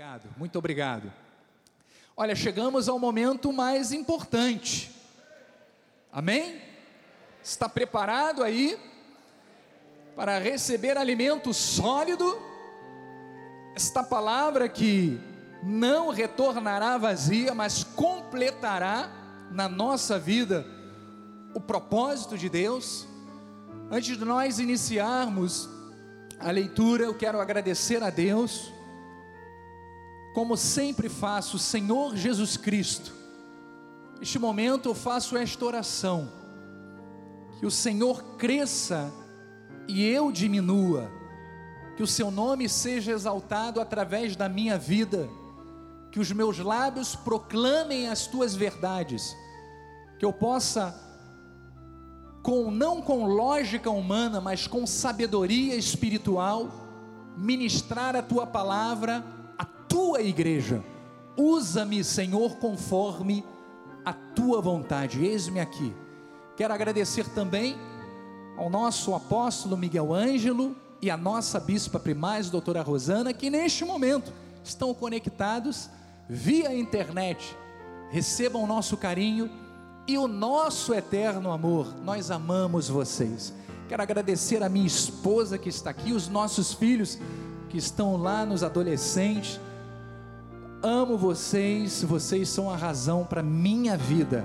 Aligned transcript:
Obrigado, 0.00 0.30
muito 0.38 0.58
obrigado. 0.58 1.12
Olha, 2.16 2.34
chegamos 2.34 2.88
ao 2.88 2.98
momento 2.98 3.52
mais 3.52 3.92
importante. 3.92 4.90
Amém? 6.10 6.58
Está 7.44 7.68
preparado 7.68 8.42
aí 8.42 8.78
para 10.16 10.38
receber 10.38 10.96
alimento 10.96 11.52
sólido? 11.52 12.40
Esta 13.76 14.02
palavra 14.02 14.70
que 14.70 15.20
não 15.62 16.08
retornará 16.08 16.96
vazia, 16.96 17.54
mas 17.54 17.84
completará 17.84 19.12
na 19.50 19.68
nossa 19.68 20.18
vida 20.18 20.64
o 21.52 21.60
propósito 21.60 22.38
de 22.38 22.48
Deus. 22.48 23.06
Antes 23.90 24.16
de 24.16 24.24
nós 24.24 24.58
iniciarmos 24.58 25.68
a 26.38 26.50
leitura, 26.50 27.04
eu 27.04 27.14
quero 27.14 27.38
agradecer 27.38 28.02
a 28.02 28.08
Deus, 28.08 28.72
como 30.34 30.56
sempre 30.56 31.08
faço, 31.08 31.58
Senhor 31.58 32.16
Jesus 32.16 32.56
Cristo. 32.56 33.12
Neste 34.18 34.38
momento 34.38 34.88
eu 34.88 34.94
faço 34.94 35.36
esta 35.36 35.64
oração, 35.64 36.30
que 37.58 37.66
o 37.66 37.70
Senhor 37.70 38.22
cresça 38.36 39.10
e 39.88 40.04
eu 40.04 40.30
diminua, 40.30 41.10
que 41.96 42.02
o 42.02 42.06
Seu 42.06 42.30
nome 42.30 42.68
seja 42.68 43.12
exaltado 43.12 43.80
através 43.80 44.36
da 44.36 44.48
minha 44.48 44.78
vida, 44.78 45.28
que 46.12 46.20
os 46.20 46.30
meus 46.32 46.58
lábios 46.58 47.16
proclamem 47.16 48.08
as 48.08 48.26
Tuas 48.26 48.54
verdades, 48.54 49.36
que 50.18 50.24
eu 50.24 50.32
possa 50.32 50.94
com 52.42 52.70
não 52.70 53.02
com 53.02 53.26
lógica 53.26 53.90
humana, 53.90 54.40
mas 54.40 54.66
com 54.66 54.86
sabedoria 54.86 55.74
espiritual, 55.76 56.70
ministrar 57.36 58.16
a 58.16 58.22
tua 58.22 58.46
palavra 58.46 59.24
tua 59.90 60.22
igreja. 60.22 60.82
Usa-me, 61.36 62.02
Senhor, 62.04 62.56
conforme 62.56 63.44
a 64.04 64.12
tua 64.12 64.62
vontade. 64.62 65.24
Eis-me 65.26 65.58
aqui. 65.60 65.92
Quero 66.56 66.72
agradecer 66.72 67.28
também 67.30 67.76
ao 68.56 68.70
nosso 68.70 69.14
apóstolo 69.14 69.76
Miguel 69.76 70.14
Ângelo 70.14 70.76
e 71.02 71.10
à 71.10 71.16
nossa 71.16 71.58
bispa 71.58 71.98
primaz, 71.98 72.48
doutora 72.48 72.82
Rosana, 72.82 73.32
que 73.32 73.50
neste 73.50 73.84
momento 73.84 74.32
estão 74.62 74.94
conectados 74.94 75.90
via 76.28 76.74
internet. 76.74 77.56
Recebam 78.10 78.62
o 78.62 78.66
nosso 78.66 78.96
carinho 78.96 79.50
e 80.06 80.16
o 80.18 80.28
nosso 80.28 80.94
eterno 80.94 81.50
amor. 81.50 81.94
Nós 82.04 82.30
amamos 82.30 82.88
vocês. 82.88 83.52
Quero 83.88 84.02
agradecer 84.02 84.62
a 84.62 84.68
minha 84.68 84.86
esposa 84.86 85.58
que 85.58 85.68
está 85.68 85.90
aqui, 85.90 86.12
os 86.12 86.28
nossos 86.28 86.72
filhos 86.72 87.18
que 87.68 87.78
estão 87.78 88.16
lá 88.16 88.44
nos 88.44 88.62
adolescentes. 88.62 89.58
Amo 90.82 91.16
vocês, 91.16 92.02
vocês 92.02 92.48
são 92.48 92.70
a 92.70 92.76
razão 92.76 93.24
para 93.24 93.42
minha 93.42 93.96
vida. 93.96 94.44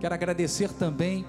Quero 0.00 0.14
agradecer 0.14 0.72
também 0.72 1.26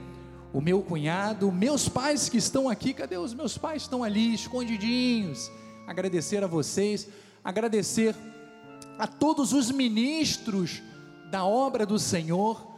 o 0.54 0.62
meu 0.62 0.82
cunhado, 0.82 1.52
meus 1.52 1.90
pais 1.90 2.30
que 2.30 2.38
estão 2.38 2.70
aqui. 2.70 2.94
Cadê 2.94 3.17
os 3.17 3.34
meus 3.34 3.58
pais? 3.58 3.82
Estão 3.82 4.04
ali 4.04 4.34
escondidinhos. 4.34 5.52
Agradecer 5.88 6.44
a 6.44 6.48
vocês, 6.48 7.08
agradecer 7.44 8.16
a 8.98 9.08
todos 9.08 9.54
os 9.54 9.72
ministros 9.72 10.82
da 11.32 11.45
obra 11.45 11.86
do 11.86 12.00
Senhor 12.00 12.70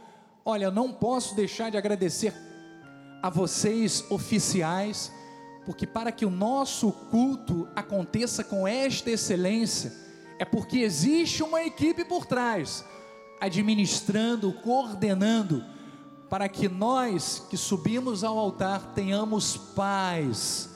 Olha, 0.44 0.70
não 0.72 0.92
posso 0.92 1.36
deixar 1.36 1.70
de 1.70 1.76
agradecer 1.76 2.34
a 3.22 3.30
vocês, 3.30 4.04
oficiais, 4.10 5.12
porque 5.64 5.86
para 5.86 6.10
que 6.10 6.26
o 6.26 6.30
nosso 6.30 6.90
culto 6.90 7.68
aconteça 7.76 8.42
com 8.42 8.66
esta 8.66 9.10
excelência, 9.10 9.92
é 10.42 10.44
porque 10.44 10.78
existe 10.78 11.40
uma 11.40 11.62
equipe 11.62 12.04
por 12.04 12.26
trás, 12.26 12.84
administrando, 13.40 14.52
coordenando, 14.54 15.64
para 16.28 16.48
que 16.48 16.68
nós 16.68 17.46
que 17.48 17.56
subimos 17.56 18.24
ao 18.24 18.36
altar 18.36 18.92
tenhamos 18.92 19.56
paz 19.56 20.68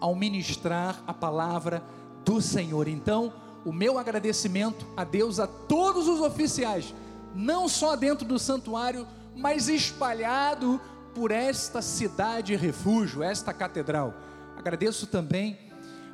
ao 0.00 0.14
ministrar 0.14 1.04
a 1.06 1.12
palavra 1.12 1.82
do 2.24 2.40
Senhor. 2.40 2.88
Então, 2.88 3.30
o 3.62 3.74
meu 3.74 3.98
agradecimento 3.98 4.86
a 4.96 5.04
Deus, 5.04 5.38
a 5.38 5.46
todos 5.46 6.08
os 6.08 6.22
oficiais 6.22 6.94
não 7.34 7.68
só 7.68 7.96
dentro 7.96 8.26
do 8.26 8.38
santuário, 8.38 9.06
mas 9.36 9.68
espalhado 9.68 10.80
por 11.14 11.30
esta 11.30 11.82
cidade 11.82 12.56
refúgio, 12.56 13.22
esta 13.22 13.52
catedral. 13.52 14.14
Agradeço 14.56 15.06
também 15.06 15.58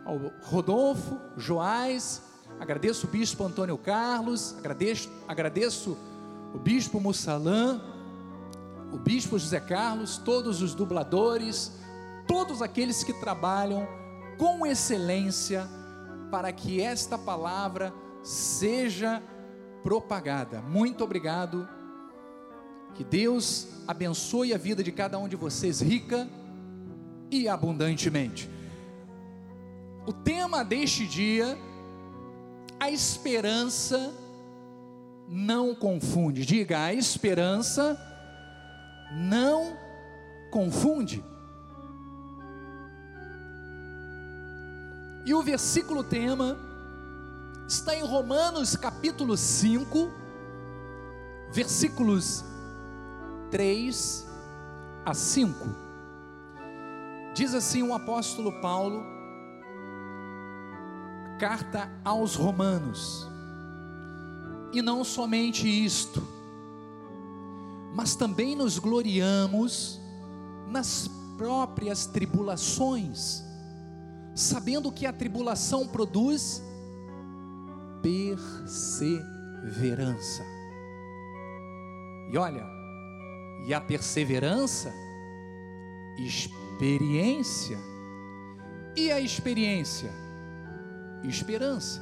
ao 0.05 0.19
Rodolfo, 0.43 1.21
Joás, 1.37 2.26
agradeço 2.59 3.07
o 3.07 3.11
bispo 3.11 3.45
Antônio 3.45 3.77
Carlos, 3.79 4.55
agradeço, 4.59 5.11
agradeço 5.27 5.97
o 6.55 6.59
bispo 6.59 7.01
Mussalã, 7.01 7.81
o 8.93 8.99
bispo 8.99 9.39
José 9.39 9.61
Carlos, 9.61 10.19
todos 10.19 10.63
os 10.63 10.75
dubladores, 10.75 11.73
todos 12.27 12.63
aqueles 12.63 13.05
que 13.05 13.13
trabalham 13.13 13.87
com 14.39 14.67
excelência 14.67 15.69
para 16.31 16.53
que 16.53 16.81
esta 16.81 17.17
palavra 17.17 17.93
seja 18.23 19.23
propagada. 19.83 20.61
Muito 20.63 21.05
obrigado. 21.05 21.69
Que 22.95 23.05
Deus 23.05 23.69
abençoe 23.87 24.55
a 24.55 24.59
vida 24.59 24.83
de 24.83 24.91
cada 24.91 25.19
um 25.19 25.29
de 25.29 25.37
vocês 25.37 25.81
rica 25.81 26.29
e 27.31 27.49
abundantemente. 27.49 28.51
O 30.07 30.13
tema 30.13 30.65
deste 30.65 31.07
dia, 31.07 31.59
a 32.79 32.91
esperança 32.91 34.13
não 35.29 35.75
confunde. 35.75 36.45
Diga, 36.45 36.85
a 36.85 36.95
esperança 36.95 37.99
não 39.13 39.77
confunde. 40.51 41.25
E 45.25 45.35
o 45.35 45.43
versículo 45.43 46.05
tema 46.05 46.57
está 47.67 47.97
em 47.97 48.03
Romanos 48.03 48.77
capítulo 48.77 49.37
5, 49.37 50.09
versículos 51.51 52.45
3 53.51 54.27
a 55.05 55.13
5. 55.15 55.87
Diz 57.35 57.55
assim 57.55 57.83
o 57.83 57.93
apóstolo 57.93 58.53
Paulo, 58.61 59.16
carta 61.39 61.91
aos 62.05 62.35
Romanos, 62.35 63.27
e 64.73 64.83
não 64.83 65.05
somente 65.05 65.69
isto, 65.69 66.23
mas 67.95 68.15
também 68.15 68.55
nos 68.55 68.79
gloriamos 68.79 69.99
nas 70.69 71.11
próprias 71.39 72.05
tribulações, 72.07 73.43
sabendo 74.35 74.93
que 74.93 75.07
a 75.07 75.13
tribulação 75.13 75.87
produz 75.87 76.63
perseverança. 78.03 80.45
E 82.33 82.37
olha, 82.37 82.67
e 83.67 83.75
a 83.75 83.81
perseverança, 83.81 84.93
experiência. 86.19 87.79
E 88.97 89.11
a 89.11 89.21
experiência? 89.21 90.26
Esperança. 91.29 92.01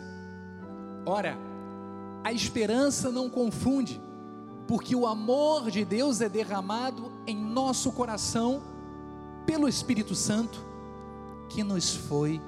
Ora, 1.07 1.37
a 2.23 2.33
esperança 2.33 3.11
não 3.11 3.29
confunde, 3.29 4.01
porque 4.67 4.95
o 4.95 5.07
amor 5.07 5.71
de 5.71 5.85
Deus 5.85 6.21
é 6.21 6.29
derramado 6.29 7.13
em 7.27 7.37
nosso 7.37 7.93
coração 7.93 8.63
pelo 9.45 9.69
Espírito 9.69 10.15
Santo 10.15 10.65
que 11.49 11.63
nos 11.63 11.95
foi 11.95 12.41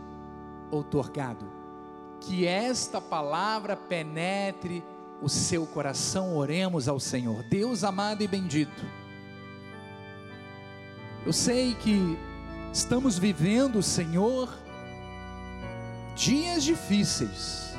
outorgado 0.70 1.56
que 2.20 2.46
esta 2.46 3.00
palavra 3.00 3.76
penetre 3.76 4.82
o 5.22 5.28
seu 5.28 5.66
coração. 5.66 6.36
Oremos 6.36 6.88
ao 6.88 6.98
Senhor. 6.98 7.42
Deus 7.44 7.84
amado 7.84 8.22
e 8.22 8.26
bendito. 8.26 8.84
Eu 11.24 11.32
sei 11.32 11.74
que 11.74 12.18
estamos 12.72 13.18
vivendo, 13.18 13.82
Senhor, 13.82 14.48
dias 16.16 16.64
difíceis. 16.64 17.76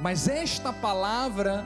Mas 0.00 0.26
esta 0.26 0.72
palavra 0.72 1.64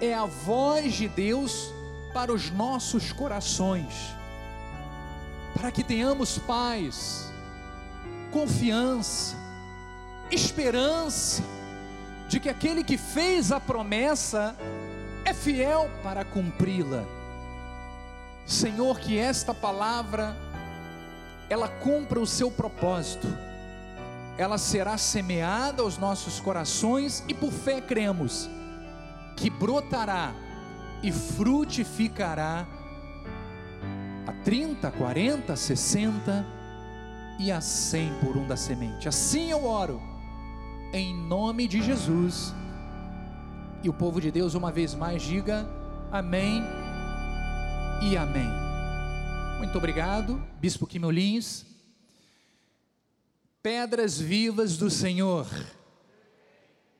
é 0.00 0.14
a 0.14 0.24
voz 0.24 0.94
de 0.94 1.08
Deus 1.08 1.72
para 2.14 2.32
os 2.32 2.50
nossos 2.50 3.12
corações, 3.12 4.14
para 5.54 5.70
que 5.70 5.84
tenhamos 5.84 6.38
paz, 6.38 7.30
confiança, 8.32 9.36
esperança 10.30 11.42
de 12.28 12.40
que 12.40 12.48
aquele 12.48 12.82
que 12.82 12.96
fez 12.96 13.52
a 13.52 13.60
promessa 13.60 14.56
é 15.24 15.34
fiel 15.34 15.90
para 16.02 16.24
cumpri-la. 16.24 17.04
Senhor, 18.46 18.98
que 18.98 19.18
esta 19.18 19.52
palavra 19.52 20.34
ela 21.50 21.68
cumpra 21.68 22.20
o 22.20 22.26
seu 22.26 22.50
propósito. 22.50 23.26
Ela 24.38 24.56
será 24.56 24.96
semeada 24.96 25.82
aos 25.82 25.98
nossos 25.98 26.38
corações 26.38 27.24
e 27.26 27.34
por 27.34 27.50
fé 27.50 27.80
cremos 27.80 28.48
que 29.36 29.50
brotará 29.50 30.32
e 31.02 31.10
frutificará 31.10 32.64
a 34.24 34.32
30, 34.44 34.92
40, 34.92 35.56
60 35.56 36.46
e 37.40 37.50
a 37.50 37.60
100 37.60 38.14
por 38.20 38.36
um 38.36 38.46
da 38.46 38.56
semente. 38.56 39.08
Assim 39.08 39.50
eu 39.50 39.64
oro, 39.64 40.00
em 40.92 41.12
nome 41.14 41.66
de 41.66 41.82
Jesus. 41.82 42.54
E 43.82 43.88
o 43.88 43.92
povo 43.92 44.20
de 44.20 44.30
Deus, 44.30 44.54
uma 44.54 44.70
vez 44.70 44.94
mais, 44.94 45.20
diga 45.20 45.68
amém 46.12 46.62
e 48.02 48.16
amém. 48.16 48.48
Muito 49.58 49.76
obrigado, 49.76 50.40
Bispo 50.60 50.86
Quimolins 50.86 51.67
pedras 53.62 54.18
vivas 54.18 54.76
do 54.76 54.90
Senhor, 54.90 55.46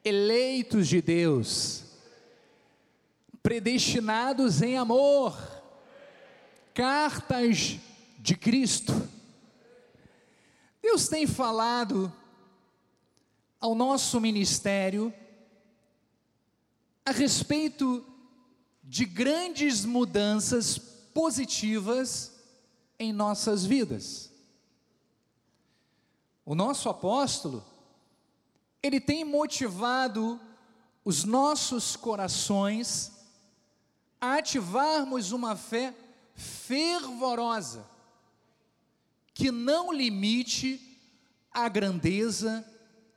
eleitos 0.04 0.88
de 0.88 1.00
Deus, 1.00 1.84
predestinados 3.42 4.60
em 4.62 4.76
amor, 4.76 5.36
cartas 6.74 7.78
de 8.18 8.36
Cristo. 8.36 8.92
Deus 10.82 11.08
tem 11.08 11.26
falado 11.26 12.12
ao 13.60 13.74
nosso 13.74 14.20
ministério 14.20 15.12
a 17.04 17.10
respeito 17.10 18.04
de 18.84 19.04
grandes 19.04 19.84
mudanças 19.84 20.78
positivas 20.78 22.32
em 22.98 23.12
nossas 23.12 23.64
vidas. 23.64 24.27
O 26.48 26.54
nosso 26.54 26.88
apóstolo, 26.88 27.62
ele 28.82 28.98
tem 28.98 29.22
motivado 29.22 30.40
os 31.04 31.22
nossos 31.22 31.94
corações 31.94 33.12
a 34.18 34.38
ativarmos 34.38 35.30
uma 35.30 35.54
fé 35.54 35.94
fervorosa, 36.34 37.86
que 39.34 39.50
não 39.50 39.92
limite 39.92 40.98
a 41.52 41.68
grandeza 41.68 42.66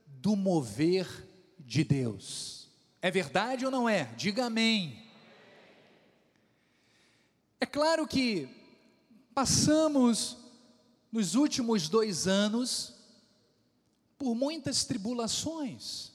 do 0.06 0.36
mover 0.36 1.08
de 1.58 1.86
Deus. 1.86 2.68
É 3.02 3.10
verdade 3.10 3.64
ou 3.64 3.72
não 3.72 3.88
é? 3.88 4.14
Diga 4.18 4.48
amém. 4.48 5.10
É 7.62 7.66
claro 7.66 8.06
que 8.06 8.50
passamos 9.34 10.36
nos 11.10 11.34
últimos 11.34 11.88
dois 11.88 12.28
anos 12.28 13.00
por 14.22 14.36
muitas 14.36 14.86
tribulações. 14.86 16.12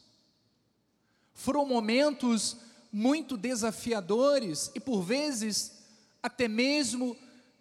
Foram 1.35 1.67
momentos 1.67 2.57
muito 2.93 3.37
desafiadores 3.37 4.71
e 4.77 4.79
por 4.79 5.03
vezes 5.03 5.83
até 6.23 6.47
mesmo 6.47 7.17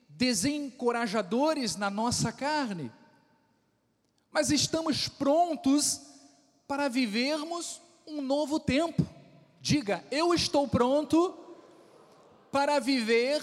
desencorajadores 0.07 1.75
na 1.75 1.89
nossa 1.89 2.31
carne. 2.31 2.91
Mas 4.31 4.51
estamos 4.51 5.07
prontos 5.07 5.99
para 6.67 6.87
vivermos 6.89 7.81
um 8.05 8.21
novo 8.21 8.59
tempo. 8.59 9.03
Diga, 9.59 10.05
eu 10.11 10.31
estou 10.31 10.67
pronto 10.67 11.35
para 12.51 12.77
viver 12.77 13.41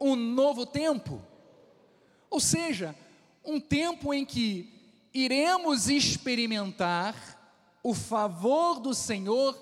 um 0.00 0.16
novo 0.16 0.64
tempo. 0.64 1.22
Ou 2.30 2.40
seja, 2.40 2.96
um 3.44 3.60
tempo 3.60 4.14
em 4.14 4.24
que 4.24 4.75
iremos 5.16 5.88
experimentar 5.88 7.16
o 7.82 7.94
favor 7.94 8.78
do 8.78 8.92
Senhor 8.92 9.56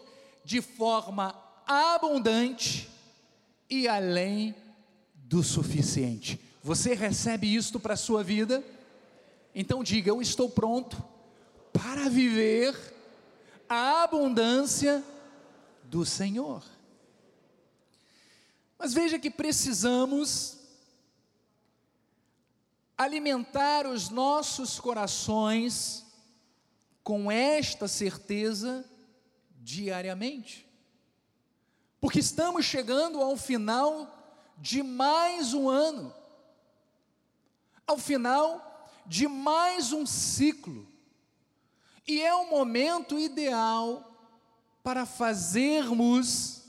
de 0.44 0.60
forma 0.60 1.32
abundante 1.64 2.90
e 3.70 3.86
além 3.86 4.52
do 5.14 5.44
suficiente. 5.44 6.40
Você 6.60 6.92
recebe 6.92 7.54
isto 7.54 7.78
para 7.78 7.94
a 7.94 7.96
sua 7.96 8.24
vida? 8.24 8.64
Então 9.54 9.84
diga: 9.84 10.10
Eu 10.10 10.20
estou 10.20 10.50
pronto 10.50 11.00
para 11.72 12.08
viver 12.08 12.74
a 13.68 14.02
abundância 14.02 15.04
do 15.84 16.04
Senhor. 16.04 16.64
Mas 18.76 18.92
veja 18.92 19.20
que 19.20 19.30
precisamos 19.30 20.58
alimentar 22.96 23.86
os 23.86 24.08
nossos 24.08 24.78
corações 24.78 26.06
com 27.02 27.30
esta 27.30 27.88
certeza 27.88 28.84
diariamente. 29.60 30.68
Porque 32.00 32.18
estamos 32.18 32.64
chegando 32.64 33.20
ao 33.20 33.36
final 33.36 34.10
de 34.58 34.82
mais 34.82 35.52
um 35.52 35.68
ano, 35.68 36.14
ao 37.86 37.98
final 37.98 38.88
de 39.06 39.26
mais 39.26 39.92
um 39.92 40.06
ciclo, 40.06 40.86
e 42.06 42.22
é 42.22 42.34
o 42.34 42.48
momento 42.50 43.18
ideal 43.18 44.10
para 44.82 45.06
fazermos 45.06 46.62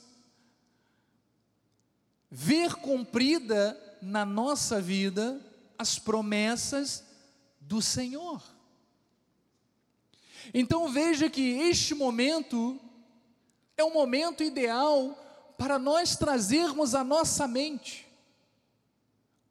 ver 2.32 2.76
cumprida 2.76 3.78
na 4.02 4.26
nossa 4.26 4.82
vida 4.82 5.45
as 5.78 6.00
promessas 6.00 7.04
do 7.60 7.82
Senhor. 7.82 8.42
Então 10.54 10.90
veja 10.90 11.30
que 11.30 11.42
este 11.42 11.94
momento 11.94 12.80
é 13.76 13.84
um 13.84 13.94
momento 13.94 14.44
ideal 14.44 15.18
para 15.58 15.80
nós 15.80 16.16
trazermos 16.16 16.94
à 16.94 17.04
nossa 17.04 17.48
mente 17.48 18.06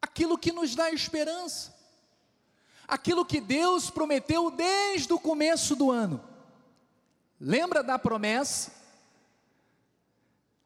aquilo 0.01 0.37
que 0.37 0.51
nos 0.51 0.75
dá 0.75 0.91
esperança, 0.91 1.75
aquilo 2.87 3.25
que 3.25 3.41
Deus 3.41 3.89
prometeu 3.89 4.49
desde 4.51 5.11
o 5.11 5.19
começo 5.19 5.75
do 5.75 5.91
ano. 5.91 6.23
Lembra 7.39 7.83
da 7.83 7.99
promessa? 7.99 8.71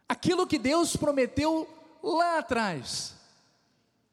Aquilo 0.08 0.46
que 0.46 0.60
Deus 0.60 0.96
prometeu 0.96 1.68
lá 2.04 2.38
atrás 2.38 3.19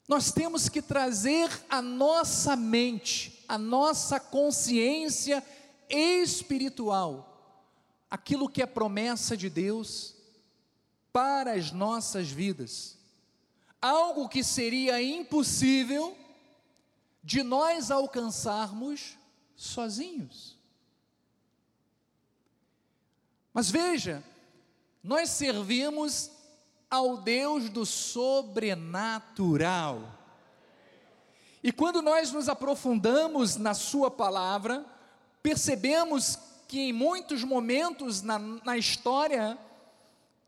nós 0.07 0.31
temos 0.31 0.69
que 0.69 0.81
trazer 0.81 1.49
a 1.69 1.81
nossa 1.81 2.55
mente, 2.55 3.43
a 3.47 3.57
nossa 3.57 4.19
consciência 4.19 5.43
espiritual, 5.89 7.65
aquilo 8.09 8.47
que 8.47 8.61
é 8.61 8.65
promessa 8.65 9.35
de 9.35 9.49
Deus 9.49 10.15
para 11.11 11.53
as 11.53 11.71
nossas 11.71 12.29
vidas. 12.29 12.97
Algo 13.81 14.29
que 14.29 14.43
seria 14.43 15.01
impossível 15.01 16.17
de 17.21 17.43
nós 17.43 17.91
alcançarmos 17.91 19.17
sozinhos. 19.55 20.57
Mas 23.53 23.69
veja, 23.69 24.23
nós 25.03 25.31
servimos 25.31 26.31
ao 26.89 27.17
Deus 27.17 27.69
do 27.69 27.85
sobrenatural. 27.85 30.01
E 31.61 31.71
quando 31.71 32.01
nós 32.01 32.31
nos 32.31 32.47
aprofundamos 32.47 33.57
na 33.57 33.73
Sua 33.73 34.09
palavra, 34.09 34.85
percebemos 35.43 36.39
que 36.67 36.79
em 36.79 36.93
muitos 36.93 37.43
momentos 37.43 38.21
na, 38.21 38.39
na 38.39 38.77
história 38.77 39.57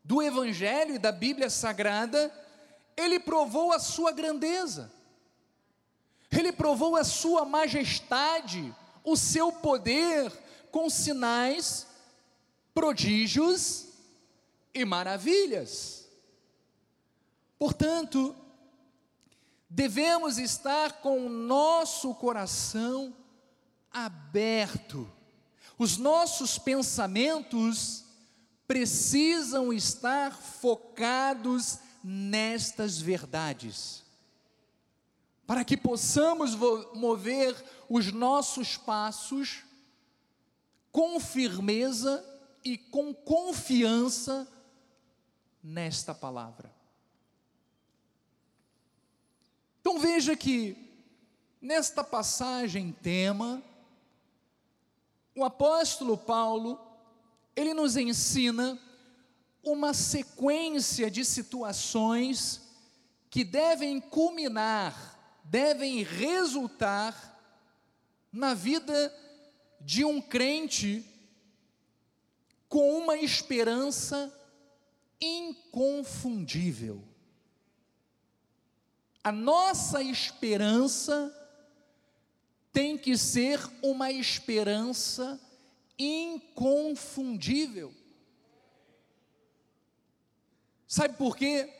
do 0.03 0.21
Evangelho 0.21 0.95
e 0.95 0.99
da 0.99 1.11
Bíblia 1.11 1.49
Sagrada, 1.49 2.33
Ele 2.95 3.19
provou 3.19 3.71
a 3.71 3.79
Sua 3.79 4.11
grandeza, 4.11 4.91
Ele 6.31 6.51
provou 6.51 6.95
a 6.95 7.03
Sua 7.03 7.45
majestade, 7.45 8.73
o 9.03 9.15
Seu 9.15 9.51
poder, 9.51 10.31
com 10.71 10.89
sinais, 10.89 11.87
prodígios 12.73 13.87
e 14.73 14.85
maravilhas. 14.85 15.98
Portanto, 17.59 18.33
devemos 19.69 20.37
estar 20.37 21.01
com 21.01 21.25
o 21.25 21.29
nosso 21.29 22.15
coração 22.15 23.13
aberto, 23.91 25.11
os 25.77 25.97
nossos 25.97 26.57
pensamentos 26.57 28.05
precisam 28.65 29.73
estar 29.73 30.31
focados 30.31 31.79
nestas 32.03 32.99
verdades, 33.01 34.03
para 35.45 35.65
que 35.65 35.75
possamos 35.75 36.55
mover 36.93 37.55
os 37.89 38.11
nossos 38.13 38.77
passos 38.77 39.63
com 40.91 41.19
firmeza 41.19 42.23
e 42.63 42.77
com 42.77 43.13
confiança 43.13 44.47
nesta 45.63 46.13
palavra. 46.13 46.78
Então 49.89 49.99
veja 49.99 50.35
que 50.35 50.77
nesta 51.59 52.03
passagem 52.03 52.95
tema, 53.01 53.59
o 55.35 55.43
apóstolo 55.43 56.15
Paulo, 56.15 56.79
ele 57.55 57.73
nos 57.73 57.97
ensina 57.97 58.79
uma 59.63 59.91
sequência 59.95 61.09
de 61.09 61.25
situações 61.25 62.61
que 63.31 63.43
devem 63.43 63.99
culminar, 63.99 65.39
devem 65.43 66.03
resultar 66.03 67.41
na 68.31 68.53
vida 68.53 69.11
de 69.81 70.05
um 70.05 70.21
crente 70.21 71.03
com 72.67 72.95
uma 72.95 73.17
esperança 73.17 74.31
inconfundível. 75.19 77.08
A 79.23 79.31
nossa 79.31 80.01
esperança 80.01 81.35
tem 82.71 82.97
que 82.97 83.17
ser 83.17 83.59
uma 83.81 84.11
esperança 84.11 85.39
inconfundível. 85.97 87.93
Sabe 90.87 91.15
por 91.17 91.35
quê? 91.35 91.71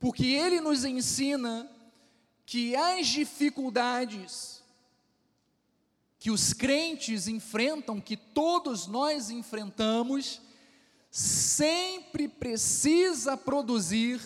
Porque 0.00 0.26
ele 0.26 0.60
nos 0.60 0.84
ensina 0.84 1.70
que 2.46 2.74
as 2.74 3.06
dificuldades 3.06 4.62
que 6.22 6.30
os 6.30 6.52
crentes 6.52 7.26
enfrentam, 7.26 8.00
que 8.00 8.16
todos 8.16 8.86
nós 8.86 9.28
enfrentamos, 9.28 10.40
sempre 11.10 12.28
precisa 12.28 13.36
produzir 13.36 14.20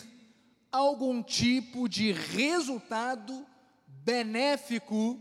algum 0.71 1.23
tipo 1.23 1.87
de 1.87 2.11
resultado 2.11 3.45
benéfico 3.87 5.19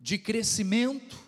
de 0.00 0.18
crescimento 0.18 1.18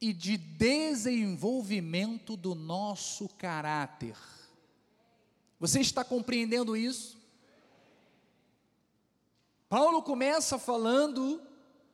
e 0.00 0.12
de 0.12 0.36
desenvolvimento 0.36 2.36
do 2.36 2.54
nosso 2.54 3.28
caráter. 3.30 4.16
Você 5.58 5.80
está 5.80 6.04
compreendendo 6.04 6.76
isso? 6.76 7.16
Paulo 9.68 10.02
começa 10.02 10.58
falando 10.58 11.42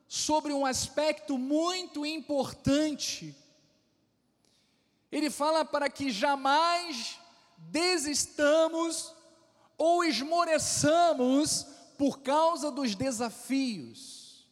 sobre 0.06 0.52
um 0.52 0.66
aspecto 0.66 1.38
muito 1.38 2.04
importante. 2.04 3.34
Ele 5.10 5.30
fala 5.30 5.64
para 5.64 5.88
que 5.88 6.10
jamais 6.10 7.18
desistamos 7.56 9.11
ou 9.84 10.04
esmoreçamos 10.04 11.66
por 11.98 12.20
causa 12.20 12.70
dos 12.70 12.94
desafios, 12.94 14.46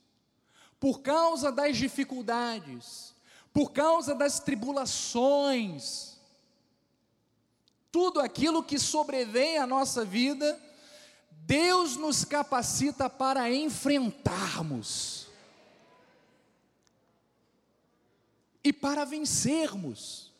por 0.80 1.02
causa 1.02 1.52
das 1.52 1.76
dificuldades, 1.76 3.14
por 3.52 3.70
causa 3.70 4.12
das 4.12 4.40
tribulações, 4.40 6.16
tudo 7.92 8.18
aquilo 8.18 8.60
que 8.60 8.76
sobrevém 8.76 9.56
à 9.56 9.68
nossa 9.68 10.04
vida, 10.04 10.60
Deus 11.30 11.94
nos 11.94 12.24
capacita 12.24 13.08
para 13.08 13.48
enfrentarmos. 13.52 15.28
e 18.62 18.74
para 18.74 19.06
vencermos. 19.06 20.30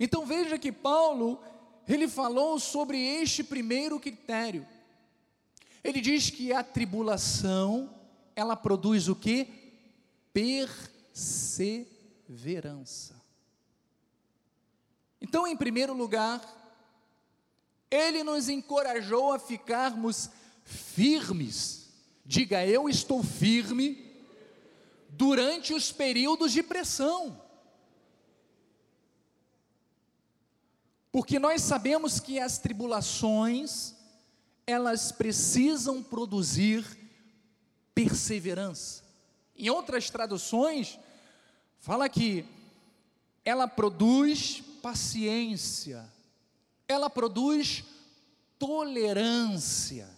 Então 0.00 0.26
veja 0.26 0.58
que 0.58 0.72
Paulo, 0.72 1.40
ele 1.88 2.06
falou 2.06 2.60
sobre 2.60 2.98
este 2.98 3.42
primeiro 3.42 3.98
critério. 3.98 4.66
Ele 5.82 6.00
diz 6.00 6.28
que 6.28 6.52
a 6.52 6.62
tribulação, 6.62 7.94
ela 8.36 8.54
produz 8.54 9.08
o 9.08 9.16
que? 9.16 9.48
Perseverança. 10.32 13.18
Então, 15.20 15.46
em 15.46 15.56
primeiro 15.56 15.94
lugar, 15.94 16.40
ele 17.90 18.22
nos 18.22 18.48
encorajou 18.48 19.32
a 19.32 19.38
ficarmos 19.38 20.30
firmes. 20.64 21.88
Diga, 22.24 22.66
eu 22.66 22.88
estou 22.88 23.22
firme 23.22 24.06
durante 25.08 25.72
os 25.72 25.90
períodos 25.90 26.52
de 26.52 26.62
pressão. 26.62 27.40
Porque 31.18 31.36
nós 31.40 31.62
sabemos 31.62 32.20
que 32.20 32.38
as 32.38 32.58
tribulações, 32.58 33.92
elas 34.64 35.10
precisam 35.10 36.00
produzir 36.00 36.86
perseverança. 37.92 39.02
Em 39.56 39.68
outras 39.68 40.10
traduções, 40.10 40.96
fala 41.80 42.08
que 42.08 42.44
ela 43.44 43.66
produz 43.66 44.62
paciência, 44.80 46.08
ela 46.86 47.10
produz 47.10 47.82
tolerância. 48.56 50.08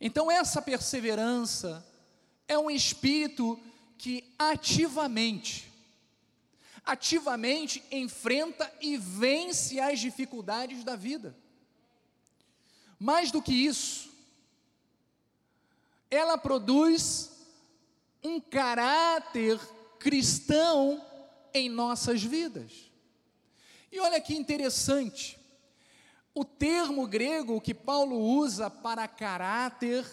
Então, 0.00 0.30
essa 0.30 0.62
perseverança 0.62 1.86
é 2.48 2.58
um 2.58 2.70
espírito 2.70 3.60
que 3.98 4.32
ativamente, 4.38 5.70
ativamente 6.84 7.82
enfrenta 7.90 8.70
e 8.80 8.96
vence 8.96 9.80
as 9.80 9.98
dificuldades 10.00 10.84
da 10.84 10.96
vida. 10.96 11.36
Mais 12.98 13.30
do 13.30 13.40
que 13.40 13.52
isso, 13.52 14.10
ela 16.10 16.36
produz 16.36 17.32
um 18.22 18.40
caráter 18.40 19.58
cristão 19.98 21.04
em 21.52 21.68
nossas 21.68 22.22
vidas. 22.22 22.90
E 23.90 24.00
olha 24.00 24.20
que 24.20 24.34
interessante, 24.34 25.38
o 26.34 26.44
termo 26.44 27.06
grego 27.06 27.60
que 27.60 27.72
Paulo 27.72 28.18
usa 28.18 28.68
para 28.68 29.06
caráter 29.06 30.04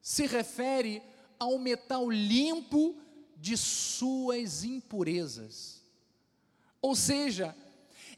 se 0.00 0.26
refere 0.26 1.02
ao 1.38 1.58
metal 1.58 2.10
limpo 2.10 2.96
de 3.42 3.56
suas 3.56 4.62
impurezas. 4.62 5.82
Ou 6.80 6.94
seja, 6.94 7.56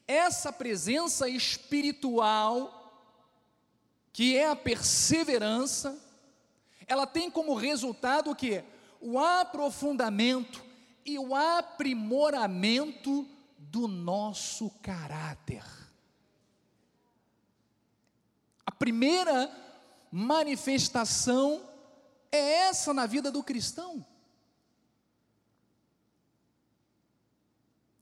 essa 0.07 0.53
presença 0.53 1.27
espiritual, 1.27 3.11
que 4.13 4.37
é 4.37 4.51
a 4.51 4.55
perseverança, 4.55 5.99
ela 6.87 7.07
tem 7.07 7.31
como 7.31 7.55
resultado 7.55 8.31
o 8.31 8.37
que? 8.37 8.63
O 9.01 9.19
aprofundamento 9.19 10.63
e 11.07 11.19
o 11.19 11.35
aprimoramento 11.35 13.27
do 13.57 13.89
nosso 13.89 14.69
caráter. 14.83 15.65
A 18.67 18.73
primeira 18.73 19.51
manifestação 20.13 21.67
é 22.31 22.67
essa 22.69 22.93
na 22.93 23.07
vida 23.07 23.33
do 23.33 23.43
cristão. 23.43 24.05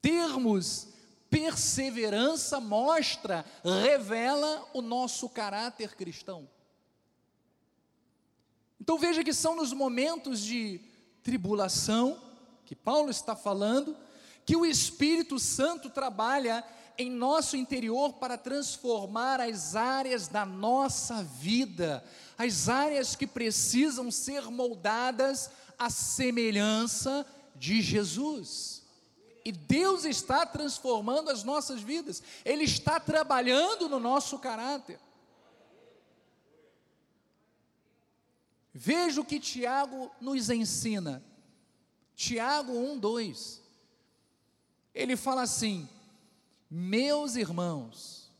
Termos 0.02 0.88
perseverança 1.30 2.60
mostra, 2.60 3.42
revela 3.64 4.68
o 4.74 4.82
nosso 4.82 5.30
caráter 5.30 5.94
cristão. 5.94 6.46
Então 8.78 8.98
veja 8.98 9.24
que 9.24 9.32
são 9.32 9.56
nos 9.56 9.72
momentos 9.72 10.40
de 10.40 10.78
tribulação, 11.22 12.20
que 12.66 12.76
Paulo 12.76 13.10
está 13.10 13.34
falando, 13.34 13.96
que 14.44 14.56
o 14.56 14.66
Espírito 14.66 15.38
Santo 15.38 15.88
trabalha 15.88 16.62
em 16.98 17.10
nosso 17.10 17.56
interior 17.56 18.14
para 18.14 18.36
transformar 18.36 19.40
as 19.40 19.74
áreas 19.74 20.28
da 20.28 20.44
nossa 20.44 21.22
vida, 21.22 22.04
as 22.36 22.68
áreas 22.68 23.16
que 23.16 23.26
precisam 23.26 24.10
ser 24.10 24.50
moldadas 24.50 25.50
à 25.78 25.88
semelhança 25.88 27.24
de 27.54 27.80
Jesus. 27.80 28.81
E 29.44 29.50
Deus 29.50 30.04
está 30.04 30.46
transformando 30.46 31.30
as 31.30 31.42
nossas 31.42 31.80
vidas, 31.80 32.22
Ele 32.44 32.64
está 32.64 33.00
trabalhando 33.00 33.88
no 33.88 33.98
nosso 33.98 34.38
caráter. 34.38 35.00
Veja 38.72 39.20
o 39.20 39.24
que 39.24 39.38
Tiago 39.38 40.10
nos 40.20 40.48
ensina. 40.48 41.22
Tiago 42.14 42.72
1, 42.72 42.98
2. 42.98 43.62
Ele 44.94 45.16
fala 45.16 45.42
assim: 45.42 45.88
Meus 46.70 47.36
irmãos, 47.36 48.30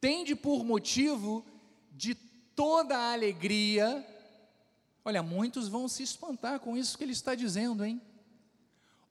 tende 0.00 0.34
por 0.34 0.64
motivo 0.64 1.44
de 1.92 2.14
toda 2.14 2.96
a 2.96 3.12
alegria. 3.12 4.06
Olha, 5.04 5.22
muitos 5.22 5.68
vão 5.68 5.86
se 5.86 6.02
espantar 6.02 6.60
com 6.60 6.76
isso 6.76 6.96
que 6.96 7.04
ele 7.04 7.12
está 7.12 7.34
dizendo, 7.34 7.84
hein? 7.84 8.00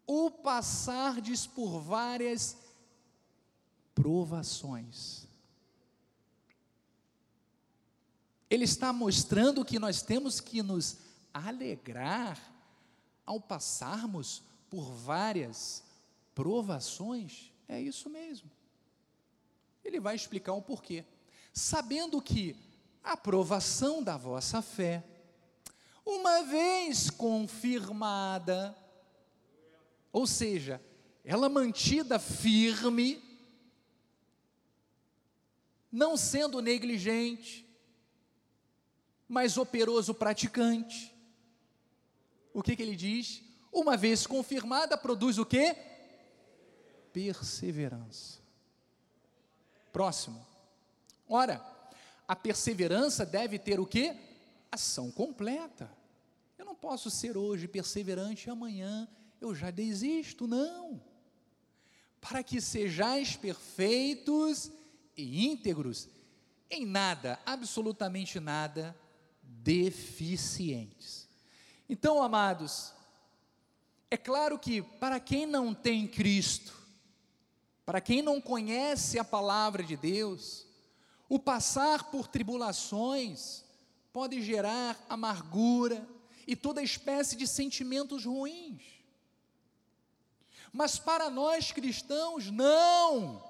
O 0.06 0.30
passardes 0.30 1.48
por 1.48 1.80
várias 1.80 2.58
provações. 3.94 5.26
Ele 8.50 8.66
está 8.66 8.94
mostrando 8.94 9.66
que 9.66 9.80
nós 9.80 10.02
temos 10.02 10.40
que 10.40 10.62
nos 10.62 10.98
alegrar 11.34 12.40
ao 13.26 13.42
passarmos 13.42 14.44
por 14.70 14.92
várias 14.92 15.84
provações, 16.36 17.52
é 17.68 17.82
isso 17.82 18.10
mesmo. 18.10 18.52
Ele 19.84 20.00
vai 20.00 20.16
explicar 20.16 20.54
o 20.54 20.62
porquê. 20.62 21.06
Sabendo 21.54 22.22
que 22.22 22.56
a 23.04 23.16
provação 23.16 24.04
da 24.04 24.18
vossa 24.18 24.62
fé, 24.62 25.04
uma 26.06 26.44
vez 26.44 27.10
confirmada, 27.10 28.76
ou 30.16 30.26
seja, 30.26 30.82
ela 31.26 31.50
mantida 31.50 32.18
firme, 32.18 33.22
não 35.92 36.16
sendo 36.16 36.62
negligente, 36.62 37.68
mas 39.28 39.58
operoso 39.58 40.14
praticante. 40.14 41.14
O 42.54 42.64
que, 42.64 42.78
que 42.78 42.82
ele 42.82 42.96
diz? 42.96 43.44
Uma 43.74 43.98
vez 43.98 44.26
confirmada, 44.26 44.98
produz 44.98 45.38
o 45.38 45.46
que? 45.46 45.76
Perseverança. 47.12 48.40
Próximo. 49.92 50.48
Ora, 51.28 51.62
a 52.26 52.38
perseverança 52.38 53.26
deve 53.26 53.60
ter 53.60 53.82
o 53.82 53.86
que? 53.86 54.16
Ação 54.72 55.12
completa. 55.12 55.92
Eu 56.58 56.64
não 56.64 56.74
posso 56.74 57.12
ser 57.12 57.36
hoje 57.36 57.68
perseverante 57.68 58.48
e 58.48 58.50
amanhã 58.50 59.10
eu 59.39 59.54
já 59.54 59.72
desisto, 59.72 60.48
não. 60.48 61.01
Para 62.20 62.44
que 62.44 62.60
sejais 62.60 63.36
perfeitos 63.36 64.72
e 65.15 65.46
íntegros, 65.46 66.10
em 66.70 66.86
nada, 66.86 67.39
absolutamente 67.46 68.39
nada, 68.39 68.96
deficientes. 69.44 71.27
Então, 71.88 72.22
amados, 72.22 72.94
é 74.10 74.18
claro 74.18 74.58
que 74.58 74.82
para 74.82 75.20
quem 75.20 75.46
não 75.46 75.74
tem 75.74 76.08
Cristo, 76.08 76.74
para 77.86 78.01
quem 78.01 78.22
não 78.22 78.42
conhece 78.42 79.20
a 79.20 79.24
palavra 79.24 79.84
de 79.84 79.96
Deus, 79.96 80.65
o 81.30 81.38
passar 81.38 82.06
por 82.06 82.27
tribulações 82.27 83.63
pode 84.12 84.42
gerar 84.42 84.98
amargura 85.10 86.08
e 86.48 86.56
toda 86.56 86.82
espécie 86.82 87.36
de 87.36 87.48
sentimentos 87.48 88.25
ruins. 88.25 88.95
Mas 90.75 91.00
para 91.00 91.29
nós 91.29 91.72
cristãos, 91.72 92.51
não. 92.51 93.41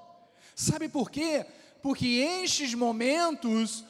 Sabe 0.55 0.87
por 0.87 1.09
quê? 1.09 1.43
Porque 1.81 2.05
estes 2.05 2.75
momentos 2.75 3.83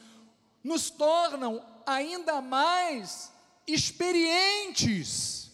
nos 0.64 0.88
tornam 0.88 1.62
ainda 1.84 2.40
mais 2.40 3.30
experientes. 3.66 5.50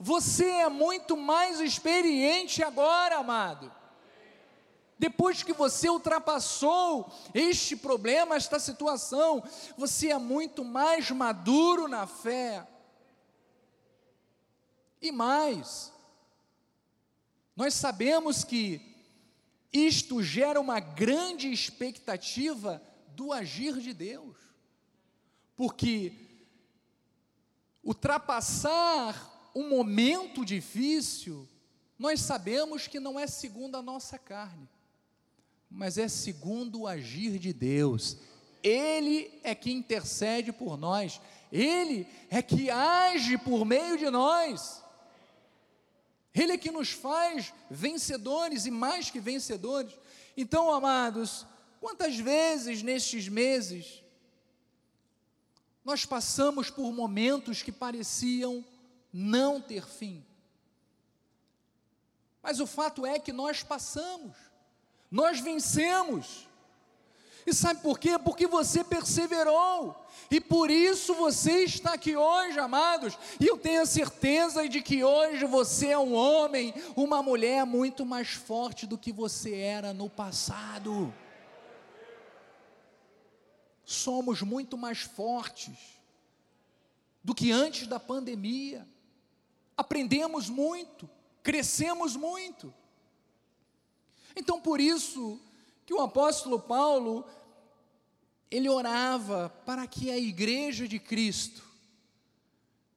Você 0.00 0.46
é 0.46 0.68
muito 0.68 1.16
mais 1.16 1.60
experiente 1.60 2.60
agora, 2.60 3.18
amado. 3.18 3.72
Depois 4.98 5.44
que 5.44 5.52
você 5.52 5.88
ultrapassou 5.88 7.08
este 7.32 7.76
problema, 7.76 8.34
esta 8.34 8.58
situação, 8.58 9.44
você 9.78 10.10
é 10.10 10.18
muito 10.18 10.64
mais 10.64 11.08
maduro 11.12 11.86
na 11.86 12.08
fé. 12.08 12.66
E 15.00 15.12
mais, 15.12 15.92
nós 17.60 17.74
sabemos 17.74 18.42
que 18.42 18.80
isto 19.70 20.22
gera 20.22 20.58
uma 20.58 20.80
grande 20.80 21.52
expectativa 21.52 22.82
do 23.08 23.34
agir 23.34 23.78
de 23.80 23.92
Deus, 23.92 24.34
porque 25.54 26.10
ultrapassar 27.84 29.50
um 29.54 29.68
momento 29.68 30.42
difícil, 30.42 31.46
nós 31.98 32.22
sabemos 32.22 32.86
que 32.86 32.98
não 32.98 33.20
é 33.20 33.26
segundo 33.26 33.76
a 33.76 33.82
nossa 33.82 34.18
carne, 34.18 34.66
mas 35.70 35.98
é 35.98 36.08
segundo 36.08 36.80
o 36.80 36.86
agir 36.86 37.38
de 37.38 37.52
Deus. 37.52 38.16
Ele 38.62 39.38
é 39.44 39.54
que 39.54 39.70
intercede 39.70 40.50
por 40.50 40.78
nós, 40.78 41.20
Ele 41.52 42.08
é 42.30 42.40
que 42.40 42.70
age 42.70 43.36
por 43.36 43.66
meio 43.66 43.98
de 43.98 44.08
nós. 44.08 44.79
Ele 46.34 46.52
é 46.52 46.58
que 46.58 46.70
nos 46.70 46.90
faz 46.90 47.52
vencedores 47.70 48.66
e 48.66 48.70
mais 48.70 49.10
que 49.10 49.18
vencedores. 49.18 49.92
Então, 50.36 50.72
amados, 50.72 51.44
quantas 51.80 52.16
vezes 52.16 52.82
nestes 52.82 53.28
meses 53.28 54.02
nós 55.84 56.04
passamos 56.04 56.70
por 56.70 56.92
momentos 56.92 57.62
que 57.62 57.72
pareciam 57.72 58.64
não 59.12 59.60
ter 59.60 59.86
fim. 59.86 60.24
Mas 62.42 62.60
o 62.60 62.66
fato 62.66 63.04
é 63.04 63.18
que 63.18 63.32
nós 63.32 63.62
passamos, 63.62 64.36
nós 65.10 65.40
vencemos. 65.40 66.46
E 67.46 67.54
sabe 67.54 67.80
por 67.80 67.98
quê? 67.98 68.18
Porque 68.18 68.46
você 68.46 68.84
perseverou. 68.84 69.96
E 70.30 70.40
por 70.40 70.70
isso 70.70 71.14
você 71.14 71.64
está 71.64 71.94
aqui 71.94 72.16
hoje, 72.16 72.58
amados. 72.58 73.18
E 73.40 73.46
eu 73.46 73.58
tenho 73.58 73.82
a 73.82 73.86
certeza 73.86 74.68
de 74.68 74.80
que 74.80 75.02
hoje 75.02 75.44
você 75.44 75.88
é 75.88 75.98
um 75.98 76.14
homem, 76.14 76.72
uma 76.94 77.22
mulher 77.22 77.64
muito 77.64 78.06
mais 78.06 78.30
forte 78.30 78.86
do 78.86 78.98
que 78.98 79.12
você 79.12 79.56
era 79.56 79.92
no 79.92 80.08
passado. 80.08 81.12
Somos 83.84 84.42
muito 84.42 84.78
mais 84.78 85.00
fortes 85.00 86.00
do 87.24 87.34
que 87.34 87.50
antes 87.50 87.86
da 87.86 87.98
pandemia. 87.98 88.86
Aprendemos 89.76 90.48
muito, 90.48 91.10
crescemos 91.42 92.14
muito. 92.14 92.72
Então, 94.36 94.60
por 94.60 94.80
isso 94.80 95.40
que 95.90 95.94
o 95.94 96.02
apóstolo 96.02 96.60
Paulo 96.60 97.26
ele 98.48 98.68
orava 98.68 99.50
para 99.66 99.88
que 99.88 100.08
a 100.08 100.16
igreja 100.16 100.86
de 100.86 101.00
Cristo 101.00 101.64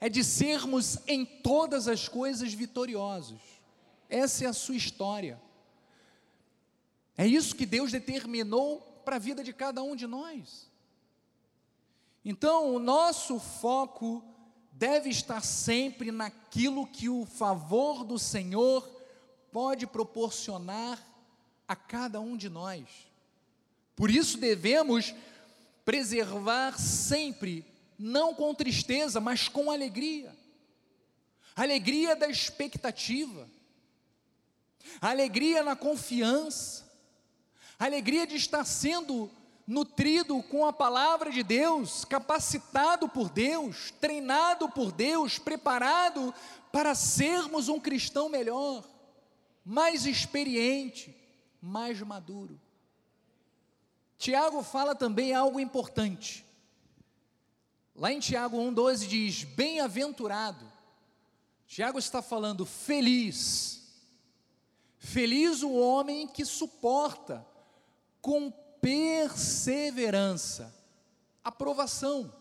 é 0.00 0.08
de 0.08 0.22
sermos 0.22 0.98
em 1.06 1.24
todas 1.24 1.88
as 1.88 2.08
coisas 2.08 2.52
vitoriosos. 2.52 3.40
Essa 4.08 4.44
é 4.44 4.48
a 4.48 4.52
sua 4.52 4.76
história. 4.76 5.40
É 7.16 7.26
isso 7.26 7.56
que 7.56 7.64
Deus 7.64 7.92
determinou 7.92 8.80
para 9.04 9.16
a 9.16 9.18
vida 9.18 9.42
de 9.42 9.52
cada 9.52 9.82
um 9.82 9.96
de 9.96 10.06
nós. 10.06 10.70
Então, 12.24 12.74
o 12.74 12.78
nosso 12.78 13.38
foco 13.38 14.22
deve 14.72 15.10
estar 15.10 15.42
sempre 15.42 16.10
naquilo 16.10 16.86
que 16.86 17.08
o 17.08 17.24
favor 17.24 18.04
do 18.04 18.18
Senhor 18.18 18.88
pode 19.50 19.86
proporcionar 19.86 21.11
a 21.72 21.76
cada 21.76 22.20
um 22.20 22.36
de 22.36 22.50
nós. 22.50 22.86
Por 23.96 24.10
isso 24.10 24.36
devemos 24.36 25.14
preservar 25.86 26.78
sempre, 26.78 27.64
não 27.98 28.34
com 28.34 28.54
tristeza, 28.54 29.20
mas 29.20 29.48
com 29.48 29.70
alegria. 29.70 30.36
Alegria 31.56 32.14
da 32.14 32.28
expectativa, 32.28 33.48
alegria 35.00 35.62
na 35.62 35.74
confiança, 35.74 36.90
alegria 37.78 38.26
de 38.26 38.36
estar 38.36 38.64
sendo 38.64 39.30
nutrido 39.66 40.42
com 40.44 40.66
a 40.66 40.72
palavra 40.72 41.30
de 41.30 41.42
Deus, 41.42 42.04
capacitado 42.04 43.08
por 43.08 43.30
Deus, 43.30 43.92
treinado 44.00 44.68
por 44.68 44.92
Deus, 44.92 45.38
preparado 45.38 46.34
para 46.70 46.94
sermos 46.94 47.68
um 47.68 47.78
cristão 47.80 48.28
melhor, 48.28 48.84
mais 49.64 50.06
experiente, 50.06 51.21
mais 51.62 52.00
maduro. 52.02 52.60
Tiago 54.18 54.62
fala 54.62 54.94
também 54.94 55.32
algo 55.32 55.60
importante. 55.60 56.44
Lá 57.94 58.12
em 58.12 58.18
Tiago 58.20 58.58
1,12 58.58 59.06
diz: 59.06 59.44
Bem-aventurado. 59.44 60.70
Tiago 61.66 61.98
está 61.98 62.20
falando 62.20 62.66
feliz. 62.66 63.80
Feliz 64.98 65.62
o 65.62 65.72
homem 65.72 66.26
que 66.28 66.44
suporta 66.44 67.46
com 68.20 68.50
perseverança, 68.80 70.74
aprovação. 71.42 72.32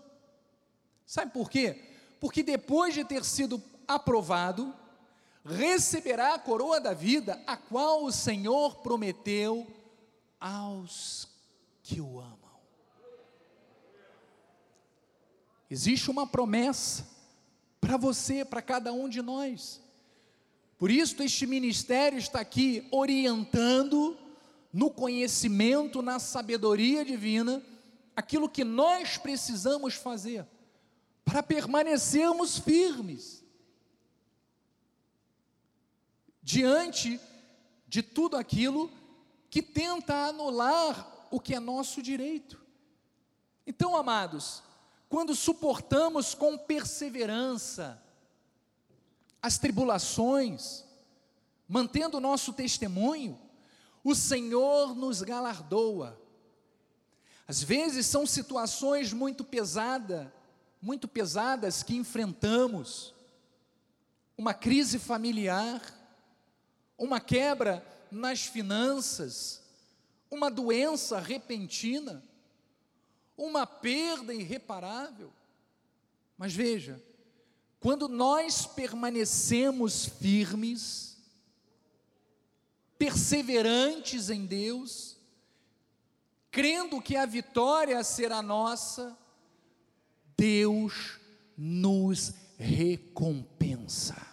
Sabe 1.05 1.31
por 1.31 1.49
quê? 1.49 1.83
Porque 2.19 2.43
depois 2.43 2.93
de 2.93 3.03
ter 3.03 3.25
sido 3.25 3.61
aprovado, 3.87 4.75
receberá 5.45 6.35
a 6.35 6.39
coroa 6.39 6.79
da 6.79 6.93
vida, 6.93 7.41
a 7.47 7.57
qual 7.57 8.03
o 8.03 8.11
Senhor 8.11 8.77
prometeu 8.77 9.67
aos 10.39 11.27
que 11.83 11.99
o 11.99 12.19
amam. 12.19 12.37
Existe 15.69 16.11
uma 16.11 16.27
promessa 16.27 17.07
para 17.79 17.97
você, 17.97 18.43
para 18.45 18.61
cada 18.61 18.93
um 18.93 19.09
de 19.09 19.21
nós. 19.21 19.81
Por 20.77 20.91
isso, 20.91 21.21
este 21.23 21.47
ministério 21.47 22.19
está 22.19 22.39
aqui 22.39 22.87
orientando 22.91 24.17
no 24.73 24.89
conhecimento, 24.89 26.01
na 26.01 26.19
sabedoria 26.19 27.03
divina, 27.03 27.63
aquilo 28.15 28.49
que 28.49 28.63
nós 28.63 29.17
precisamos 29.17 29.95
fazer 29.95 30.45
para 31.23 31.43
permanecermos 31.43 32.57
firmes 32.57 33.40
diante 36.51 37.17
de 37.87 38.03
tudo 38.03 38.35
aquilo 38.35 38.91
que 39.49 39.61
tenta 39.61 40.25
anular 40.25 41.27
o 41.31 41.39
que 41.39 41.55
é 41.55 41.61
nosso 41.61 42.01
direito. 42.01 42.61
Então, 43.65 43.95
amados, 43.95 44.61
quando 45.07 45.33
suportamos 45.33 46.35
com 46.35 46.57
perseverança 46.57 48.03
as 49.41 49.57
tribulações, 49.57 50.83
mantendo 51.69 52.17
o 52.17 52.21
nosso 52.21 52.51
testemunho, 52.51 53.39
o 54.03 54.13
Senhor 54.13 54.93
nos 54.93 55.21
galardoa. 55.21 56.21
Às 57.47 57.63
vezes 57.63 58.05
são 58.07 58.27
situações 58.27 59.13
muito 59.13 59.45
pesadas, 59.45 60.27
muito 60.81 61.07
pesadas 61.07 61.81
que 61.81 61.95
enfrentamos. 61.95 63.13
Uma 64.37 64.53
crise 64.53 64.99
familiar, 64.99 65.81
uma 67.01 67.19
quebra 67.19 67.83
nas 68.11 68.45
finanças, 68.45 69.59
uma 70.29 70.51
doença 70.51 71.19
repentina, 71.19 72.23
uma 73.35 73.65
perda 73.65 74.31
irreparável. 74.31 75.33
Mas 76.37 76.53
veja, 76.53 77.01
quando 77.79 78.07
nós 78.07 78.67
permanecemos 78.67 80.05
firmes, 80.05 81.17
perseverantes 82.99 84.29
em 84.29 84.45
Deus, 84.45 85.17
crendo 86.51 87.01
que 87.01 87.17
a 87.17 87.25
vitória 87.25 88.03
será 88.03 88.43
nossa, 88.43 89.17
Deus 90.37 91.19
nos 91.57 92.31
recompensa. 92.59 94.30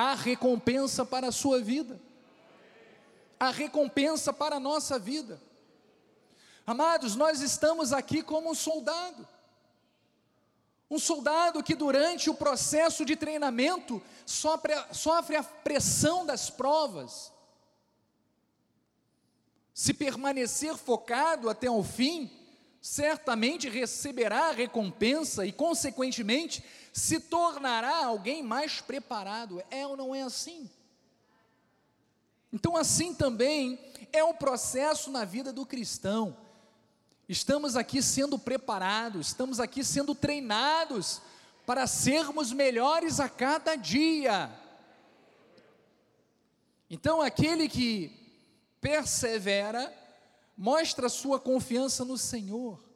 Há 0.00 0.14
recompensa 0.14 1.04
para 1.04 1.26
a 1.26 1.32
sua 1.32 1.60
vida, 1.60 2.00
há 3.36 3.50
recompensa 3.50 4.32
para 4.32 4.54
a 4.54 4.60
nossa 4.60 4.96
vida. 4.96 5.42
Amados, 6.64 7.16
nós 7.16 7.40
estamos 7.40 7.92
aqui 7.92 8.22
como 8.22 8.48
um 8.48 8.54
soldado. 8.54 9.26
Um 10.88 11.00
soldado 11.00 11.64
que 11.64 11.74
durante 11.74 12.30
o 12.30 12.34
processo 12.34 13.04
de 13.04 13.16
treinamento 13.16 14.00
sofre, 14.24 14.72
sofre 14.92 15.34
a 15.34 15.42
pressão 15.42 16.24
das 16.24 16.48
provas. 16.48 17.32
Se 19.74 19.92
permanecer 19.92 20.76
focado 20.76 21.50
até 21.50 21.68
o 21.68 21.82
fim, 21.82 22.30
certamente 22.80 23.68
receberá 23.68 24.52
recompensa 24.52 25.44
e, 25.44 25.50
consequentemente, 25.50 26.62
se 26.98 27.20
tornará 27.20 28.04
alguém 28.04 28.42
mais 28.42 28.80
preparado. 28.80 29.62
É 29.70 29.86
ou 29.86 29.96
não 29.96 30.14
é 30.14 30.22
assim? 30.22 30.68
Então, 32.52 32.76
assim 32.76 33.14
também 33.14 33.78
é 34.12 34.24
um 34.24 34.34
processo 34.34 35.10
na 35.10 35.24
vida 35.24 35.52
do 35.52 35.64
cristão. 35.64 36.36
Estamos 37.28 37.76
aqui 37.76 38.02
sendo 38.02 38.38
preparados, 38.38 39.28
estamos 39.28 39.60
aqui 39.60 39.84
sendo 39.84 40.14
treinados 40.14 41.20
para 41.66 41.86
sermos 41.86 42.52
melhores 42.52 43.20
a 43.20 43.28
cada 43.28 43.76
dia. 43.76 44.50
Então, 46.88 47.20
aquele 47.20 47.68
que 47.68 48.10
persevera, 48.80 49.94
mostra 50.56 51.10
sua 51.10 51.38
confiança 51.38 52.04
no 52.04 52.16
Senhor. 52.16 52.87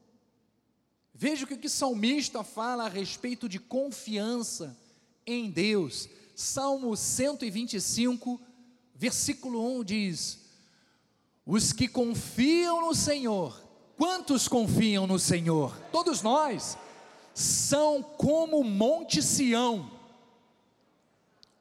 Veja 1.22 1.44
o 1.44 1.46
que 1.46 1.66
o 1.66 1.70
salmista 1.70 2.42
fala 2.42 2.86
a 2.86 2.88
respeito 2.88 3.48
de 3.48 3.60
confiança 3.60 4.76
em 5.24 5.50
Deus. 5.50 6.08
Salmo 6.34 6.96
125, 6.96 8.40
versículo 8.94 9.78
1 9.78 9.84
diz: 9.84 10.38
Os 11.46 11.72
que 11.72 11.86
confiam 11.86 12.80
no 12.80 12.94
Senhor 12.94 13.62
Quantos 14.02 14.48
confiam 14.48 15.06
no 15.06 15.16
Senhor? 15.16 15.76
Todos 15.92 16.22
nós. 16.22 16.76
São 17.32 18.02
como 18.02 18.64
Monte 18.64 19.22
Sião. 19.22 19.88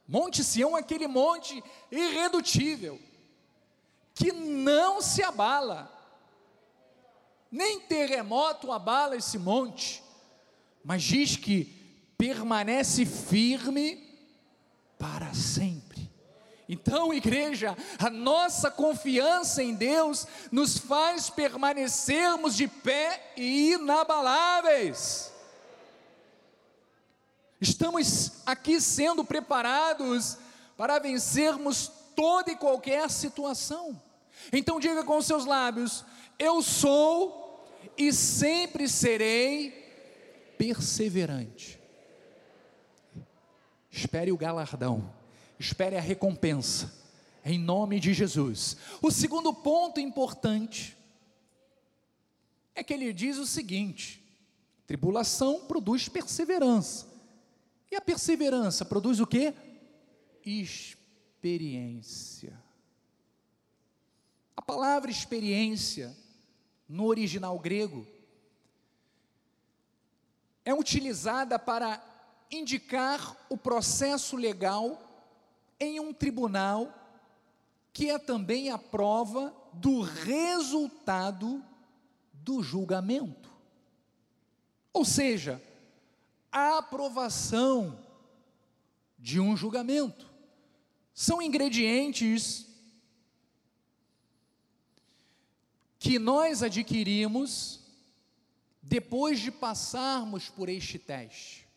Monte 0.08 0.44
Sião 0.44 0.76
é 0.76 0.80
aquele 0.80 1.08
monte 1.08 1.64
irredutível, 1.92 3.00
que 4.16 4.32
não 4.32 5.04
se 5.04 5.22
abala, 5.22 5.91
nem 7.52 7.82
terremoto 7.82 8.72
abala 8.72 9.18
esse 9.18 9.38
monte, 9.38 10.02
mas 10.84 11.04
diz 11.04 11.36
que 11.36 11.66
permanece 12.18 13.06
firme 13.06 14.08
para 14.98 15.34
sempre. 15.34 16.10
Então, 16.70 17.14
igreja, 17.14 17.76
a 18.00 18.10
nossa 18.10 18.72
confiança 18.72 19.62
em 19.62 19.74
Deus 19.74 20.26
nos 20.50 20.78
faz 20.78 21.30
permanecermos 21.30 22.56
de 22.56 22.66
pé 22.66 23.34
e 23.36 23.74
inabaláveis. 23.74 25.34
Estamos 27.60 28.32
aqui 28.46 28.80
sendo 28.80 29.26
preparados 29.26 30.38
para 30.78 30.98
vencermos 30.98 31.92
toda 32.16 32.52
e 32.52 32.56
qualquer 32.56 33.10
situação. 33.10 34.02
Então, 34.54 34.80
diga 34.80 35.04
com 35.04 35.22
seus 35.22 35.46
lábios: 35.46 36.06
Eu 36.40 36.62
sou 36.62 37.41
e 37.98 38.14
sempre 38.14 38.88
serei 38.88 39.72
perseverante. 40.58 41.80
Espere 43.90 44.32
o 44.32 44.38
galardão 44.38 45.12
espere 45.62 45.96
a 45.96 46.02
recompensa, 46.02 46.92
em 47.46 47.60
nome 47.60 48.00
de 48.00 48.14
Jesus. 48.14 48.76
O 49.02 49.12
segundo 49.12 49.54
ponto 49.54 50.00
importante 50.00 50.98
é 52.74 52.84
que 52.84 52.94
ele 52.94 53.14
diz 53.14 53.38
o 53.38 53.46
seguinte: 53.46 54.24
tribulação 54.88 55.66
produz 55.68 56.10
perseverança, 56.10 57.08
e 57.92 57.96
a 57.96 58.02
perseverança 58.02 58.84
produz 58.84 59.20
o 59.20 59.28
que? 59.28 59.54
Experiência. 60.44 62.60
A 64.58 64.62
palavra 64.62 65.12
experiência, 65.12 66.16
no 66.92 67.06
original 67.06 67.58
grego, 67.58 68.06
é 70.66 70.74
utilizada 70.74 71.58
para 71.58 72.04
indicar 72.52 73.38
o 73.50 73.56
processo 73.56 74.36
legal 74.36 75.02
em 75.80 76.02
um 76.02 76.14
tribunal, 76.14 76.94
que 77.94 78.10
é 78.10 78.20
também 78.20 78.70
a 78.70 78.78
prova 78.78 79.56
do 79.72 80.02
resultado 80.02 81.64
do 82.34 82.62
julgamento. 82.62 83.50
Ou 84.92 85.06
seja, 85.06 85.64
a 86.52 86.80
aprovação 86.80 87.98
de 89.18 89.40
um 89.40 89.56
julgamento. 89.56 90.30
São 91.14 91.42
ingredientes 91.42 92.68
que 96.02 96.18
nós 96.18 96.64
adquirimos 96.64 97.80
depois 98.82 99.40
de 99.40 99.52
passarmos 99.52 100.50
por 100.50 100.68
este 100.68 100.98
teste. 100.98 101.68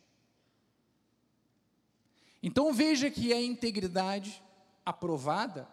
Então 2.42 2.72
veja 2.72 3.10
que 3.10 3.34
a 3.34 3.42
integridade 3.42 4.42
aprovada, 4.82 5.68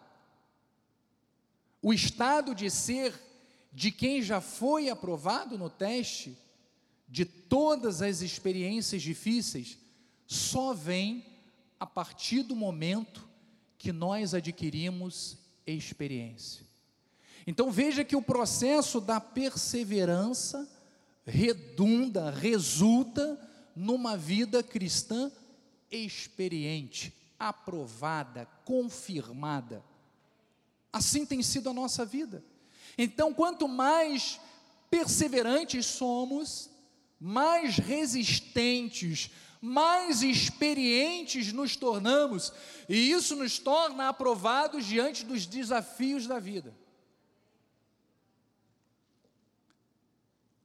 o 1.80 1.94
estado 1.94 2.54
de 2.54 2.70
ser 2.70 3.18
de 3.72 3.90
quem 3.90 4.20
já 4.20 4.38
foi 4.38 4.90
aprovado 4.90 5.56
no 5.56 5.70
teste, 5.70 6.36
de 7.08 7.24
todas 7.24 8.02
as 8.02 8.20
experiências 8.20 9.00
difíceis, 9.00 9.78
só 10.26 10.74
vem 10.74 11.24
a 11.80 11.86
partir 11.86 12.42
do 12.42 12.54
momento 12.54 13.26
que 13.78 13.92
nós 13.92 14.34
adquirimos 14.34 15.38
experiência. 15.66 16.70
Então 17.46 17.70
veja 17.70 18.04
que 18.04 18.16
o 18.16 18.22
processo 18.22 19.00
da 19.00 19.20
perseverança 19.20 20.68
redunda, 21.24 22.30
resulta 22.30 23.38
numa 23.74 24.16
vida 24.16 24.62
cristã 24.62 25.30
experiente, 25.90 27.12
aprovada, 27.38 28.46
confirmada. 28.64 29.84
Assim 30.92 31.24
tem 31.24 31.42
sido 31.42 31.70
a 31.70 31.74
nossa 31.74 32.04
vida. 32.04 32.44
Então, 32.98 33.32
quanto 33.32 33.66
mais 33.66 34.38
perseverantes 34.90 35.86
somos, 35.86 36.70
mais 37.18 37.76
resistentes, 37.76 39.30
mais 39.60 40.22
experientes 40.22 41.52
nos 41.52 41.76
tornamos, 41.76 42.52
e 42.88 43.10
isso 43.10 43.36
nos 43.36 43.58
torna 43.58 44.08
aprovados 44.08 44.84
diante 44.84 45.24
dos 45.24 45.46
desafios 45.46 46.26
da 46.26 46.38
vida. 46.38 46.76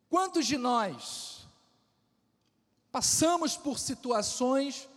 Quantos 0.10 0.46
de 0.46 0.58
nós 0.58 1.48
passamos 2.92 3.58
por 3.58 3.78
situações, 3.78 4.88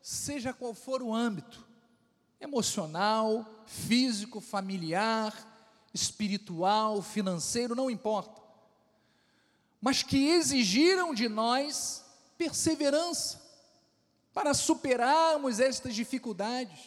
seja 0.00 0.52
qual 0.52 0.74
for 0.74 1.02
o 1.02 1.14
âmbito, 1.14 1.66
emocional, 2.40 3.64
físico, 3.66 4.40
familiar, 4.40 5.34
espiritual, 5.92 7.02
financeiro, 7.02 7.74
não 7.74 7.90
importa, 7.90 8.40
mas 9.80 10.02
que 10.02 10.28
exigiram 10.28 11.14
de 11.14 11.28
nós 11.28 12.04
perseverança 12.36 13.40
para 14.32 14.54
superarmos 14.54 15.58
estas 15.58 15.94
dificuldades 15.94 16.78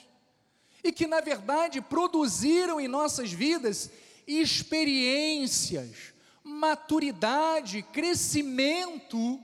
e 0.83 0.91
que, 0.91 1.05
na 1.05 1.19
verdade, 1.19 1.81
produziram 1.81 2.79
em 2.79 2.87
nossas 2.87 3.31
vidas 3.31 3.89
experiências, 4.25 6.13
maturidade, 6.43 7.83
crescimento 7.83 9.39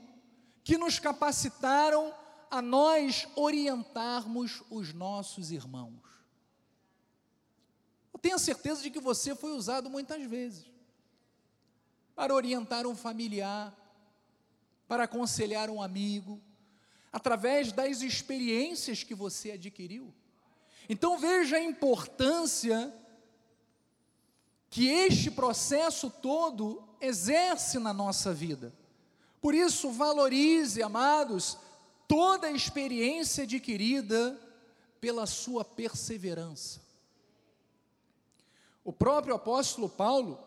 que 0.64 0.76
nos 0.76 0.98
capacitaram 0.98 2.14
a 2.50 2.60
nós 2.60 3.26
orientarmos 3.36 4.62
os 4.70 4.92
nossos 4.92 5.50
irmãos. 5.50 6.02
Eu 8.12 8.18
tenho 8.18 8.36
a 8.36 8.38
certeza 8.38 8.82
de 8.82 8.90
que 8.90 9.00
você 9.00 9.34
foi 9.34 9.52
usado 9.52 9.88
muitas 9.88 10.22
vezes 10.24 10.66
para 12.14 12.34
orientar 12.34 12.86
um 12.86 12.96
familiar, 12.96 13.72
para 14.88 15.04
aconselhar 15.04 15.70
um 15.70 15.80
amigo, 15.80 16.40
através 17.12 17.70
das 17.70 18.02
experiências 18.02 19.04
que 19.04 19.14
você 19.14 19.52
adquiriu. 19.52 20.12
Então 20.88 21.18
veja 21.18 21.56
a 21.56 21.62
importância 21.62 22.92
que 24.70 24.88
este 24.88 25.30
processo 25.30 26.10
todo 26.10 26.87
exerce 27.00 27.78
na 27.78 27.92
nossa 27.92 28.32
vida. 28.32 28.72
Por 29.40 29.54
isso, 29.54 29.90
valorize, 29.90 30.82
amados, 30.82 31.56
toda 32.06 32.48
a 32.48 32.52
experiência 32.52 33.44
adquirida 33.44 34.38
pela 35.00 35.26
sua 35.26 35.64
perseverança. 35.64 36.80
O 38.84 38.92
próprio 38.92 39.34
apóstolo 39.34 39.88
Paulo, 39.88 40.38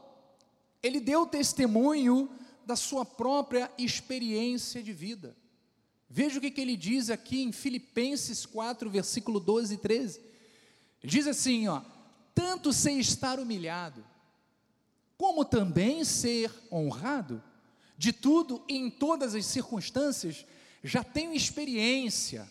ele 0.82 1.00
deu 1.00 1.26
testemunho 1.26 2.30
da 2.66 2.76
sua 2.76 3.06
própria 3.06 3.72
experiência 3.78 4.82
de 4.82 4.92
vida. 4.92 5.36
Veja 6.10 6.40
o 6.40 6.42
que, 6.42 6.52
que 6.52 6.60
ele 6.60 6.76
diz 6.76 7.10
aqui 7.10 7.42
em 7.42 7.52
Filipenses 7.52 8.46
4, 8.46 8.90
versículo 8.90 9.40
12 9.40 9.76
e 9.76 9.78
13. 9.78 10.20
Ele 11.02 11.12
diz 11.12 11.28
assim: 11.28 11.68
ó, 11.68 11.82
tanto 12.34 12.74
sei 12.74 13.00
estar 13.00 13.40
humilhado, 13.40 14.04
como 15.21 15.45
também 15.45 16.03
ser 16.03 16.51
honrado. 16.71 17.43
De 17.95 18.12
tudo 18.12 18.65
e 18.67 18.75
em 18.75 18.89
todas 18.89 19.36
as 19.36 19.45
circunstâncias, 19.45 20.47
já 20.84 21.03
tenho 21.03 21.36
experiência, 21.36 22.49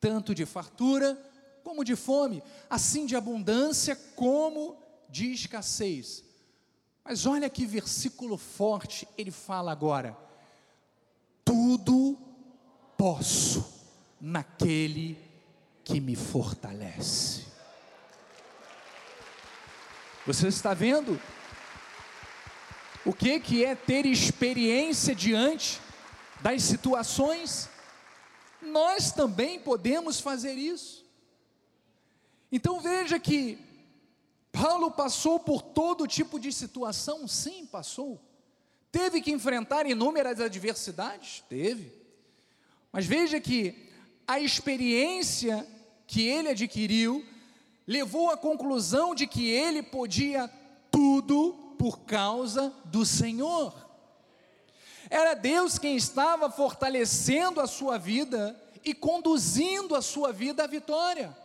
tanto 0.00 0.34
de 0.34 0.44
fartura 0.44 1.16
como 1.62 1.84
de 1.84 1.94
fome, 1.94 2.42
assim 2.68 3.06
de 3.06 3.14
abundância 3.14 3.94
como 4.16 4.76
de 5.08 5.30
escassez. 5.30 6.24
Mas 7.04 7.24
olha 7.24 7.48
que 7.48 7.64
versículo 7.64 8.36
forte 8.36 9.06
ele 9.16 9.30
fala 9.30 9.70
agora: 9.70 10.18
tudo 11.44 12.18
posso 12.98 13.64
naquele 14.20 15.16
que 15.84 16.00
me 16.00 16.16
fortalece. 16.16 17.46
Você 20.26 20.48
está 20.48 20.74
vendo 20.74 21.20
o 23.04 23.12
que, 23.12 23.40
que 23.40 23.64
é 23.64 23.74
ter 23.74 24.06
experiência 24.06 25.14
diante 25.14 25.80
das 26.40 26.62
situações? 26.62 27.68
Nós 28.60 29.10
também 29.10 29.58
podemos 29.58 30.20
fazer 30.20 30.54
isso. 30.54 31.04
Então 32.50 32.80
veja 32.80 33.18
que 33.18 33.58
Paulo 34.52 34.90
passou 34.90 35.40
por 35.40 35.62
todo 35.62 36.06
tipo 36.06 36.38
de 36.38 36.52
situação, 36.52 37.26
sim, 37.26 37.66
passou. 37.66 38.20
Teve 38.92 39.20
que 39.20 39.32
enfrentar 39.32 39.86
inúmeras 39.86 40.38
adversidades? 40.38 41.42
Teve. 41.48 41.90
Mas 42.92 43.06
veja 43.06 43.40
que 43.40 43.90
a 44.28 44.38
experiência 44.38 45.66
que 46.06 46.28
ele 46.28 46.50
adquiriu 46.50 47.24
levou 47.86 48.30
à 48.30 48.36
conclusão 48.36 49.14
de 49.14 49.26
que 49.26 49.48
ele 49.48 49.82
podia 49.82 50.46
tudo 50.90 51.61
por 51.82 51.98
causa 52.02 52.72
do 52.84 53.04
Senhor. 53.04 53.74
Era 55.10 55.34
Deus 55.34 55.80
quem 55.80 55.96
estava 55.96 56.48
fortalecendo 56.48 57.60
a 57.60 57.66
sua 57.66 57.98
vida 57.98 58.56
e 58.84 58.94
conduzindo 58.94 59.96
a 59.96 60.00
sua 60.00 60.32
vida 60.32 60.62
à 60.62 60.68
vitória. 60.68 61.36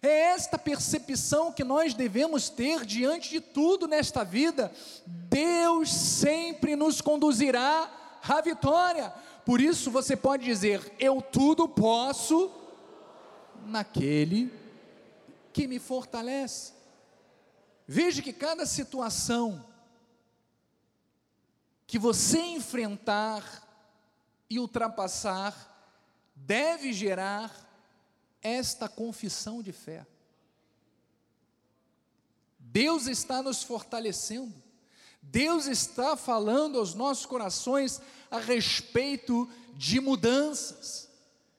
É 0.00 0.26
esta 0.26 0.56
percepção 0.56 1.50
que 1.50 1.64
nós 1.64 1.94
devemos 1.94 2.48
ter 2.48 2.84
diante 2.84 3.28
de 3.28 3.40
tudo 3.40 3.88
nesta 3.88 4.22
vida. 4.22 4.70
Deus 5.04 5.90
sempre 5.90 6.76
nos 6.76 7.00
conduzirá 7.00 7.90
à 8.22 8.40
vitória. 8.40 9.12
Por 9.44 9.60
isso 9.60 9.90
você 9.90 10.14
pode 10.14 10.44
dizer: 10.44 10.94
Eu 10.96 11.20
tudo 11.20 11.68
posso 11.68 12.52
naquele 13.66 14.48
que 15.52 15.66
me 15.66 15.80
fortalece. 15.80 16.75
Veja 17.86 18.20
que 18.20 18.32
cada 18.32 18.66
situação 18.66 19.64
que 21.86 21.98
você 21.98 22.40
enfrentar 22.40 23.62
e 24.50 24.58
ultrapassar 24.58 25.72
deve 26.34 26.92
gerar 26.92 27.52
esta 28.42 28.88
confissão 28.88 29.62
de 29.62 29.72
fé. 29.72 30.06
Deus 32.58 33.06
está 33.06 33.42
nos 33.42 33.62
fortalecendo, 33.62 34.52
Deus 35.22 35.66
está 35.66 36.16
falando 36.16 36.78
aos 36.78 36.94
nossos 36.94 37.24
corações 37.24 38.00
a 38.30 38.38
respeito 38.38 39.48
de 39.74 40.00
mudanças, 40.00 41.08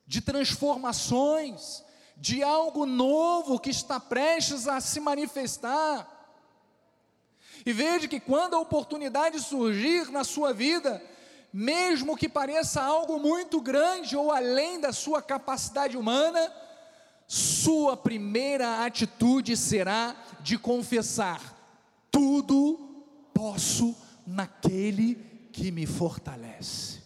de 0.06 0.22
transformações, 0.22 1.84
de 2.16 2.44
algo 2.44 2.86
novo 2.86 3.60
que 3.60 3.70
está 3.70 4.00
prestes 4.00 4.68
a 4.68 4.80
se 4.80 5.00
manifestar. 5.00 6.17
E 7.68 7.74
veja 7.74 8.08
que 8.08 8.18
quando 8.18 8.54
a 8.54 8.60
oportunidade 8.62 9.42
surgir 9.42 10.10
na 10.10 10.24
sua 10.24 10.54
vida, 10.54 11.04
mesmo 11.52 12.16
que 12.16 12.30
pareça 12.30 12.82
algo 12.82 13.20
muito 13.20 13.60
grande 13.60 14.16
ou 14.16 14.32
além 14.32 14.80
da 14.80 14.94
sua 14.94 15.22
capacidade 15.22 15.98
humana, 15.98 16.50
sua 17.28 17.98
primeira 17.98 18.86
atitude 18.86 19.58
será 19.58 20.16
de 20.40 20.58
confessar: 20.58 21.42
tudo 22.10 23.04
posso 23.34 23.94
naquele 24.26 25.16
que 25.52 25.70
me 25.70 25.86
fortalece. 25.86 27.02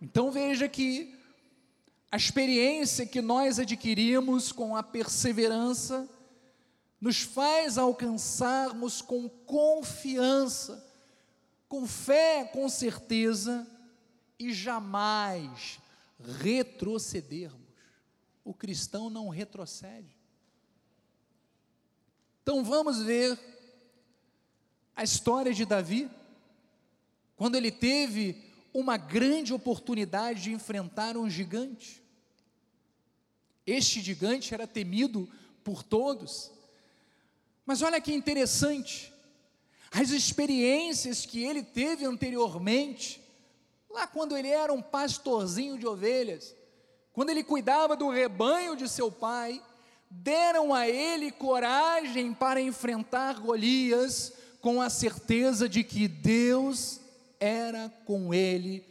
Então 0.00 0.30
veja 0.30 0.68
que 0.68 1.12
a 2.08 2.16
experiência 2.16 3.04
que 3.04 3.20
nós 3.20 3.58
adquirimos 3.58 4.52
com 4.52 4.76
a 4.76 4.82
perseverança 4.84 6.08
nos 7.00 7.22
faz 7.22 7.78
alcançarmos 7.78 9.00
com 9.00 9.28
confiança, 9.28 10.84
com 11.68 11.86
fé, 11.86 12.44
com 12.44 12.68
certeza 12.68 13.66
e 14.38 14.52
jamais 14.52 15.78
retrocedermos. 16.42 17.68
O 18.44 18.52
cristão 18.52 19.10
não 19.10 19.28
retrocede. 19.28 20.16
Então 22.42 22.64
vamos 22.64 23.02
ver 23.02 23.38
a 24.96 25.04
história 25.04 25.54
de 25.54 25.64
Davi, 25.64 26.10
quando 27.36 27.54
ele 27.54 27.70
teve 27.70 28.42
uma 28.74 28.96
grande 28.96 29.52
oportunidade 29.52 30.42
de 30.42 30.52
enfrentar 30.52 31.16
um 31.16 31.30
gigante. 31.30 32.02
Este 33.66 34.00
gigante 34.00 34.52
era 34.52 34.66
temido 34.66 35.28
por 35.62 35.82
todos. 35.82 36.50
Mas 37.68 37.82
olha 37.82 38.00
que 38.00 38.14
interessante, 38.14 39.12
as 39.92 40.08
experiências 40.08 41.26
que 41.26 41.44
ele 41.44 41.62
teve 41.62 42.06
anteriormente, 42.06 43.22
lá 43.90 44.06
quando 44.06 44.34
ele 44.34 44.48
era 44.48 44.72
um 44.72 44.80
pastorzinho 44.80 45.76
de 45.76 45.86
ovelhas, 45.86 46.56
quando 47.12 47.28
ele 47.28 47.44
cuidava 47.44 47.94
do 47.94 48.08
rebanho 48.08 48.74
de 48.74 48.88
seu 48.88 49.12
pai, 49.12 49.62
deram 50.08 50.72
a 50.72 50.88
ele 50.88 51.30
coragem 51.30 52.32
para 52.32 52.58
enfrentar 52.58 53.38
Golias, 53.38 54.32
com 54.62 54.80
a 54.80 54.88
certeza 54.88 55.68
de 55.68 55.84
que 55.84 56.08
Deus 56.08 57.02
era 57.38 57.90
com 58.06 58.32
ele 58.32 58.82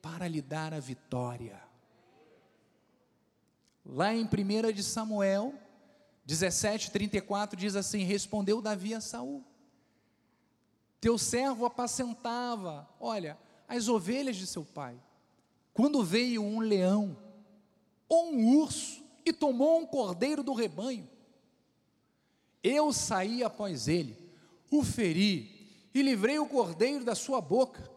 para 0.00 0.26
lhe 0.26 0.40
dar 0.40 0.72
a 0.72 0.80
vitória. 0.80 1.60
Lá 3.84 4.14
em 4.14 4.24
1 4.24 4.72
de 4.72 4.82
Samuel 4.82 5.52
17:34 6.32 7.56
diz 7.56 7.76
assim: 7.76 8.04
Respondeu 8.04 8.62
Davi 8.62 8.94
a 8.94 9.00
Saul: 9.00 9.44
Teu 11.00 11.18
servo 11.18 11.66
apacentava, 11.66 12.88
olha, 12.98 13.38
as 13.68 13.88
ovelhas 13.88 14.36
de 14.36 14.46
seu 14.46 14.64
pai. 14.64 14.96
Quando 15.74 16.04
veio 16.04 16.42
um 16.42 16.60
leão 16.60 17.16
ou 18.08 18.32
um 18.32 18.58
urso 18.58 19.02
e 19.24 19.32
tomou 19.32 19.80
um 19.80 19.86
cordeiro 19.86 20.42
do 20.42 20.52
rebanho, 20.52 21.08
eu 22.62 22.92
saí 22.92 23.42
após 23.42 23.88
ele, 23.88 24.16
o 24.70 24.84
feri 24.84 25.88
e 25.94 26.02
livrei 26.02 26.38
o 26.38 26.46
cordeiro 26.46 27.04
da 27.04 27.14
sua 27.14 27.40
boca. 27.40 27.90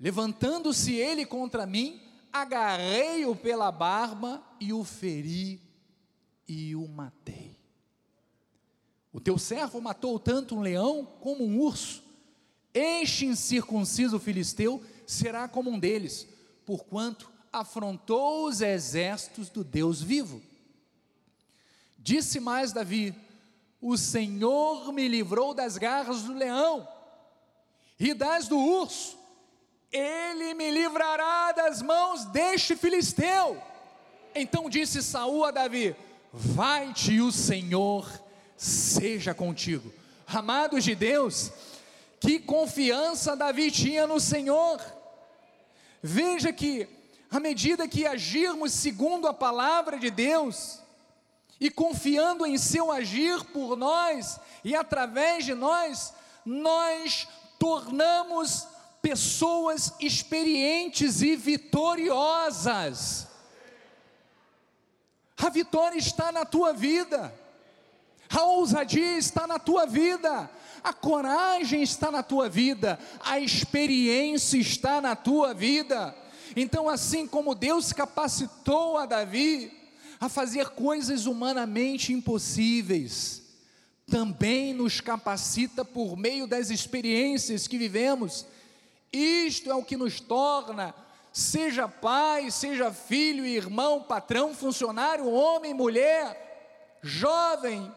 Levantando-se 0.00 0.94
ele 0.94 1.24
contra 1.24 1.66
mim, 1.66 2.00
agarrei-o 2.32 3.36
pela 3.36 3.70
barba 3.70 4.42
e 4.58 4.72
o 4.72 4.82
feri 4.82 5.60
e 6.48 6.74
o 6.74 6.88
matei. 6.88 7.33
O 9.14 9.20
teu 9.20 9.38
servo 9.38 9.80
matou 9.80 10.18
tanto 10.18 10.56
um 10.56 10.60
leão 10.60 11.06
como 11.20 11.44
um 11.44 11.60
urso. 11.60 12.02
Este 12.74 13.24
incircunciso 13.24 14.18
filisteu 14.18 14.82
será 15.06 15.46
como 15.46 15.70
um 15.70 15.78
deles, 15.78 16.26
porquanto 16.66 17.30
afrontou 17.52 18.48
os 18.48 18.60
exércitos 18.60 19.48
do 19.48 19.62
Deus 19.62 20.02
vivo. 20.02 20.42
Disse 21.96 22.40
mais 22.40 22.72
Davi: 22.72 23.14
O 23.80 23.96
Senhor 23.96 24.92
me 24.92 25.06
livrou 25.06 25.54
das 25.54 25.78
garras 25.78 26.22
do 26.22 26.34
leão 26.34 26.86
e 28.00 28.12
das 28.12 28.48
do 28.48 28.58
urso 28.58 29.16
ele 29.92 30.54
me 30.54 30.72
livrará 30.72 31.52
das 31.52 31.80
mãos 31.80 32.24
deste 32.24 32.74
filisteu. 32.74 33.62
Então 34.34 34.68
disse 34.68 35.00
Saul 35.00 35.44
a 35.44 35.52
Davi: 35.52 35.94
Vai-te 36.32 37.20
o 37.20 37.30
Senhor 37.30 38.23
seja 38.56 39.34
contigo. 39.34 39.92
Amados 40.26 40.84
de 40.84 40.94
Deus, 40.94 41.50
que 42.20 42.38
confiança 42.38 43.36
Davi 43.36 43.70
tinha 43.70 44.06
no 44.06 44.18
Senhor. 44.18 44.80
Veja 46.02 46.52
que, 46.52 46.88
à 47.30 47.38
medida 47.38 47.88
que 47.88 48.06
agirmos 48.06 48.72
segundo 48.72 49.26
a 49.26 49.34
palavra 49.34 49.98
de 49.98 50.10
Deus, 50.10 50.80
e 51.60 51.70
confiando 51.70 52.44
em 52.44 52.58
seu 52.58 52.90
agir 52.90 53.42
por 53.44 53.76
nós 53.76 54.38
e 54.62 54.74
através 54.74 55.44
de 55.44 55.54
nós, 55.54 56.12
nós 56.44 57.28
tornamos 57.58 58.66
pessoas 59.00 59.92
experientes 60.00 61.22
e 61.22 61.36
vitoriosas. 61.36 63.28
A 65.36 65.48
vitória 65.48 65.98
está 65.98 66.32
na 66.32 66.44
tua 66.44 66.72
vida, 66.72 67.34
a 68.30 68.42
ousadia 68.42 69.18
está 69.18 69.46
na 69.46 69.58
tua 69.58 69.86
vida, 69.86 70.50
a 70.82 70.92
coragem 70.92 71.82
está 71.82 72.10
na 72.10 72.22
tua 72.22 72.48
vida, 72.48 72.98
a 73.20 73.38
experiência 73.38 74.58
está 74.58 75.00
na 75.00 75.16
tua 75.16 75.54
vida. 75.54 76.14
Então, 76.56 76.88
assim 76.88 77.26
como 77.26 77.54
Deus 77.54 77.92
capacitou 77.92 78.98
a 78.98 79.06
Davi 79.06 79.72
a 80.20 80.28
fazer 80.28 80.70
coisas 80.70 81.26
humanamente 81.26 82.12
impossíveis, 82.12 83.42
também 84.06 84.72
nos 84.74 85.00
capacita 85.00 85.84
por 85.84 86.16
meio 86.16 86.46
das 86.46 86.70
experiências 86.70 87.66
que 87.66 87.78
vivemos. 87.78 88.46
Isto 89.12 89.70
é 89.70 89.74
o 89.74 89.84
que 89.84 89.96
nos 89.96 90.20
torna, 90.20 90.94
seja 91.32 91.88
pai, 91.88 92.50
seja 92.50 92.92
filho, 92.92 93.46
irmão, 93.46 94.02
patrão, 94.02 94.54
funcionário, 94.54 95.28
homem, 95.28 95.72
mulher, 95.72 96.98
jovem, 97.02 97.90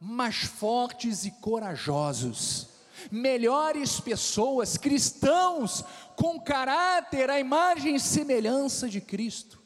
mas 0.00 0.36
fortes 0.36 1.26
e 1.26 1.30
corajosos, 1.30 2.68
melhores 3.10 4.00
pessoas, 4.00 4.78
cristãos 4.78 5.84
com 6.16 6.40
caráter, 6.40 7.28
a 7.28 7.38
imagem 7.38 7.96
e 7.96 8.00
semelhança 8.00 8.88
de 8.88 8.98
Cristo. 8.98 9.62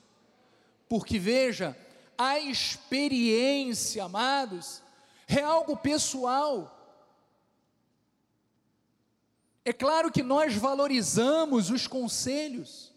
Porque 0.88 1.20
veja, 1.20 1.77
a 2.18 2.40
experiência, 2.40 4.05
amados, 4.05 4.83
é 5.29 5.40
algo 5.40 5.77
pessoal. 5.77 6.70
É 9.64 9.73
claro 9.73 10.11
que 10.11 10.23
nós 10.23 10.55
valorizamos 10.55 11.70
os 11.70 11.87
conselhos, 11.87 12.92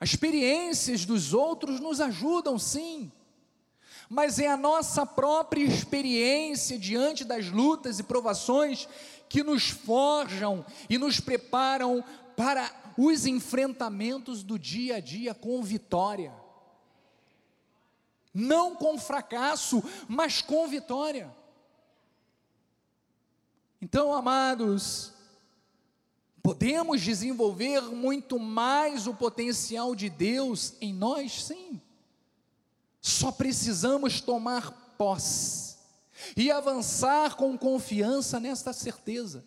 as 0.00 0.10
experiências 0.10 1.04
dos 1.04 1.32
outros 1.32 1.80
nos 1.80 2.00
ajudam 2.00 2.58
sim, 2.58 3.10
mas 4.08 4.38
é 4.38 4.48
a 4.48 4.56
nossa 4.56 5.04
própria 5.04 5.62
experiência 5.62 6.78
diante 6.78 7.24
das 7.24 7.50
lutas 7.50 7.98
e 7.98 8.02
provações 8.02 8.88
que 9.28 9.42
nos 9.42 9.68
forjam 9.68 10.64
e 10.88 10.96
nos 10.96 11.20
preparam 11.20 12.02
para 12.36 12.70
os 12.96 13.26
enfrentamentos 13.26 14.42
do 14.42 14.58
dia 14.58 14.96
a 14.96 15.00
dia 15.00 15.34
com 15.34 15.62
vitória. 15.62 16.32
Não 18.32 18.74
com 18.74 18.98
fracasso, 18.98 19.82
mas 20.08 20.40
com 20.40 20.66
vitória. 20.68 21.34
Então, 23.80 24.12
amados, 24.12 25.12
Podemos 26.48 27.02
desenvolver 27.02 27.82
muito 27.82 28.38
mais 28.38 29.06
o 29.06 29.12
potencial 29.12 29.94
de 29.94 30.08
Deus 30.08 30.72
em 30.80 30.94
nós? 30.94 31.44
Sim. 31.44 31.78
Só 33.00 33.30
precisamos 33.30 34.20
tomar 34.20 34.94
posse 34.98 35.76
e 36.36 36.50
avançar 36.50 37.36
com 37.36 37.56
confiança 37.56 38.40
nesta 38.40 38.72
certeza 38.72 39.44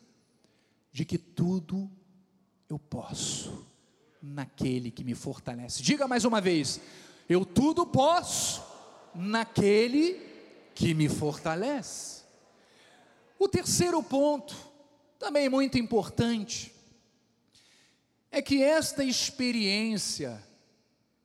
de 0.91 1.05
que 1.05 1.17
tudo 1.17 1.89
eu 2.69 2.79
posso 2.79 3.65
naquele 4.21 4.91
que 4.91 5.03
me 5.03 5.15
fortalece. 5.15 5.81
Diga 5.81 6.07
mais 6.07 6.25
uma 6.25 6.39
vez: 6.39 6.79
Eu 7.27 7.45
tudo 7.45 7.85
posso 7.85 8.63
naquele 9.13 10.19
que 10.73 10.93
me 10.93 11.09
fortalece. 11.09 12.21
O 13.37 13.47
terceiro 13.47 14.01
ponto, 14.03 14.55
também 15.17 15.49
muito 15.49 15.77
importante, 15.77 16.73
é 18.31 18.41
que 18.41 18.63
esta 18.63 19.03
experiência 19.03 20.41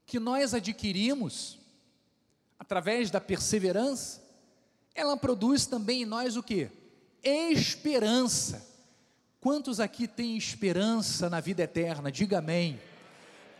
que 0.05 0.19
nós 0.19 0.55
adquirimos 0.55 1.59
através 2.59 3.11
da 3.11 3.21
perseverança, 3.21 4.23
ela 4.95 5.17
produz 5.17 5.67
também 5.67 6.03
em 6.03 6.07
nós 6.07 6.37
o 6.37 6.43
que? 6.43 6.71
Esperança. 7.23 8.67
Quantos 9.41 9.79
aqui 9.79 10.09
têm 10.09 10.37
esperança 10.37 11.29
na 11.31 11.41
vida 11.41 11.63
eterna? 11.63 12.11
Diga 12.11 12.39
amém. 12.39 12.81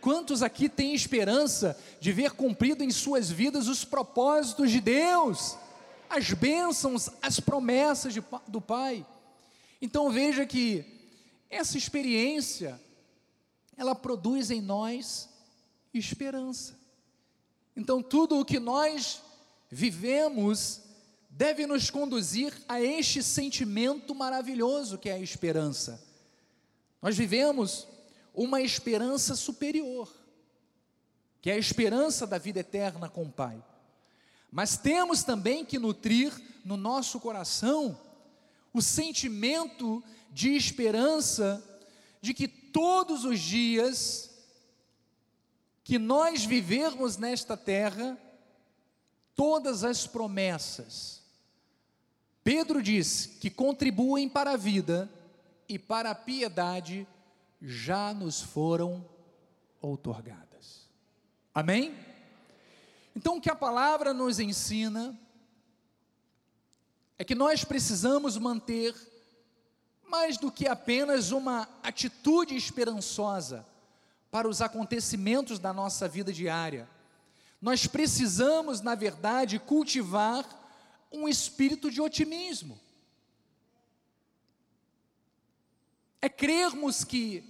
Quantos 0.01 0.43
aqui 0.43 0.67
têm 0.67 0.93
esperança 0.93 1.77
de 1.99 2.11
ver 2.11 2.31
cumprido 2.31 2.83
em 2.83 2.91
suas 2.91 3.29
vidas 3.29 3.67
os 3.67 3.83
propósitos 3.83 4.71
de 4.71 4.79
Deus, 4.79 5.57
as 6.09 6.31
bênçãos, 6.33 7.09
as 7.21 7.39
promessas 7.39 8.13
de, 8.13 8.23
do 8.47 8.61
Pai? 8.61 9.05
Então 9.81 10.09
veja 10.09 10.45
que 10.45 10.85
essa 11.49 11.77
experiência, 11.77 12.79
ela 13.75 13.95
produz 13.95 14.51
em 14.51 14.61
nós 14.61 15.29
esperança. 15.93 16.77
Então 17.77 18.01
tudo 18.01 18.39
o 18.39 18.43
que 18.43 18.59
nós 18.59 19.21
vivemos 19.69 20.81
deve 21.29 21.67
nos 21.67 21.91
conduzir 21.91 22.51
a 22.67 22.81
este 22.81 23.21
sentimento 23.21 24.15
maravilhoso 24.15 24.97
que 24.97 25.07
é 25.07 25.13
a 25.13 25.19
esperança. 25.19 26.03
Nós 26.99 27.15
vivemos 27.15 27.87
uma 28.33 28.61
esperança 28.61 29.35
superior, 29.35 30.11
que 31.39 31.51
é 31.51 31.53
a 31.53 31.57
esperança 31.59 32.25
da 32.25 32.39
vida 32.39 32.61
eterna 32.61 33.07
com 33.07 33.25
o 33.25 33.31
Pai. 33.31 33.63
Mas 34.51 34.75
temos 34.75 35.23
também 35.23 35.63
que 35.63 35.77
nutrir 35.77 36.33
no 36.65 36.77
nosso 36.77 37.19
coração 37.19 37.95
o 38.73 38.81
sentimento 38.81 40.03
de 40.31 40.55
esperança 40.55 41.63
de 42.21 42.33
que 42.33 42.47
todos 42.47 43.23
os 43.23 43.39
dias 43.39 44.26
que 45.87 45.97
nós 45.97 46.43
vivermos 46.43 47.15
nesta 47.15 47.55
terra, 47.55 48.17
todas 49.33 49.85
as 49.85 50.05
promessas, 50.05 51.23
Pedro 52.43 52.83
diz 52.83 53.25
que 53.39 53.49
contribuem 53.49 54.27
para 54.27 54.51
a 54.51 54.57
vida 54.57 55.09
e 55.65 55.79
para 55.79 56.11
a 56.11 56.15
piedade 56.15 57.07
já 57.61 58.13
nos 58.13 58.41
foram 58.41 59.09
outorgadas. 59.81 60.89
Amém? 61.55 61.97
Então, 63.15 63.37
o 63.37 63.41
que 63.41 63.49
a 63.49 63.55
palavra 63.55 64.13
nos 64.13 64.41
ensina 64.41 65.17
é 67.17 67.23
que 67.23 67.33
nós 67.33 67.63
precisamos 67.63 68.37
manter 68.37 68.93
mais 70.05 70.37
do 70.37 70.51
que 70.51 70.67
apenas 70.67 71.31
uma 71.31 71.65
atitude 71.81 72.57
esperançosa 72.57 73.65
para 74.31 74.47
os 74.47 74.61
acontecimentos 74.61 75.59
da 75.59 75.73
nossa 75.73 76.07
vida 76.07 76.31
diária. 76.31 76.89
Nós 77.61 77.87
precisamos, 77.87 78.81
na 78.81 78.95
verdade, 78.95 79.59
cultivar 79.59 80.45
um 81.11 81.27
espírito 81.27 81.89
de 81.89 82.01
otimismo. 82.01 82.79
é 86.21 86.29
crermos 86.29 87.03
que 87.03 87.43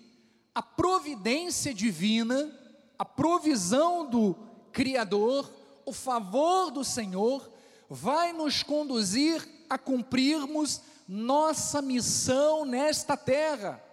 a 0.53 0.61
providência 0.61 1.73
divina, 1.73 2.51
a 2.97 3.05
provisão 3.05 4.07
do 4.07 4.35
Criador, 4.71 5.51
o 5.85 5.93
favor 5.93 6.71
do 6.71 6.83
Senhor, 6.83 7.51
vai 7.89 8.33
nos 8.33 8.63
conduzir 8.63 9.47
a 9.69 9.77
cumprirmos 9.77 10.81
nossa 11.07 11.81
missão 11.81 12.65
nesta 12.65 13.15
terra. 13.15 13.83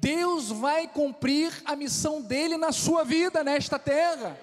Deus 0.00 0.50
vai 0.50 0.88
cumprir 0.88 1.62
a 1.64 1.76
missão 1.76 2.20
dele 2.20 2.56
na 2.56 2.72
sua 2.72 3.04
vida 3.04 3.44
nesta 3.44 3.78
terra. 3.78 4.38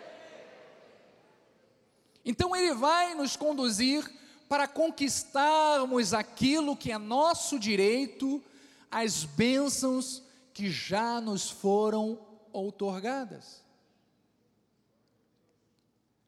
Então 2.24 2.56
ele 2.56 2.74
vai 2.74 3.16
nos 3.16 3.36
conduzir 3.36 4.10
para 4.48 4.68
conquistarmos 4.68 6.14
aquilo 6.14 6.76
que 6.76 6.92
é 6.92 6.98
nosso 6.98 7.60
direito 7.60 8.44
as 8.92 9.24
bênçãos 9.24 10.24
que 10.54 10.70
já 10.70 11.22
nos 11.22 11.50
foram 11.50 12.20
outorgadas. 12.52 13.64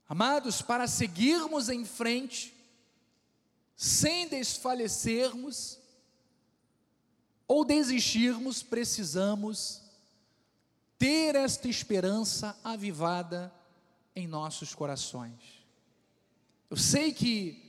Amados, 0.07 0.61
para 0.61 0.88
seguirmos 0.88 1.69
em 1.69 1.86
frente, 1.86 2.53
sem 3.76 4.28
desfalecermos 4.28 5.80
ou 7.51 7.65
desistirmos, 7.65 8.63
precisamos 8.63 9.81
ter 10.97 11.35
esta 11.35 11.67
esperança 11.67 12.57
avivada 12.63 13.53
em 14.15 14.25
nossos 14.25 14.73
corações. 14.73 15.65
Eu 16.69 16.77
sei 16.77 17.11
que 17.11 17.61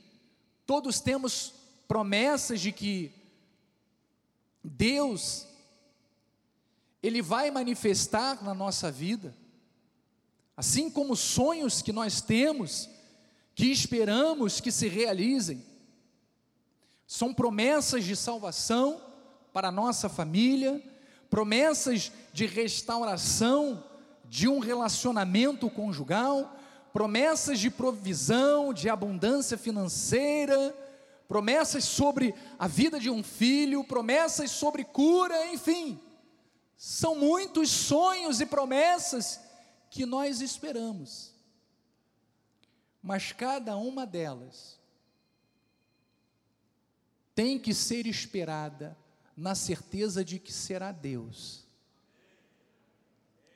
todos 0.65 1.01
temos 1.01 1.53
promessas 1.85 2.61
de 2.61 2.71
que 2.71 3.11
Deus, 4.63 5.45
Ele 7.01 7.21
vai 7.21 7.51
manifestar 7.51 8.41
na 8.41 8.53
nossa 8.53 8.89
vida, 8.89 9.35
assim 10.55 10.89
como 10.89 11.13
sonhos 11.13 11.81
que 11.81 11.91
nós 11.91 12.21
temos, 12.21 12.89
que 13.53 13.65
esperamos 13.65 14.61
que 14.61 14.71
se 14.71 14.87
realizem, 14.87 15.61
são 17.05 17.33
promessas 17.33 18.05
de 18.05 18.15
salvação 18.15 19.11
para 19.53 19.67
a 19.67 19.71
nossa 19.71 20.09
família, 20.09 20.83
promessas 21.29 22.11
de 22.33 22.47
restauração 22.47 23.83
de 24.25 24.47
um 24.47 24.57
relacionamento 24.57 25.69
conjugal, 25.69 26.57
promessas 26.91 27.59
de 27.59 27.69
provisão, 27.69 28.73
de 28.73 28.89
abundância 28.89 29.57
financeira, 29.57 30.75
promessas 31.27 31.83
sobre 31.83 32.33
a 32.57 32.67
vida 32.67 32.99
de 32.99 33.11
um 33.11 33.23
filho, 33.23 33.83
promessas 33.83 34.49
sobre 34.49 34.83
cura, 34.83 35.53
enfim. 35.53 35.99
São 36.75 37.15
muitos 37.15 37.69
sonhos 37.69 38.41
e 38.41 38.45
promessas 38.45 39.39
que 39.89 40.05
nós 40.05 40.41
esperamos. 40.41 41.31
Mas 43.01 43.31
cada 43.31 43.77
uma 43.77 44.05
delas 44.05 44.79
tem 47.35 47.59
que 47.59 47.73
ser 47.73 48.07
esperada 48.07 48.97
na 49.35 49.55
certeza 49.55 50.23
de 50.23 50.39
que 50.39 50.51
será 50.51 50.91
Deus 50.91 51.63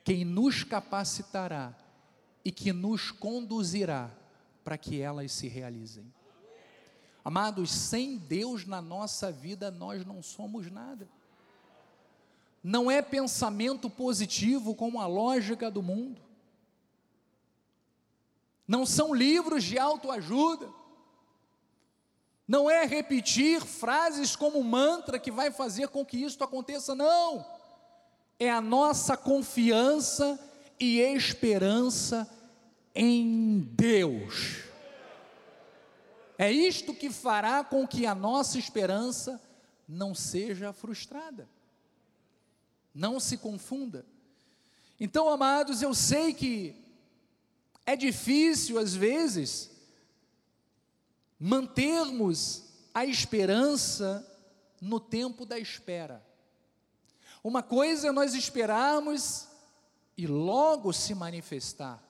quem 0.08 0.24
nos 0.24 0.64
capacitará 0.64 1.76
e 2.42 2.50
que 2.50 2.72
nos 2.72 3.10
conduzirá 3.10 4.10
para 4.64 4.78
que 4.78 5.02
elas 5.02 5.32
se 5.32 5.48
realizem. 5.48 6.10
Amados, 7.22 7.70
sem 7.70 8.16
Deus 8.16 8.64
na 8.64 8.80
nossa 8.80 9.30
vida 9.30 9.70
nós 9.70 10.06
não 10.06 10.22
somos 10.22 10.70
nada. 10.70 11.06
Não 12.64 12.90
é 12.90 13.02
pensamento 13.02 13.90
positivo 13.90 14.74
como 14.74 14.98
a 14.98 15.06
lógica 15.06 15.70
do 15.70 15.82
mundo. 15.82 16.22
Não 18.66 18.86
são 18.86 19.12
livros 19.14 19.62
de 19.62 19.78
autoajuda. 19.78 20.70
Não 22.48 22.70
é 22.70 22.86
repetir 22.86 23.60
frases 23.60 24.34
como 24.34 24.64
mantra 24.64 25.18
que 25.18 25.30
vai 25.30 25.50
fazer 25.50 25.88
com 25.88 26.02
que 26.02 26.16
isso 26.16 26.42
aconteça, 26.42 26.94
não. 26.94 27.44
É 28.38 28.50
a 28.50 28.58
nossa 28.58 29.18
confiança 29.18 30.40
e 30.80 30.98
esperança 30.98 32.26
em 32.94 33.60
Deus. 33.72 34.64
É 36.38 36.50
isto 36.50 36.94
que 36.94 37.10
fará 37.10 37.62
com 37.62 37.86
que 37.86 38.06
a 38.06 38.14
nossa 38.14 38.58
esperança 38.58 39.38
não 39.86 40.14
seja 40.14 40.72
frustrada. 40.72 41.46
Não 42.94 43.20
se 43.20 43.36
confunda. 43.36 44.06
Então, 44.98 45.28
amados, 45.28 45.82
eu 45.82 45.92
sei 45.92 46.32
que 46.32 46.74
é 47.84 47.94
difícil 47.94 48.78
às 48.78 48.94
vezes 48.94 49.77
mantermos 51.38 52.64
a 52.92 53.04
esperança 53.04 54.26
no 54.80 54.98
tempo 54.98 55.46
da 55.46 55.58
espera. 55.58 56.24
Uma 57.42 57.62
coisa 57.62 58.08
é 58.08 58.12
nós 58.12 58.34
esperarmos 58.34 59.46
e 60.16 60.26
logo 60.26 60.92
se 60.92 61.14
manifestar. 61.14 62.02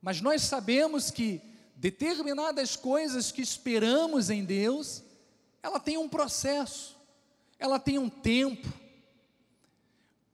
Mas 0.00 0.20
nós 0.20 0.42
sabemos 0.42 1.10
que 1.10 1.42
determinadas 1.76 2.76
coisas 2.76 3.30
que 3.30 3.42
esperamos 3.42 4.30
em 4.30 4.44
Deus, 4.44 5.02
ela 5.62 5.78
tem 5.78 5.98
um 5.98 6.08
processo, 6.08 6.96
ela 7.58 7.78
tem 7.78 7.98
um 7.98 8.08
tempo 8.08 8.68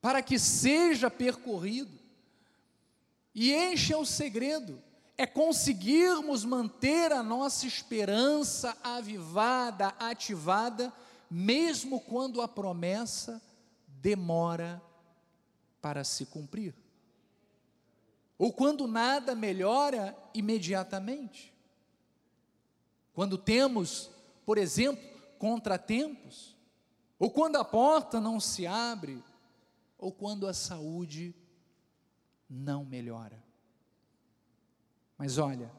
para 0.01 0.23
que 0.23 0.39
seja 0.39 1.11
percorrido. 1.11 1.99
E 3.35 3.51
este 3.51 3.93
é 3.93 3.97
o 3.97 4.07
segredo: 4.07 4.81
é 5.19 5.27
conseguirmos 5.27 6.45
manter 6.45 7.11
a 7.13 7.23
nossa 7.23 7.67
esperança 7.67 8.77
avivada, 8.83 9.89
ativada, 9.99 10.93
mesmo 11.31 12.01
quando 12.01 12.43
a 12.43 12.49
promessa 12.49 13.41
demora 13.89 14.83
para 15.81 16.05
se 16.05 16.27
cumprir. 16.27 16.75
Ou 18.39 18.53
quando 18.53 18.87
nada 18.87 19.35
melhora 19.35 20.17
imediatamente. 20.35 21.55
Quando 23.15 23.39
temos, 23.39 24.11
por 24.45 24.59
exemplo, 24.59 25.03
contratempos, 25.39 26.55
ou 27.19 27.31
quando 27.31 27.57
a 27.57 27.65
porta 27.65 28.21
não 28.21 28.39
se 28.39 28.67
abre, 28.67 29.25
ou 29.97 30.13
quando 30.13 30.47
a 30.47 30.53
saúde 30.53 31.35
não 32.49 32.85
melhora. 32.85 33.46
Mas 35.19 35.39
olha, 35.39 35.71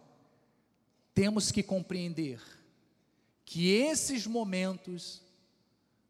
temos 1.13 1.51
que 1.51 1.61
compreender 1.61 2.41
que 3.45 3.69
esses 3.71 4.27
momentos 4.27 5.21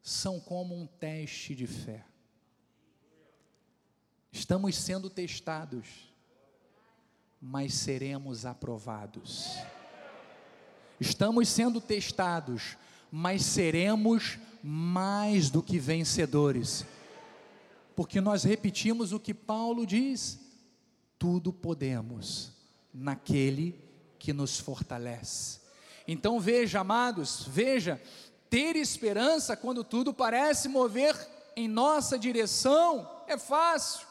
são 0.01 0.39
como 0.39 0.75
um 0.75 0.87
teste 0.87 1.53
de 1.53 1.67
fé. 1.67 2.05
Estamos 4.31 4.75
sendo 4.75 5.09
testados, 5.09 6.11
mas 7.41 7.73
seremos 7.73 8.45
aprovados. 8.45 9.57
Estamos 10.99 11.49
sendo 11.49 11.79
testados, 11.79 12.77
mas 13.11 13.43
seremos 13.43 14.39
mais 14.63 15.49
do 15.49 15.61
que 15.61 15.77
vencedores. 15.79 16.85
Porque 17.95 18.21
nós 18.21 18.43
repetimos 18.43 19.11
o 19.11 19.19
que 19.19 19.33
Paulo 19.33 19.85
diz: 19.85 20.39
tudo 21.19 21.53
podemos 21.53 22.56
naquele 22.93 23.79
que 24.17 24.33
nos 24.33 24.59
fortalece. 24.59 25.59
Então 26.07 26.39
veja, 26.39 26.79
amados, 26.79 27.45
veja, 27.47 28.01
ter 28.49 28.75
esperança 28.75 29.55
quando 29.55 29.83
tudo 29.83 30.13
parece 30.13 30.69
mover 30.69 31.15
em 31.55 31.67
nossa 31.67 32.17
direção 32.17 33.09
é 33.27 33.37
fácil. 33.37 34.07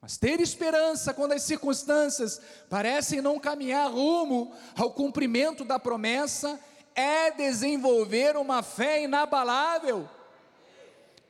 Mas 0.00 0.16
ter 0.18 0.40
esperança 0.40 1.14
quando 1.14 1.32
as 1.32 1.42
circunstâncias 1.42 2.40
parecem 2.68 3.20
não 3.22 3.38
caminhar 3.38 3.90
rumo 3.90 4.54
ao 4.76 4.92
cumprimento 4.92 5.64
da 5.64 5.78
promessa 5.78 6.60
é 6.94 7.30
desenvolver 7.30 8.36
uma 8.36 8.62
fé 8.62 9.02
inabalável. 9.02 10.08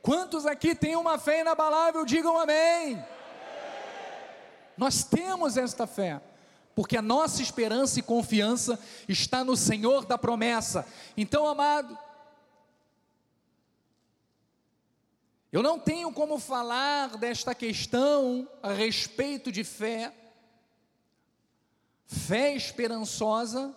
Quantos 0.01 0.45
aqui 0.45 0.75
têm 0.75 0.95
uma 0.95 1.17
fé 1.17 1.41
inabalável? 1.41 2.05
Digam 2.05 2.37
amém. 2.37 3.03
Nós 4.77 5.03
temos 5.03 5.57
esta 5.57 5.87
fé, 5.87 6.21
porque 6.73 6.97
a 6.97 7.01
nossa 7.01 7.41
esperança 7.41 7.99
e 7.99 8.03
confiança 8.03 8.79
está 9.07 9.43
no 9.43 9.55
Senhor 9.55 10.05
da 10.05 10.17
promessa. 10.17 10.85
Então, 11.15 11.47
amado, 11.47 11.97
eu 15.51 15.63
não 15.63 15.79
tenho 15.79 16.11
como 16.11 16.37
falar 16.37 17.17
desta 17.17 17.55
questão 17.55 18.49
a 18.61 18.73
respeito 18.73 19.51
de 19.51 19.63
fé, 19.63 20.13
fé 22.05 22.53
esperançosa, 22.53 23.73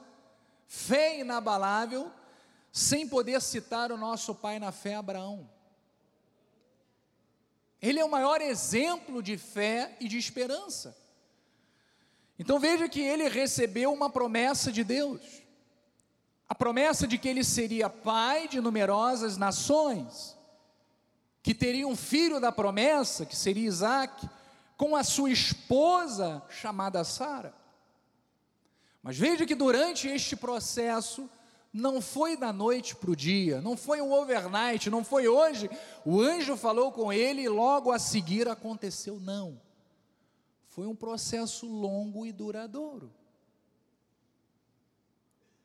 fé 0.66 1.20
inabalável, 1.20 2.10
sem 2.72 3.08
poder 3.08 3.40
citar 3.40 3.92
o 3.92 3.96
nosso 3.96 4.34
pai 4.34 4.58
na 4.58 4.72
fé, 4.72 4.96
Abraão. 4.96 5.48
Ele 7.80 8.00
é 8.00 8.04
o 8.04 8.10
maior 8.10 8.40
exemplo 8.40 9.22
de 9.22 9.38
fé 9.38 9.96
e 10.00 10.08
de 10.08 10.18
esperança. 10.18 10.96
Então 12.38 12.58
veja 12.58 12.88
que 12.88 13.00
ele 13.00 13.28
recebeu 13.28 13.92
uma 13.92 14.10
promessa 14.10 14.70
de 14.70 14.84
Deus. 14.84 15.20
A 16.48 16.54
promessa 16.54 17.06
de 17.06 17.18
que 17.18 17.28
ele 17.28 17.44
seria 17.44 17.90
pai 17.90 18.48
de 18.48 18.60
numerosas 18.60 19.36
nações, 19.36 20.36
que 21.42 21.54
teria 21.54 21.86
um 21.86 21.96
filho 21.96 22.40
da 22.40 22.50
promessa, 22.50 23.26
que 23.26 23.36
seria 23.36 23.66
Isaac, 23.66 24.28
com 24.76 24.96
a 24.96 25.04
sua 25.04 25.30
esposa 25.30 26.42
chamada 26.48 27.04
Sara. 27.04 27.54
Mas 29.02 29.18
veja 29.18 29.44
que 29.44 29.54
durante 29.54 30.08
este 30.08 30.36
processo, 30.36 31.28
não 31.72 32.00
foi 32.00 32.36
da 32.36 32.52
noite 32.52 32.96
para 32.96 33.10
o 33.10 33.16
dia, 33.16 33.60
não 33.60 33.76
foi 33.76 34.00
um 34.00 34.12
overnight, 34.12 34.88
não 34.88 35.04
foi 35.04 35.28
hoje. 35.28 35.68
O 36.04 36.20
anjo 36.20 36.56
falou 36.56 36.90
com 36.90 37.12
ele 37.12 37.42
e 37.42 37.48
logo 37.48 37.92
a 37.92 37.98
seguir 37.98 38.48
aconteceu, 38.48 39.20
não. 39.20 39.60
Foi 40.66 40.86
um 40.86 40.94
processo 40.94 41.66
longo 41.66 42.24
e 42.24 42.32
duradouro. 42.32 43.12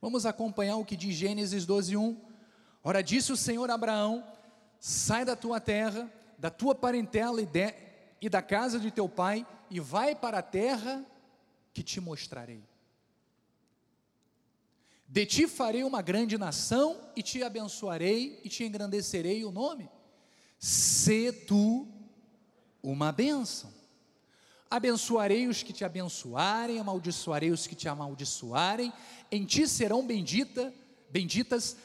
Vamos 0.01 0.25
acompanhar 0.25 0.75
o 0.75 0.83
que 0.83 0.97
diz 0.97 1.15
Gênesis 1.15 1.65
12, 1.65 1.95
1. 1.95 2.21
Ora, 2.83 3.01
disse 3.01 3.31
o 3.31 3.37
Senhor 3.37 3.71
a 3.71 3.75
Abraão: 3.75 4.23
sai 4.79 5.23
da 5.23 5.35
tua 5.35 5.61
terra, 5.61 6.11
da 6.37 6.49
tua 6.49 6.75
parentela 6.75 7.41
e, 7.41 7.45
de, 7.45 7.73
e 8.21 8.27
da 8.27 8.41
casa 8.41 8.77
de 8.77 8.91
teu 8.91 9.07
pai, 9.07 9.47
e 9.69 9.79
vai 9.79 10.13
para 10.13 10.39
a 10.39 10.43
terra 10.43 11.05
que 11.73 11.81
te 11.81 12.01
mostrarei. 12.01 12.61
De 15.13 15.27
ti 15.27 15.47
farei 15.47 15.83
uma 15.83 16.01
grande 16.01 16.39
nação 16.39 16.99
e 17.15 17.21
te 17.21 17.43
abençoarei 17.43 18.41
e 18.43 18.49
te 18.49 18.63
engrandecerei 18.63 19.45
o 19.45 19.51
nome. 19.51 19.87
Se 20.57 21.31
tu 21.31 21.87
uma 22.81 23.11
bênção. 23.11 23.71
Abençoarei 24.71 25.47
os 25.47 25.61
que 25.61 25.71
te 25.71 25.85
abençoarem, 25.85 26.79
amaldiçoarei 26.79 27.51
os 27.51 27.67
que 27.67 27.75
te 27.75 27.87
amaldiçoarem. 27.87 28.91
Em 29.31 29.45
ti 29.45 29.67
serão 29.67 30.03
bendita, 30.03 30.73
benditas 31.11 31.77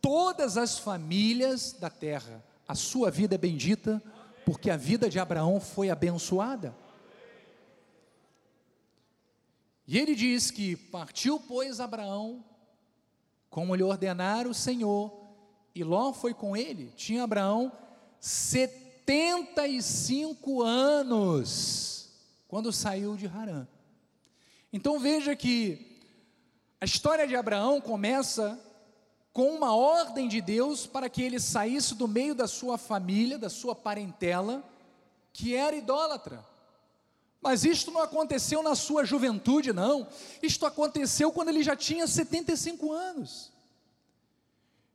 todas 0.00 0.56
as 0.56 0.78
famílias 0.78 1.72
da 1.72 1.90
terra. 1.90 2.40
A 2.68 2.76
sua 2.76 3.10
vida 3.10 3.34
é 3.34 3.38
bendita, 3.38 4.00
porque 4.44 4.70
a 4.70 4.76
vida 4.76 5.10
de 5.10 5.18
Abraão 5.18 5.60
foi 5.60 5.90
abençoada. 5.90 6.72
E 9.88 9.98
ele 9.98 10.14
diz 10.14 10.52
que 10.52 10.76
partiu, 10.76 11.40
pois, 11.40 11.80
Abraão 11.80 12.44
como 13.56 13.74
lhe 13.74 13.82
ordenara 13.82 14.46
o 14.46 14.52
Senhor, 14.52 15.10
e 15.74 15.82
Ló 15.82 16.12
foi 16.12 16.34
com 16.34 16.54
ele. 16.54 16.92
Tinha 16.94 17.22
Abraão 17.22 17.72
75 18.20 20.62
anos 20.62 22.10
quando 22.46 22.70
saiu 22.70 23.16
de 23.16 23.26
Harã. 23.26 23.66
Então 24.70 24.98
veja 24.98 25.34
que 25.34 26.02
a 26.78 26.84
história 26.84 27.26
de 27.26 27.34
Abraão 27.34 27.80
começa 27.80 28.62
com 29.32 29.54
uma 29.54 29.74
ordem 29.74 30.28
de 30.28 30.42
Deus 30.42 30.86
para 30.86 31.08
que 31.08 31.22
ele 31.22 31.40
saísse 31.40 31.94
do 31.94 32.06
meio 32.06 32.34
da 32.34 32.46
sua 32.46 32.76
família, 32.76 33.38
da 33.38 33.48
sua 33.48 33.74
parentela, 33.74 34.62
que 35.32 35.54
era 35.54 35.74
idólatra. 35.74 36.44
Mas 37.46 37.64
isto 37.64 37.92
não 37.92 38.02
aconteceu 38.02 38.60
na 38.60 38.74
sua 38.74 39.04
juventude, 39.04 39.72
não. 39.72 40.08
Isto 40.42 40.66
aconteceu 40.66 41.30
quando 41.30 41.50
ele 41.50 41.62
já 41.62 41.76
tinha 41.76 42.04
75 42.04 42.90
anos. 42.90 43.52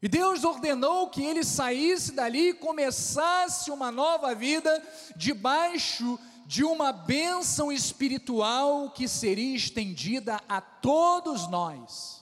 E 0.02 0.10
Deus 0.10 0.44
ordenou 0.44 1.10
que 1.10 1.24
ele 1.24 1.46
saísse 1.46 2.12
dali 2.12 2.50
e 2.50 2.54
começasse 2.54 3.72
uma 3.72 3.90
nova 3.90 4.36
vida 4.36 4.86
debaixo 5.16 6.20
de 6.46 6.62
uma 6.66 6.92
bênção 6.92 7.72
espiritual 7.72 8.92
que 8.92 9.08
seria 9.08 9.56
estendida 9.56 10.38
a 10.50 10.60
todos 10.60 11.50
nós. 11.50 12.22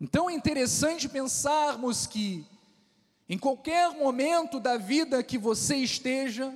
Então 0.00 0.28
é 0.28 0.34
interessante 0.34 1.08
pensarmos 1.08 2.08
que, 2.08 2.44
em 3.28 3.38
qualquer 3.38 3.90
momento 3.90 4.58
da 4.58 4.76
vida 4.76 5.22
que 5.22 5.38
você 5.38 5.76
esteja, 5.76 6.52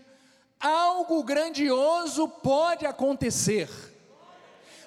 algo 0.63 1.25
grandioso 1.25 2.29
pode 2.29 2.87
acontecer. 2.87 3.69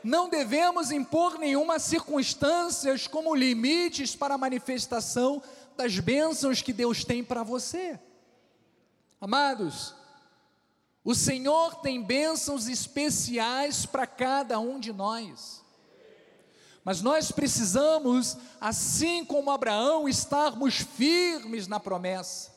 Não 0.01 0.29
devemos 0.29 0.91
impor 0.91 1.37
nenhuma 1.37 1.79
circunstâncias 1.79 3.07
como 3.07 3.35
limites 3.35 4.15
para 4.15 4.35
a 4.35 4.37
manifestação 4.37 5.43
das 5.75 5.99
bênçãos 5.99 6.61
que 6.61 6.71
Deus 6.71 7.03
tem 7.03 7.23
para 7.23 7.43
você. 7.43 7.99
Amados, 9.19 9.93
o 11.03 11.13
Senhor 11.13 11.75
tem 11.81 12.01
bênçãos 12.01 12.67
especiais 12.67 13.85
para 13.85 14.07
cada 14.07 14.59
um 14.59 14.79
de 14.79 14.93
nós. 14.93 15.63
Mas 16.83 17.01
nós 17.01 17.31
precisamos, 17.31 18.37
assim 18.61 19.25
como 19.25 19.49
Abraão, 19.49 20.07
estarmos 20.07 20.75
firmes 20.75 21.67
na 21.67 21.79
promessa 21.79 22.54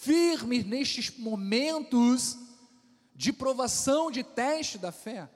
firmes 0.00 0.64
nestes 0.64 1.16
momentos 1.18 2.38
de 3.14 3.34
provação, 3.34 4.10
de 4.10 4.24
teste 4.24 4.78
da 4.78 4.90
fé, 4.90 5.28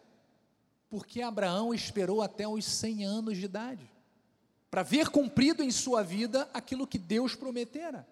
porque 0.88 1.20
Abraão 1.20 1.74
esperou 1.74 2.22
até 2.22 2.48
os 2.48 2.64
100 2.64 3.04
anos 3.04 3.36
de 3.36 3.44
idade, 3.44 3.90
para 4.70 4.82
ver 4.82 5.10
cumprido 5.10 5.62
em 5.62 5.70
sua 5.70 6.02
vida 6.02 6.48
aquilo 6.54 6.86
que 6.86 6.98
Deus 6.98 7.34
prometera. 7.34 8.08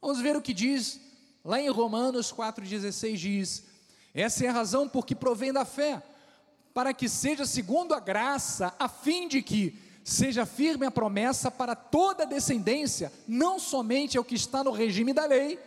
Vamos 0.00 0.20
ver 0.20 0.36
o 0.36 0.42
que 0.42 0.52
diz 0.52 1.00
lá 1.42 1.58
em 1.58 1.70
Romanos 1.70 2.30
4,16: 2.30 3.16
diz: 3.16 3.64
Essa 4.12 4.44
é 4.44 4.48
a 4.48 4.52
razão 4.52 4.86
por 4.86 5.06
que 5.06 5.14
provém 5.14 5.50
da 5.50 5.64
fé, 5.64 6.02
para 6.74 6.92
que 6.92 7.08
seja 7.08 7.46
segundo 7.46 7.94
a 7.94 8.00
graça, 8.00 8.74
a 8.78 8.86
fim 8.86 9.28
de 9.28 9.40
que 9.40 9.78
seja 10.04 10.44
firme 10.44 10.84
a 10.84 10.90
promessa 10.90 11.50
para 11.50 11.74
toda 11.74 12.24
a 12.24 12.26
descendência, 12.26 13.10
não 13.26 13.58
somente 13.58 14.18
ao 14.18 14.24
que 14.24 14.34
está 14.34 14.62
no 14.62 14.70
regime 14.70 15.14
da 15.14 15.24
lei, 15.24 15.58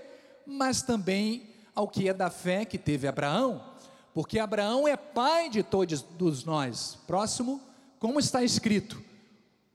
mas 0.50 0.82
também 0.82 1.50
ao 1.76 1.88
que 1.88 2.10
é 2.10 2.14
da 2.14 2.30
fé 2.30 2.66
que 2.66 2.78
teve 2.78 3.08
Abraão, 3.08 3.64
porque 4.14 4.40
Abraão 4.40 4.88
é 4.88 4.98
pai 4.98 5.50
de 5.50 5.64
todos 5.64 6.44
nós. 6.44 6.98
Próximo, 7.08 7.62
como 8.00 8.20
está 8.20 8.44
escrito: 8.44 9.02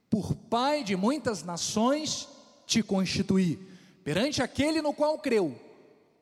por 0.09 0.35
pai 0.35 0.83
de 0.83 0.95
muitas 0.95 1.43
nações 1.43 2.27
te 2.65 2.83
constituí, 2.83 3.57
perante 4.03 4.41
aquele 4.41 4.81
no 4.81 4.93
qual 4.93 5.17
creu, 5.19 5.55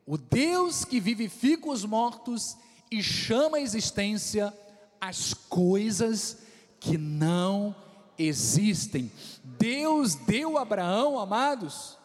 o 0.06 0.16
Deus 0.16 0.84
que 0.84 1.00
vivifica 1.00 1.68
os 1.68 1.84
mortos 1.84 2.56
e 2.90 3.02
chama 3.02 3.56
à 3.56 3.60
existência 3.60 4.52
as 5.00 5.34
coisas 5.34 6.38
que 6.78 6.96
não 6.96 7.74
existem. 8.18 9.10
Deus 9.42 10.14
deu 10.14 10.56
a 10.56 10.62
Abraão, 10.62 11.18
amados, 11.18 11.98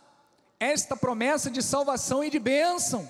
esta 0.60 0.96
promessa 0.96 1.50
de 1.50 1.64
salvação 1.64 2.24
e 2.24 2.30
de 2.30 2.40
bênção. 2.40 3.10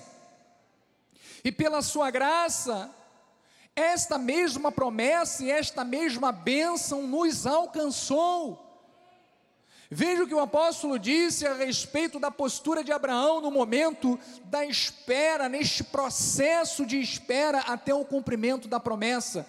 E 1.42 1.50
pela 1.50 1.82
sua 1.82 2.10
graça, 2.10 2.90
esta 3.74 4.18
mesma 4.18 4.70
promessa 4.70 5.44
e 5.44 5.50
esta 5.50 5.82
mesma 5.82 6.30
bênção 6.30 7.06
nos 7.06 7.46
alcançou. 7.46 8.66
Veja 9.92 10.22
o 10.22 10.28
que 10.28 10.34
o 10.34 10.40
apóstolo 10.40 10.98
disse 11.00 11.44
a 11.44 11.54
respeito 11.54 12.20
da 12.20 12.30
postura 12.30 12.84
de 12.84 12.92
Abraão 12.92 13.40
no 13.40 13.50
momento 13.50 14.20
da 14.44 14.64
espera, 14.64 15.48
neste 15.48 15.82
processo 15.82 16.86
de 16.86 17.00
espera 17.00 17.58
até 17.60 17.92
o 17.92 18.04
cumprimento 18.04 18.68
da 18.68 18.78
promessa. 18.78 19.44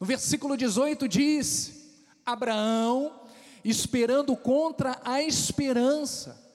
No 0.00 0.06
versículo 0.06 0.56
18 0.56 1.06
diz: 1.06 1.72
Abraão, 2.24 3.20
esperando 3.64 4.34
contra 4.36 5.00
a 5.04 5.22
esperança, 5.22 6.45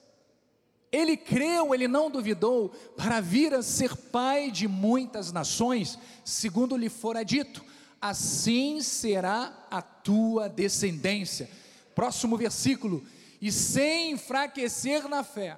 ele 0.91 1.15
creu, 1.15 1.73
ele 1.73 1.87
não 1.87 2.11
duvidou, 2.11 2.69
para 2.97 3.21
vir 3.21 3.53
a 3.53 3.63
ser 3.63 3.95
pai 3.95 4.51
de 4.51 4.67
muitas 4.67 5.31
nações, 5.31 5.97
segundo 6.25 6.75
lhe 6.75 6.89
fora 6.89 7.23
dito, 7.23 7.63
assim 8.01 8.81
será 8.81 9.67
a 9.71 9.81
tua 9.81 10.49
descendência. 10.49 11.49
Próximo 11.95 12.35
versículo 12.35 13.03
e 13.41 13.51
sem 13.51 14.11
enfraquecer 14.11 15.07
na 15.07 15.23
fé. 15.23 15.57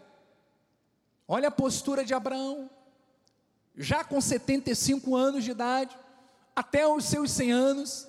Olha 1.27 1.49
a 1.49 1.51
postura 1.51 2.05
de 2.05 2.13
Abraão, 2.13 2.69
já 3.75 4.03
com 4.03 4.21
75 4.21 5.15
anos 5.15 5.43
de 5.43 5.51
idade, 5.51 5.97
até 6.55 6.87
os 6.87 7.05
seus 7.05 7.31
100 7.31 7.51
anos, 7.51 8.07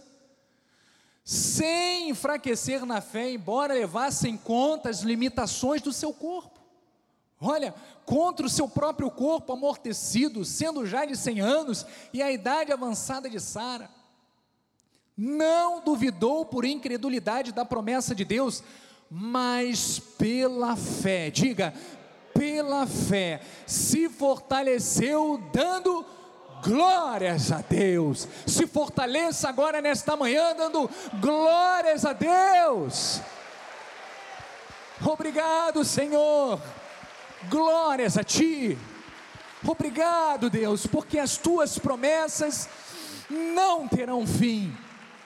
sem 1.25 2.11
enfraquecer 2.11 2.85
na 2.85 3.01
fé, 3.01 3.31
embora 3.31 3.75
levasse 3.75 4.29
em 4.29 4.37
conta 4.37 4.91
as 4.91 5.01
limitações 5.01 5.81
do 5.81 5.93
seu 5.93 6.13
corpo. 6.13 6.54
Olha, 7.47 7.75
contra 8.07 8.47
o 8.47 8.51
seu 8.51 8.67
próprio 8.67 9.11
corpo 9.11 9.53
amortecido, 9.53 10.45
sendo 10.45 10.87
já 10.87 11.05
de 11.05 11.15
100 11.15 11.41
anos 11.41 11.87
e 12.13 12.23
a 12.23 12.33
idade 12.33 12.73
avançada 12.73 13.29
de 13.29 13.39
Sara. 13.39 13.91
Não 15.17 15.81
duvidou 15.81 16.47
por 16.47 16.65
incredulidade 16.65 17.53
da 17.53 17.65
promessa 17.65 18.15
de 18.15 18.25
Deus, 18.25 18.65
mas 19.11 19.99
pela 19.99 20.75
fé, 20.75 21.31
diga, 21.31 21.75
pela 22.33 22.87
fé, 22.87 23.41
se 23.67 24.09
fortaleceu 24.09 25.39
dando 25.53 26.05
glórias 26.63 27.53
a 27.53 27.59
Deus. 27.59 28.27
Se 28.47 28.67
fortaleça 28.67 29.51
agora 29.51 29.83
nesta 29.83 30.17
manhã 30.17 30.57
dando 30.57 30.91
glórias 31.21 32.07
a 32.07 32.15
Deus. 32.15 33.21
Obrigado, 35.05 35.85
Senhor. 35.85 36.59
Glórias 37.49 38.17
a 38.17 38.25
Ti. 38.25 38.77
Obrigado, 39.67 40.51
Deus, 40.51 40.87
porque 40.87 41.19
as 41.19 41.37
tuas 41.37 41.79
promessas 41.79 42.69
não 43.31 43.89
terão 43.89 44.27
fim, 44.27 44.77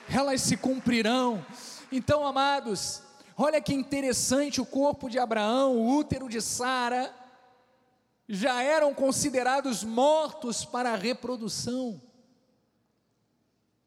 elas 0.09 0.41
se 0.41 0.55
cumprirão. 0.55 1.45
Então, 1.91 2.25
amados, 2.25 3.01
Olha 3.41 3.61
que 3.61 3.73
interessante, 3.73 4.59
o 4.59 4.65
corpo 4.65 5.09
de 5.09 5.17
Abraão, 5.17 5.77
o 5.77 5.95
útero 5.95 6.27
de 6.27 6.41
Sara, 6.41 7.15
já 8.27 8.61
eram 8.61 8.93
considerados 8.93 9.81
mortos 9.81 10.65
para 10.65 10.91
a 10.91 10.97
reprodução. 10.97 12.01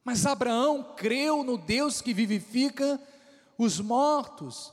Mas 0.03 0.25
Abraão 0.25 0.95
creu 0.97 1.45
no 1.45 1.59
Deus 1.59 2.01
que 2.01 2.15
vivifica 2.15 2.99
os 3.59 3.79
mortos, 3.79 4.73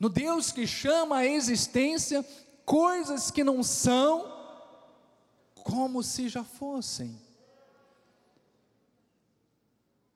no 0.00 0.08
Deus 0.08 0.50
que 0.50 0.66
chama 0.66 1.18
à 1.18 1.24
existência 1.24 2.26
coisas 2.66 3.30
que 3.30 3.44
não 3.44 3.62
são 3.62 4.34
como 5.62 6.02
se 6.02 6.28
já 6.28 6.44
fossem. 6.44 7.18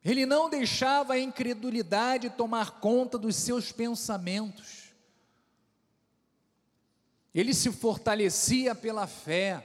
Ele 0.04 0.26
não 0.26 0.50
deixava 0.50 1.14
a 1.14 1.18
incredulidade 1.18 2.30
tomar 2.30 2.80
conta 2.80 3.16
dos 3.16 3.36
seus 3.36 3.70
pensamentos. 3.70 4.92
Ele 7.34 7.54
se 7.54 7.70
fortalecia 7.70 8.74
pela 8.74 9.06
fé. 9.06 9.64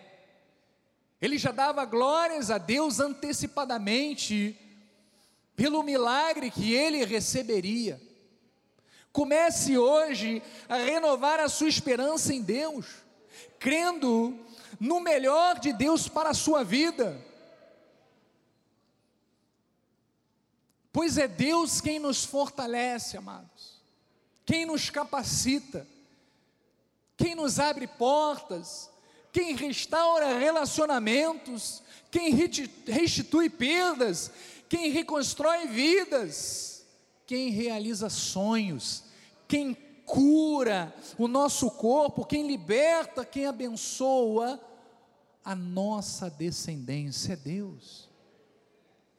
Ele 1.22 1.38
já 1.38 1.52
dava 1.52 1.84
glórias 1.86 2.52
a 2.52 2.58
Deus 2.58 3.00
antecipadamente 3.00 4.60
pelo 5.56 5.82
milagre 5.82 6.52
que 6.52 6.74
ele 6.74 7.04
receberia. 7.06 8.00
Comece 9.16 9.78
hoje 9.78 10.44
a 10.68 10.76
renovar 10.76 11.40
a 11.40 11.48
sua 11.48 11.70
esperança 11.70 12.34
em 12.34 12.42
Deus, 12.42 12.86
crendo 13.58 14.38
no 14.78 15.00
melhor 15.00 15.58
de 15.58 15.72
Deus 15.72 16.10
para 16.10 16.32
a 16.32 16.34
sua 16.34 16.66
vida. 16.66 17.18
Pois 20.92 21.18
é 21.18 21.30
Deus 21.30 21.80
quem 21.80 21.98
nos 21.98 22.26
fortalece, 22.26 23.16
amados, 23.16 23.82
quem 24.46 24.66
nos 24.66 24.90
capacita, 24.90 25.88
quem 27.16 27.36
nos 27.36 27.58
abre 27.58 27.88
portas, 27.88 28.90
quem 29.32 29.56
restaura 29.56 30.38
relacionamentos, 30.38 31.82
quem 32.12 32.36
restitui 32.86 33.50
perdas, 33.50 34.30
quem 34.68 34.90
reconstrói 34.90 35.68
vidas, 35.68 36.75
quem 37.26 37.50
realiza 37.50 38.10
sonhos, 38.10 39.04
quem 39.48 39.74
cura 40.06 40.94
o 41.18 41.28
nosso 41.28 41.70
corpo, 41.72 42.26
quem 42.26 42.48
liberta, 42.48 43.26
quem 43.26 43.46
abençoa 43.46 44.60
a 45.44 45.56
nossa 45.56 46.30
descendência 46.30 47.34
é 47.34 47.36
Deus. 47.36 48.10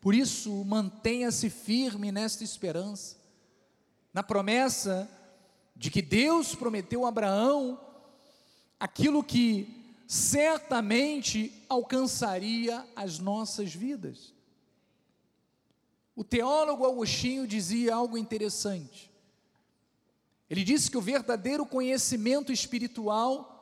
Por 0.00 0.14
isso, 0.14 0.64
mantenha-se 0.64 1.50
firme 1.50 2.12
nesta 2.12 2.44
esperança, 2.44 3.16
na 4.12 4.22
promessa 4.22 5.08
de 5.74 5.90
que 5.90 6.00
Deus 6.00 6.54
prometeu 6.54 7.04
a 7.04 7.08
Abraão 7.08 7.80
aquilo 8.78 9.22
que 9.22 9.94
certamente 10.06 11.52
alcançaria 11.68 12.86
as 12.94 13.18
nossas 13.18 13.74
vidas. 13.74 14.35
O 16.16 16.24
teólogo 16.24 16.86
Agostinho 16.86 17.46
dizia 17.46 17.94
algo 17.94 18.16
interessante. 18.16 19.12
Ele 20.48 20.64
disse 20.64 20.90
que 20.90 20.96
o 20.96 21.02
verdadeiro 21.02 21.66
conhecimento 21.66 22.50
espiritual 22.50 23.52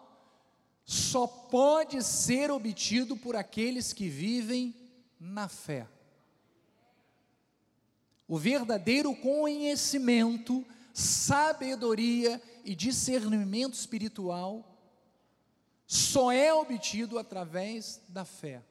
só 0.85 1.27
pode 1.27 2.01
ser 2.05 2.53
obtido 2.53 3.17
por 3.17 3.35
aqueles 3.35 3.93
que 3.93 4.09
vivem 4.09 4.73
na 5.19 5.49
fé. 5.49 5.89
O 8.29 8.39
verdadeiro 8.39 9.15
conhecimento, 9.17 10.65
sabedoria 10.93 12.41
e 12.65 12.75
discernimento 12.75 13.75
espiritual 13.75 14.71
só 15.87 16.31
é 16.31 16.55
obtido 16.55 17.19
através 17.19 18.01
da 18.09 18.25
fé. 18.25 18.63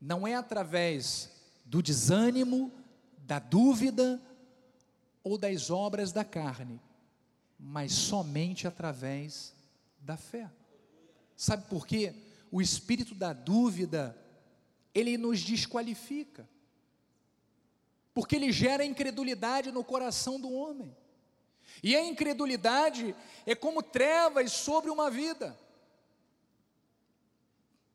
Não 0.00 0.26
é 0.26 0.34
através 0.34 1.33
do 1.64 1.82
desânimo, 1.82 2.72
da 3.18 3.38
dúvida 3.38 4.20
ou 5.22 5.38
das 5.38 5.70
obras 5.70 6.12
da 6.12 6.24
carne, 6.24 6.80
mas 7.58 7.92
somente 7.92 8.66
através 8.66 9.54
da 9.98 10.16
fé. 10.16 10.50
Sabe 11.36 11.66
por 11.68 11.86
quê? 11.86 12.14
O 12.50 12.60
espírito 12.60 13.14
da 13.14 13.32
dúvida, 13.32 14.16
ele 14.94 15.16
nos 15.16 15.40
desqualifica 15.40 16.48
porque 18.14 18.36
ele 18.36 18.52
gera 18.52 18.84
incredulidade 18.84 19.72
no 19.72 19.82
coração 19.82 20.40
do 20.40 20.52
homem. 20.52 20.96
E 21.82 21.96
a 21.96 22.04
incredulidade 22.04 23.14
é 23.44 23.54
como 23.56 23.82
trevas 23.82 24.52
sobre 24.52 24.88
uma 24.88 25.10
vida. 25.10 25.58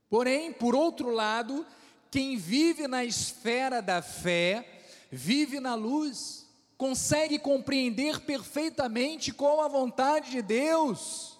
Porém, 0.09 0.51
por 0.51 0.75
outro 0.75 1.09
lado, 1.09 1.65
quem 2.11 2.37
vive 2.37 2.87
na 2.87 3.03
esfera 3.05 3.81
da 3.81 4.01
fé, 4.01 4.81
vive 5.11 5.59
na 5.59 5.75
luz, 5.75 6.47
consegue 6.77 7.37
compreender 7.37 8.21
perfeitamente 8.21 9.33
qual 9.33 9.61
a 9.61 9.67
vontade 9.67 10.31
de 10.31 10.41
Deus 10.41 11.37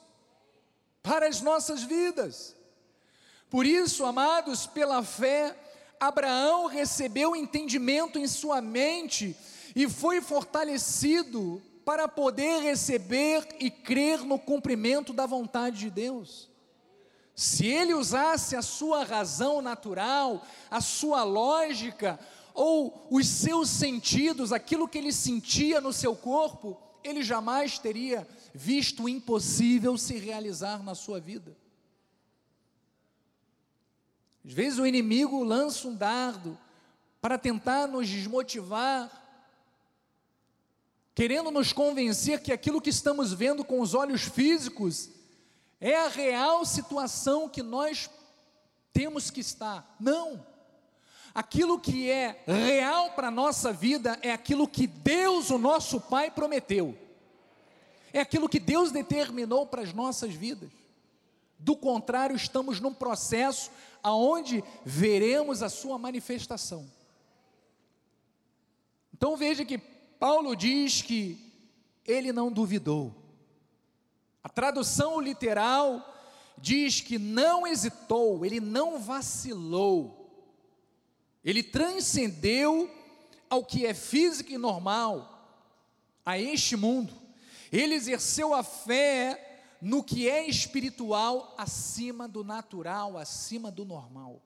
para 1.02 1.28
as 1.28 1.42
nossas 1.42 1.84
vidas. 1.84 2.56
Por 3.50 3.66
isso, 3.66 4.06
amados, 4.06 4.68
pela 4.68 5.02
fé, 5.02 5.56
Abraão 6.00 6.68
recebeu 6.68 7.36
entendimento 7.36 8.20
em 8.20 8.28
sua 8.28 8.62
mente 8.62 9.36
e 9.76 9.90
foi 9.90 10.22
fortalecido 10.22 11.62
para 11.84 12.08
poder 12.08 12.62
receber 12.62 13.48
e 13.60 13.72
crer 13.72 14.20
no 14.24 14.38
cumprimento 14.38 15.12
da 15.12 15.26
vontade 15.26 15.80
de 15.80 15.90
Deus. 15.90 16.50
Se 17.40 17.66
ele 17.66 17.94
usasse 17.94 18.54
a 18.54 18.62
sua 18.62 19.06
razão 19.06 19.62
natural, 19.62 20.46
a 20.70 20.82
sua 20.82 21.24
lógica, 21.24 22.20
ou 22.54 23.08
os 23.10 23.26
seus 23.26 23.70
sentidos, 23.70 24.52
aquilo 24.52 24.90
que 24.90 24.98
ele 24.98 25.14
sentia 25.14 25.80
no 25.80 25.94
seu 25.94 26.14
corpo, 26.18 26.78
ele 27.02 27.24
jamais 27.24 27.80
teria 27.80 28.28
visto 28.54 29.04
o 29.04 29.08
impossível 29.08 29.98
se 29.98 30.18
realizar 30.18 30.84
na 30.84 30.94
sua 30.94 31.18
vida. 31.18 31.56
Às 34.46 34.52
vezes 34.52 34.78
o 34.78 34.86
inimigo 34.86 35.42
lança 35.42 35.88
um 35.88 35.96
dardo 35.96 36.60
para 37.22 37.38
tentar 37.38 37.88
nos 37.88 38.10
desmotivar, 38.10 39.10
querendo 41.16 41.52
nos 41.52 41.72
convencer 41.72 42.44
que 42.44 42.52
aquilo 42.52 42.82
que 42.82 42.90
estamos 42.90 43.32
vendo 43.32 43.64
com 43.64 43.80
os 43.80 43.94
olhos 43.94 44.24
físicos 44.24 45.18
é 45.80 45.96
a 45.96 46.08
real 46.08 46.66
situação 46.66 47.48
que 47.48 47.64
nós 47.64 48.10
temos 48.92 49.30
que 49.30 49.40
estar. 49.40 49.96
Não. 50.00 50.46
Aquilo 51.34 51.80
que 51.80 52.10
é 52.10 52.44
real 52.46 53.12
para 53.12 53.28
a 53.28 53.32
nossa 53.32 53.72
vida 53.72 54.18
é 54.22 54.32
aquilo 54.32 54.68
que 54.68 54.88
Deus, 54.88 55.50
o 55.50 55.58
nosso 55.58 56.02
Pai, 56.02 56.32
prometeu. 56.32 56.98
É 58.12 58.20
aquilo 58.20 58.50
que 58.50 58.60
Deus 58.60 58.92
determinou 58.92 59.66
para 59.66 59.82
as 59.82 59.94
nossas 59.94 60.34
vidas. 60.34 60.70
Do 61.58 61.76
contrário, 61.76 62.36
estamos 62.36 62.80
num 62.80 62.94
processo 62.94 63.70
aonde 64.02 64.64
veremos 64.84 65.62
a 65.62 65.70
sua 65.70 65.98
manifestação. 65.98 66.90
Então 69.14 69.36
veja 69.36 69.66
que 69.66 69.78
Paulo 69.78 70.56
diz 70.56 71.02
que 71.02 71.54
ele 72.06 72.32
não 72.32 72.52
duvidou. 72.52 73.19
A 74.44 74.50
tradução 74.50 75.20
literal 75.20 76.16
diz 76.58 77.02
que 77.02 77.18
não 77.18 77.66
hesitou, 77.66 78.46
ele 78.46 78.60
não 78.60 79.00
vacilou. 79.00 80.20
Ele 81.44 81.64
transcendeu 81.64 82.90
ao 83.50 83.66
que 83.66 83.86
é 83.86 83.94
físico 83.94 84.52
e 84.52 84.58
normal, 84.58 85.36
a 86.26 86.38
este 86.38 86.76
mundo. 86.76 87.14
Ele 87.72 87.96
exerceu 87.96 88.54
a 88.54 88.64
fé 88.64 89.46
no 89.82 90.04
que 90.04 90.30
é 90.30 90.48
espiritual 90.48 91.56
acima 91.58 92.28
do 92.28 92.44
natural, 92.44 93.18
acima 93.18 93.72
do 93.72 93.86
normal. 93.86 94.42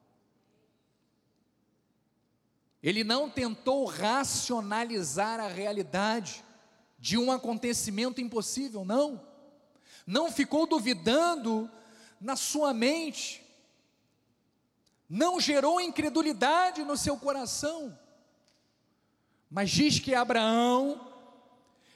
Ele 2.82 3.04
não 3.04 3.30
tentou 3.30 3.86
racionalizar 3.86 5.40
a 5.40 5.48
realidade 5.48 6.44
de 7.00 7.18
um 7.18 7.32
acontecimento 7.32 8.22
impossível, 8.22 8.86
não. 8.86 9.33
Não 10.06 10.32
ficou 10.32 10.68
duvidando 10.68 11.70
na 12.20 12.36
sua 12.36 12.74
mente, 12.74 13.44
não 15.10 15.40
gerou 15.40 15.80
incredulidade 15.80 16.84
no 16.84 16.98
seu 16.98 17.18
coração, 17.18 17.98
mas 19.50 19.70
diz 19.70 20.00
que 20.00 20.16
Abraão 20.16 21.14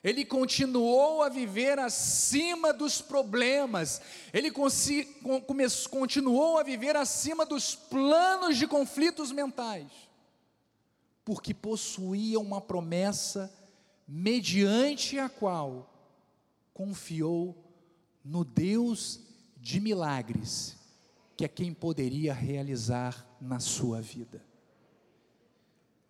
ele 0.04 0.24
continuou 0.24 1.22
a 1.24 1.28
viver 1.28 1.80
acima 1.80 2.72
dos 2.72 3.02
problemas, 3.02 4.02
ele 4.32 4.52
continuou 5.90 6.58
a 6.58 6.64
viver 6.64 6.96
acima 6.96 7.46
dos 7.46 7.76
planos 7.76 8.58
de 8.58 8.68
conflitos 8.68 9.32
mentais, 9.32 9.92
porque 11.26 11.54
possuía 11.54 12.40
uma 12.40 12.62
promessa 12.62 13.54
mediante 14.08 15.20
a 15.20 15.28
qual 15.28 15.94
confiou 16.74 17.67
no 18.28 18.44
Deus 18.44 19.22
de 19.56 19.80
milagres, 19.80 20.76
que 21.38 21.46
é 21.46 21.48
quem 21.48 21.74
poderia 21.74 22.34
realizar 22.34 23.26
na 23.40 23.60
sua 23.60 24.02
vida. 24.02 24.44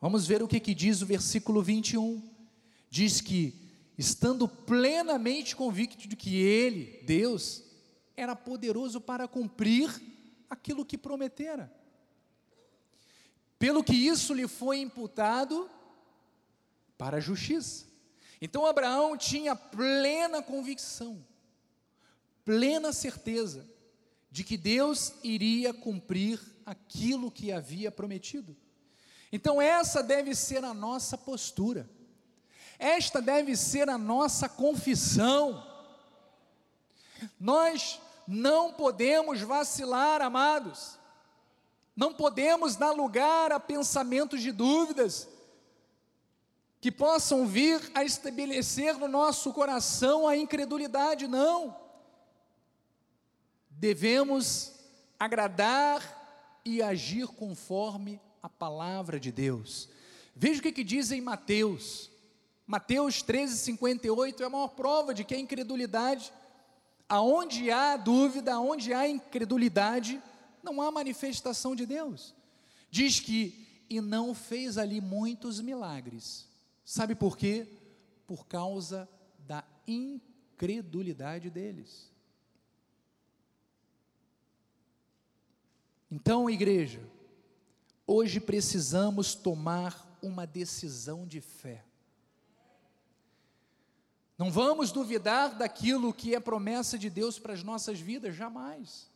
Vamos 0.02 0.26
ver 0.26 0.42
o 0.42 0.48
que, 0.48 0.60
que 0.60 0.74
diz 0.74 1.02
o 1.02 1.06
versículo 1.06 1.62
21. 1.62 2.22
Diz 2.90 3.22
que 3.22 3.54
estando 3.98 4.48
plenamente 4.48 5.56
convicto 5.56 6.08
de 6.08 6.16
que 6.16 6.36
Ele, 6.36 7.04
Deus, 7.06 7.64
era 8.16 8.36
poderoso 8.36 9.00
para 9.00 9.28
cumprir 9.28 9.90
aquilo 10.50 10.86
que 10.86 10.98
prometera. 10.98 11.72
Pelo 13.60 13.84
que 13.84 13.94
isso 13.94 14.34
lhe 14.34 14.48
foi 14.48 14.80
imputado 14.80 15.70
para 16.98 17.18
a 17.18 17.22
justiça. 17.22 17.86
Então 18.42 18.66
Abraão 18.66 19.18
tinha 19.18 19.56
plena 19.56 20.42
convicção, 20.42 21.24
plena 22.48 22.94
certeza 22.94 23.70
de 24.32 24.42
que 24.42 24.56
Deus 24.56 25.16
iria 25.22 25.74
cumprir 25.74 26.40
aquilo 26.66 27.30
que 27.30 27.52
havia 27.52 27.92
prometido. 27.92 28.56
Então, 29.34 29.62
essa 29.62 30.02
deve 30.02 30.34
ser 30.34 30.64
a 30.64 30.74
nossa 30.74 31.18
postura. 31.18 31.90
Esta 32.80 33.22
deve 33.22 33.54
ser 33.58 33.90
a 33.90 33.98
nossa 33.98 34.48
confissão. 34.48 35.62
Nós 37.38 38.00
não 38.26 38.72
podemos 38.72 39.42
vacilar, 39.42 40.22
amados. 40.22 40.98
Não 41.98 42.14
podemos 42.14 42.78
dar 42.78 42.92
lugar 42.92 43.52
a 43.52 43.60
pensamentos 43.60 44.42
de 44.42 44.54
dúvidas 44.54 45.28
que 46.80 46.94
possam 46.94 47.46
vir 47.46 47.92
a 47.94 48.06
estabelecer 48.06 48.98
no 48.98 49.10
nosso 49.10 49.52
coração 49.52 50.26
a 50.26 50.38
incredulidade, 50.38 51.28
não. 51.28 51.87
Devemos 53.80 54.74
agradar 55.20 56.62
e 56.66 56.82
agir 56.82 57.28
conforme 57.28 58.20
a 58.42 58.50
palavra 58.50 59.20
de 59.20 59.32
Deus. 59.32 59.90
Veja 60.36 60.60
o 60.60 60.64
que, 60.64 60.72
que 60.72 60.84
diz 60.84 61.12
em 61.12 61.22
Mateus, 61.22 62.12
Mateus 62.68 63.22
13, 63.22 63.58
58 63.60 64.44
é 64.44 64.46
a 64.46 64.50
maior 64.50 64.68
prova 64.68 65.14
de 65.14 65.24
que 65.24 65.34
a 65.34 65.40
incredulidade, 65.40 66.34
aonde 67.08 67.72
há 67.72 67.96
dúvida, 67.96 68.56
aonde 68.56 68.94
há 68.94 69.08
incredulidade, 69.08 70.22
não 70.62 70.82
há 70.82 70.92
manifestação 70.92 71.74
de 71.74 71.86
Deus. 71.86 72.36
Diz 72.92 73.22
que, 73.22 73.86
e 73.90 74.02
não 74.02 74.36
fez 74.36 74.78
ali 74.78 75.00
muitos 75.00 75.62
milagres. 75.62 76.46
Sabe 76.84 77.16
por 77.16 77.38
quê? 77.38 77.66
Por 78.28 78.46
causa 78.46 79.08
da 79.48 79.64
incredulidade 79.88 81.50
deles. 81.50 82.12
Então, 86.10 86.50
igreja, 86.50 87.02
hoje 88.06 88.40
precisamos 88.40 89.36
tomar 89.36 90.18
uma 90.22 90.48
decisão 90.48 91.28
de 91.28 91.42
fé. 91.42 91.84
Não 94.38 94.52
vamos 94.52 94.92
duvidar 94.92 95.58
daquilo 95.58 96.14
que 96.14 96.36
é 96.36 96.40
promessa 96.40 96.98
de 96.98 97.10
Deus 97.10 97.40
para 97.40 97.54
as 97.54 97.64
nossas 97.64 98.00
vidas, 98.00 98.36
jamais. 98.36 99.10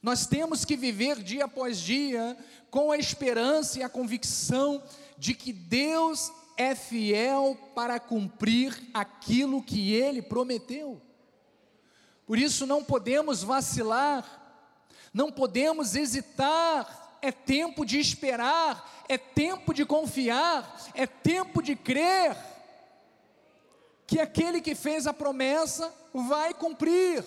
Nós 0.00 0.26
temos 0.26 0.64
que 0.64 0.76
viver 0.76 1.22
dia 1.22 1.44
após 1.44 1.80
dia 1.80 2.36
com 2.70 2.92
a 2.92 2.96
esperança 2.96 3.80
e 3.80 3.82
a 3.82 3.88
convicção 3.88 4.82
de 5.18 5.34
que 5.34 5.52
Deus 5.52 6.32
é 6.56 6.74
fiel 6.74 7.58
para 7.74 7.98
cumprir 7.98 8.80
aquilo 8.94 9.62
que 9.62 9.92
Ele 9.92 10.22
prometeu. 10.22 11.02
Por 12.24 12.38
isso 12.38 12.66
não 12.66 12.84
podemos 12.84 13.42
vacilar, 13.42 14.47
não 15.12 15.30
podemos 15.30 15.94
hesitar, 15.94 17.18
é 17.20 17.32
tempo 17.32 17.84
de 17.84 17.98
esperar, 17.98 19.04
é 19.08 19.18
tempo 19.18 19.72
de 19.72 19.84
confiar, 19.84 20.76
é 20.94 21.06
tempo 21.06 21.62
de 21.62 21.74
crer 21.74 22.36
que 24.06 24.18
aquele 24.18 24.60
que 24.60 24.74
fez 24.74 25.06
a 25.06 25.12
promessa 25.12 25.92
vai 26.14 26.54
cumprir. 26.54 27.22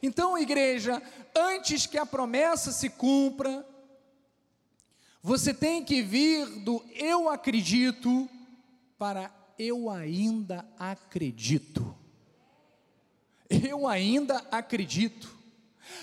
Então, 0.00 0.38
igreja, 0.38 1.02
antes 1.34 1.86
que 1.86 1.98
a 1.98 2.06
promessa 2.06 2.70
se 2.70 2.88
cumpra, 2.88 3.66
você 5.20 5.52
tem 5.52 5.82
que 5.82 6.02
vir 6.02 6.46
do 6.60 6.84
eu 6.94 7.28
acredito 7.28 8.28
para 8.98 9.30
eu 9.58 9.90
ainda 9.90 10.64
acredito. 10.78 11.96
Eu 13.48 13.86
ainda 13.88 14.38
acredito. 14.50 15.36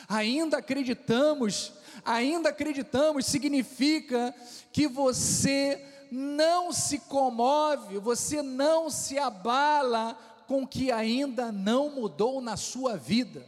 Ainda 0.08 0.58
acreditamos, 0.58 1.74
ainda 2.04 2.50
acreditamos 2.50 3.26
significa 3.26 4.34
que 4.72 4.88
você 4.88 5.88
não 6.12 6.74
se 6.74 7.00
comove, 7.00 7.98
você 7.98 8.42
não 8.42 8.90
se 8.90 9.18
abala 9.18 10.18
com 10.48 10.64
o 10.64 10.68
que 10.68 10.92
ainda 10.92 11.52
não 11.52 11.90
mudou 11.90 12.42
na 12.42 12.58
sua 12.58 12.98
vida. 12.98 13.46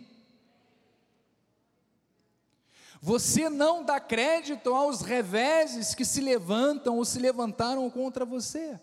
Você 3.01 3.49
não 3.49 3.84
dá 3.84 3.99
crédito 3.99 4.73
aos 4.73 5.01
reveses 5.01 5.93
que 5.93 6.05
se 6.05 6.21
levantam 6.21 6.97
ou 6.97 7.03
se 7.03 7.19
levantaram 7.19 7.89
contra 7.89 8.23
você. 8.23 8.79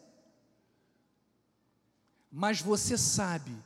Mas 2.30 2.60
você 2.60 2.98
sabe 2.98 3.56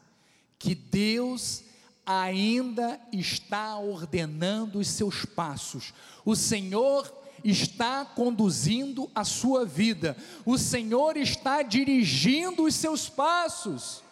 que 0.56 0.76
Deus 0.76 1.64
ainda 2.06 3.00
está 3.12 3.78
ordenando 3.78 4.78
os 4.78 4.88
seus 4.88 5.24
passos. 5.24 5.92
O 6.24 6.36
Senhor 6.36 7.12
está 7.42 8.04
conduzindo 8.04 9.10
a 9.14 9.24
sua 9.24 9.64
vida. 9.64 10.16
O 10.44 10.56
Senhor 10.56 11.16
está 11.16 11.62
dirigindo 11.62 12.64
os 12.64 12.74
seus 12.74 13.08
passos. 13.08 14.02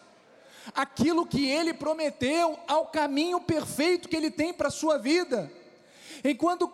Aquilo 0.75 1.25
que 1.25 1.45
ele 1.45 1.73
prometeu 1.73 2.57
ao 2.67 2.85
caminho 2.85 3.41
perfeito 3.41 4.07
que 4.07 4.15
ele 4.15 4.31
tem 4.31 4.53
para 4.53 4.67
a 4.67 4.71
sua 4.71 4.97
vida. 4.97 5.51
Enquanto 6.23 6.71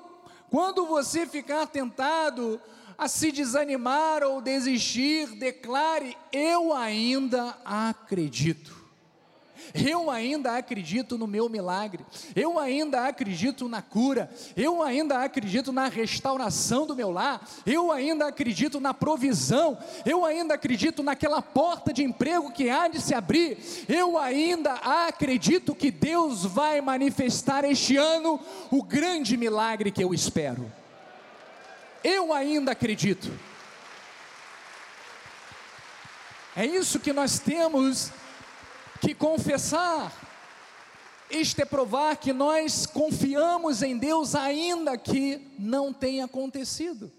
quando 0.49 0.86
você 0.86 1.26
ficar 1.26 1.67
tentado 1.67 2.59
a 2.97 3.07
se 3.07 3.32
desanimar 3.32 4.24
ou 4.24 4.41
desistir, 4.41 5.28
declare: 5.36 6.17
Eu 6.32 6.74
ainda 6.74 7.57
acredito. 7.63 8.78
Eu 9.74 10.09
ainda 10.09 10.57
acredito 10.57 11.17
no 11.17 11.28
meu 11.28 11.49
milagre, 11.49 12.05
eu 12.36 12.57
ainda 12.59 13.07
acredito 13.07 13.67
na 13.67 13.82
cura, 13.82 14.30
eu 14.55 14.82
ainda 14.82 15.24
acredito 15.24 15.72
na 15.72 15.88
restauração 15.88 16.86
do 16.86 16.95
meu 16.95 17.11
lar, 17.11 17.47
eu 17.65 17.91
ainda 17.91 18.28
acredito 18.28 18.80
na 18.80 18.93
provisão, 18.93 19.78
eu 20.05 20.26
ainda 20.26 20.55
acredito 20.55 21.03
naquela 21.03 21.41
porta 21.41 21.93
de 21.93 22.03
emprego 22.03 22.51
que 22.51 22.70
há 22.70 22.88
de 22.88 23.01
se 23.01 23.13
abrir, 23.13 23.57
eu 23.88 24.17
ainda 24.17 24.74
acredito 24.74 25.76
que 25.76 25.91
Deus 25.91 26.45
vai 26.45 26.82
manifestar 26.82 27.63
este 27.63 27.97
ano 27.97 28.39
o 28.72 28.84
grande 28.84 29.38
milagre 29.38 29.91
que 29.91 30.03
eu 30.03 30.13
espero. 30.13 30.72
Eu 32.03 32.34
ainda 32.34 32.72
acredito. 32.72 33.32
É 36.55 36.65
isso 36.65 36.99
que 36.99 37.13
nós 37.13 37.39
temos 37.39 38.11
que 39.01 39.15
confessar. 39.15 40.11
Isto 41.29 41.61
é 41.61 41.65
provar 41.65 42.17
que 42.17 42.33
nós 42.33 42.85
confiamos 42.85 43.83
em 43.83 43.97
Deus, 43.97 44.33
ainda 44.33 44.97
que 44.97 45.53
não 45.59 45.93
tenha 45.93 46.25
acontecido. 46.25 47.11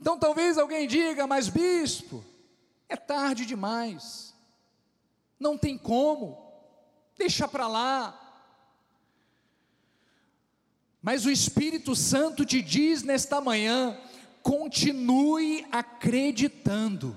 Então 0.00 0.18
talvez 0.18 0.56
alguém 0.56 0.88
diga, 0.88 1.26
mas 1.26 1.48
bispo, 1.48 2.24
é 2.88 2.96
tarde 2.96 3.44
demais, 3.44 4.34
não 5.38 5.58
tem 5.58 5.76
como, 5.76 6.50
deixa 7.18 7.46
para 7.46 7.68
lá. 7.68 8.16
Mas 11.02 11.26
o 11.26 11.30
Espírito 11.30 11.94
Santo 11.94 12.46
te 12.46 12.62
diz 12.62 13.02
nesta 13.02 13.40
manhã: 13.42 13.98
continue 14.42 15.66
acreditando 15.70 17.14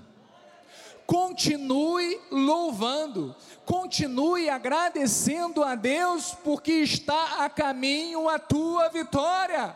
continue 1.06 2.20
louvando, 2.32 3.36
continue 3.66 4.50
agradecendo 4.50 5.64
a 5.64 5.76
Deus, 5.76 6.36
porque 6.44 6.72
está 6.72 7.44
a 7.44 7.50
caminho 7.50 8.30
a 8.30 8.40
tua 8.40 8.90
vitória, 8.90 9.76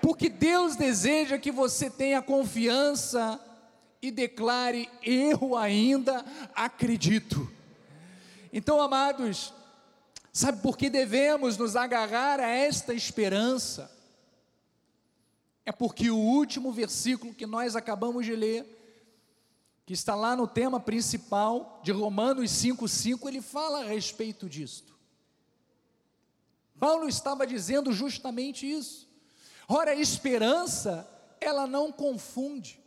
porque 0.00 0.28
Deus 0.28 0.76
deseja 0.76 1.38
que 1.38 1.50
você 1.50 1.90
tenha 1.90 2.22
confiança 2.22 3.40
e 4.00 4.10
declare: 4.10 4.88
Eu 5.02 5.56
ainda 5.56 6.24
acredito. 6.54 7.50
Então, 8.52 8.80
amados, 8.80 9.52
sabe 10.32 10.62
por 10.62 10.76
que 10.76 10.88
devemos 10.88 11.56
nos 11.56 11.76
agarrar 11.76 12.40
a 12.40 12.48
esta 12.48 12.94
esperança? 12.94 13.90
É 15.66 15.72
porque 15.72 16.10
o 16.10 16.16
último 16.16 16.72
versículo 16.72 17.34
que 17.34 17.46
nós 17.46 17.76
acabamos 17.76 18.24
de 18.24 18.34
ler, 18.34 18.77
que 19.88 19.94
está 19.94 20.14
lá 20.14 20.36
no 20.36 20.46
tema 20.46 20.78
principal 20.78 21.80
de 21.82 21.92
Romanos 21.92 22.50
5,5, 22.50 23.26
ele 23.26 23.40
fala 23.40 23.80
a 23.80 23.84
respeito 23.86 24.46
disto. 24.46 24.94
Paulo 26.78 27.08
estava 27.08 27.46
dizendo 27.46 27.90
justamente 27.90 28.70
isso. 28.70 29.08
Ora, 29.66 29.92
a 29.92 29.94
esperança, 29.94 31.08
ela 31.40 31.66
não 31.66 31.90
confunde. 31.90 32.78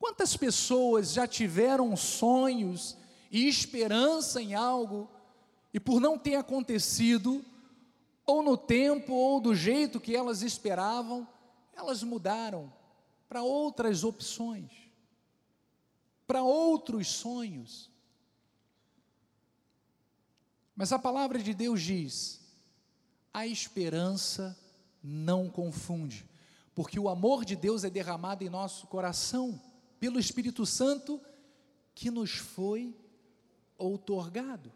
Quantas 0.00 0.36
pessoas 0.36 1.12
já 1.12 1.28
tiveram 1.28 1.96
sonhos 1.96 2.96
e 3.30 3.46
esperança 3.46 4.42
em 4.42 4.52
algo, 4.52 5.08
e 5.72 5.78
por 5.78 6.00
não 6.00 6.18
ter 6.18 6.34
acontecido, 6.34 7.44
ou 8.26 8.42
no 8.42 8.56
tempo, 8.56 9.12
ou 9.12 9.38
do 9.38 9.54
jeito 9.54 10.00
que 10.00 10.16
elas 10.16 10.42
esperavam, 10.42 11.24
elas 11.76 12.02
mudaram 12.02 12.72
para 13.34 13.42
outras 13.42 14.04
opções, 14.04 14.70
para 16.24 16.44
outros 16.44 17.08
sonhos. 17.08 17.90
Mas 20.76 20.92
a 20.92 21.00
palavra 21.00 21.40
de 21.40 21.52
Deus 21.52 21.82
diz: 21.82 22.40
a 23.32 23.44
esperança 23.44 24.56
não 25.02 25.50
confunde, 25.50 26.24
porque 26.76 26.96
o 26.96 27.08
amor 27.08 27.44
de 27.44 27.56
Deus 27.56 27.82
é 27.82 27.90
derramado 27.90 28.44
em 28.44 28.48
nosso 28.48 28.86
coração 28.86 29.60
pelo 29.98 30.20
Espírito 30.20 30.64
Santo 30.64 31.20
que 31.92 32.12
nos 32.12 32.36
foi 32.36 32.96
outorgado. 33.76 34.72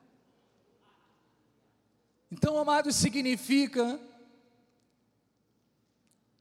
Então, 2.28 2.58
amados, 2.58 2.96
significa 2.96 4.00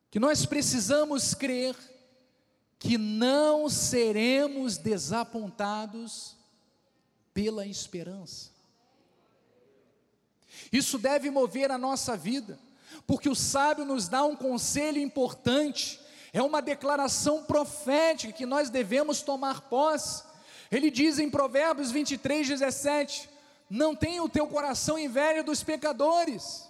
que 0.09 0.19
nós 0.19 0.47
precisamos 0.47 1.35
crer 1.35 1.75
que 2.79 2.97
não 2.97 3.69
seremos 3.69 4.77
desapontados 4.77 6.35
pela 7.33 7.65
esperança. 7.65 8.51
Isso 10.71 10.97
deve 10.97 11.29
mover 11.29 11.71
a 11.71 11.77
nossa 11.77 12.15
vida, 12.15 12.59
porque 13.05 13.29
o 13.29 13.35
sábio 13.35 13.85
nos 13.85 14.07
dá 14.07 14.23
um 14.23 14.35
conselho 14.35 14.99
importante, 14.99 15.99
é 16.33 16.41
uma 16.41 16.61
declaração 16.61 17.43
profética 17.43 18.33
que 18.33 18.45
nós 18.45 18.69
devemos 18.69 19.21
tomar 19.21 19.61
posse. 19.61 20.23
Ele 20.71 20.91
diz 20.91 21.17
em 21.19 21.29
Provérbios 21.29 21.89
23, 21.91 22.47
17: 22.47 23.29
Não 23.69 23.95
tenha 23.95 24.23
o 24.23 24.29
teu 24.29 24.47
coração 24.47 24.99
inveja 24.99 25.41
dos 25.41 25.63
pecadores, 25.63 26.67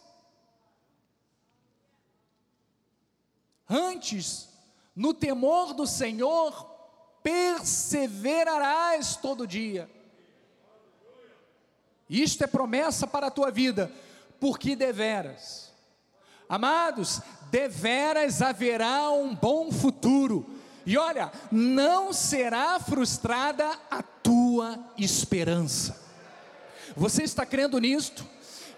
antes 3.69 4.47
no 4.97 5.13
temor 5.13 5.75
do 5.75 5.85
Senhor 5.85 6.65
perseverarás 7.21 9.15
todo 9.15 9.45
dia. 9.45 9.87
Isto 12.09 12.45
é 12.45 12.47
promessa 12.47 13.05
para 13.05 13.27
a 13.27 13.31
tua 13.31 13.51
vida, 13.51 13.91
porque 14.39 14.75
deveras, 14.75 15.71
amados, 16.49 17.21
deveras 17.51 18.41
haverá 18.41 19.11
um 19.11 19.35
bom 19.35 19.71
futuro, 19.71 20.49
e 20.83 20.97
olha, 20.97 21.31
não 21.51 22.11
será 22.11 22.79
frustrada 22.79 23.69
a 23.91 24.01
tua 24.01 24.79
esperança. 24.97 26.01
Você 26.95 27.21
está 27.21 27.45
crendo 27.45 27.77
nisto? 27.77 28.25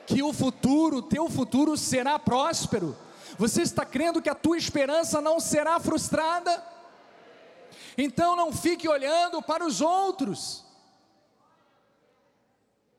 Que 0.05 0.21
o 0.21 0.33
futuro, 0.33 1.01
teu 1.01 1.29
futuro 1.29 1.77
será 1.77 2.19
próspero 2.19 2.97
você 3.39 3.61
está 3.61 3.85
crendo 3.85 4.21
que 4.21 4.29
a 4.29 4.35
tua 4.35 4.57
esperança 4.57 5.21
não 5.21 5.39
será 5.39 5.79
frustrada? 5.79 6.61
Então 7.97 8.35
não 8.35 8.51
fique 8.51 8.85
olhando 8.85 9.41
para 9.41 9.65
os 9.65 9.79
outros. 9.79 10.65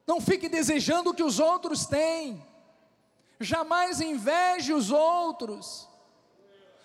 Não 0.06 0.18
fique 0.18 0.48
desejando 0.48 1.10
o 1.10 1.14
que 1.14 1.22
os 1.22 1.38
outros 1.38 1.84
têm. 1.84 2.42
Jamais 3.38 4.00
inveje 4.00 4.72
os 4.72 4.90
outros. 4.90 5.86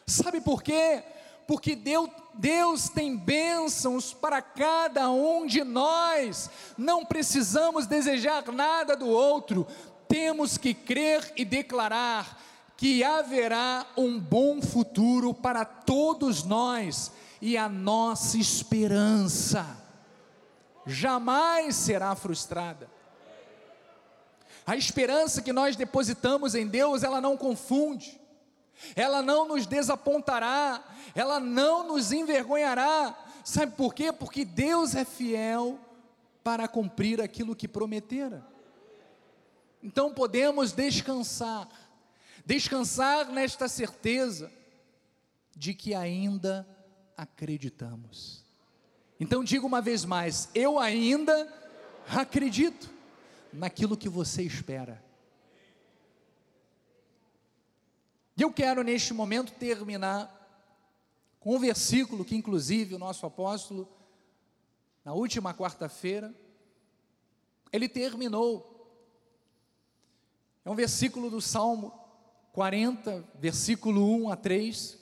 Sabe 0.05 0.41
por 0.41 0.61
quê? 0.61 1.01
Porque 1.47 1.77
Deus, 1.77 2.09
Deus 2.33 2.89
tem 2.89 3.15
bênçãos 3.15 4.11
para 4.11 4.41
cada 4.41 5.09
um 5.09 5.45
de 5.45 5.63
nós. 5.63 6.49
Não 6.77 7.05
precisamos 7.05 7.87
desejar 7.87 8.51
nada 8.51 8.97
do 8.97 9.07
outro. 9.07 9.65
Temos 10.09 10.57
que 10.57 10.73
crer 10.73 11.31
e 11.37 11.45
declarar 11.45 12.43
que 12.77 13.03
haverá 13.03 13.85
um 13.95 14.19
bom 14.19 14.61
futuro 14.61 15.33
para 15.33 15.63
todos 15.63 16.43
nós 16.43 17.11
e 17.41 17.57
a 17.57 17.69
nossa 17.69 18.37
esperança. 18.37 19.83
jamais 20.85 21.75
será 21.75 22.15
frustrada. 22.15 22.87
A 24.67 24.75
esperança 24.75 25.41
que 25.41 25.53
nós 25.53 25.75
depositamos 25.75 26.55
em 26.55 26.67
Deus, 26.67 27.03
ela 27.03 27.21
não 27.21 27.37
confunde, 27.37 28.19
ela 28.95 29.21
não 29.21 29.47
nos 29.47 29.65
desapontará, 29.65 30.83
ela 31.13 31.39
não 31.39 31.87
nos 31.87 32.11
envergonhará. 32.11 33.15
Sabe 33.43 33.73
por 33.73 33.93
quê? 33.93 34.11
Porque 34.11 34.43
Deus 34.43 34.95
é 34.95 35.05
fiel 35.05 35.79
para 36.43 36.67
cumprir 36.67 37.21
aquilo 37.21 37.55
que 37.55 37.67
prometera. 37.67 38.45
Então 39.83 40.11
podemos 40.11 40.71
descansar, 40.71 41.67
descansar 42.45 43.31
nesta 43.31 43.67
certeza 43.67 44.51
de 45.55 45.73
que 45.73 45.93
ainda 45.93 46.67
acreditamos. 47.17 48.43
Então 49.19 49.43
digo 49.43 49.65
uma 49.65 49.81
vez 49.81 50.05
mais: 50.05 50.49
eu 50.53 50.77
ainda 50.77 51.51
acredito 52.07 52.89
naquilo 53.51 53.97
que 53.97 54.09
você 54.09 54.43
espera. 54.43 55.03
E 58.37 58.41
eu 58.41 58.51
quero 58.51 58.83
neste 58.83 59.13
momento 59.13 59.53
terminar 59.53 60.31
com 61.39 61.55
um 61.55 61.59
versículo 61.59 62.25
que, 62.25 62.35
inclusive, 62.35 62.95
o 62.95 62.99
nosso 62.99 63.25
apóstolo, 63.25 63.87
na 65.05 65.13
última 65.13 65.53
quarta-feira, 65.53 66.35
ele 67.71 67.87
terminou. 67.87 68.73
É 70.65 70.69
um 70.69 70.75
versículo 70.75 71.29
do 71.29 71.39
Salmo 71.39 72.04
40, 72.55 73.23
versículo 73.37 74.09
1 74.15 74.29
a 74.29 74.35
3. 74.37 74.97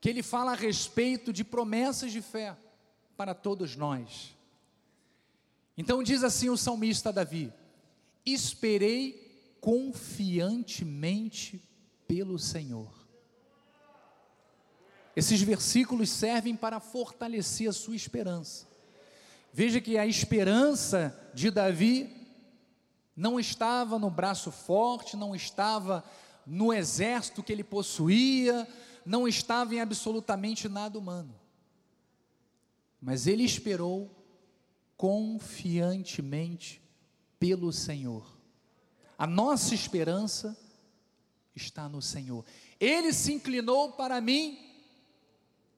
Que 0.00 0.08
ele 0.08 0.22
fala 0.22 0.52
a 0.52 0.54
respeito 0.54 1.32
de 1.32 1.42
promessas 1.42 2.12
de 2.12 2.22
fé 2.22 2.56
para 3.16 3.34
todos 3.34 3.74
nós. 3.74 4.36
Então 5.76 6.00
diz 6.00 6.22
assim 6.22 6.48
o 6.48 6.56
salmista 6.56 7.12
Davi: 7.12 7.52
Esperei 8.24 9.56
confiantemente 9.60 11.60
pelo 12.06 12.38
Senhor. 12.38 13.04
Esses 15.16 15.42
versículos 15.42 16.08
servem 16.08 16.54
para 16.54 16.78
fortalecer 16.78 17.68
a 17.68 17.72
sua 17.72 17.96
esperança. 17.96 18.68
Veja 19.52 19.80
que 19.80 19.98
a 19.98 20.06
esperança 20.06 21.32
de 21.34 21.50
Davi 21.50 22.19
não 23.20 23.38
estava 23.38 23.98
no 23.98 24.08
braço 24.08 24.50
forte, 24.50 25.14
não 25.14 25.36
estava 25.36 26.02
no 26.46 26.72
exército 26.72 27.42
que 27.42 27.52
ele 27.52 27.62
possuía, 27.62 28.66
não 29.04 29.28
estava 29.28 29.74
em 29.74 29.80
absolutamente 29.80 30.70
nada 30.70 30.98
humano. 30.98 31.38
Mas 32.98 33.26
ele 33.26 33.44
esperou 33.44 34.10
confiantemente 34.96 36.80
pelo 37.38 37.70
Senhor. 37.74 38.26
A 39.18 39.26
nossa 39.26 39.74
esperança 39.74 40.56
está 41.54 41.90
no 41.90 42.00
Senhor. 42.00 42.42
Ele 42.80 43.12
se 43.12 43.34
inclinou 43.34 43.92
para 43.92 44.18
mim 44.18 44.58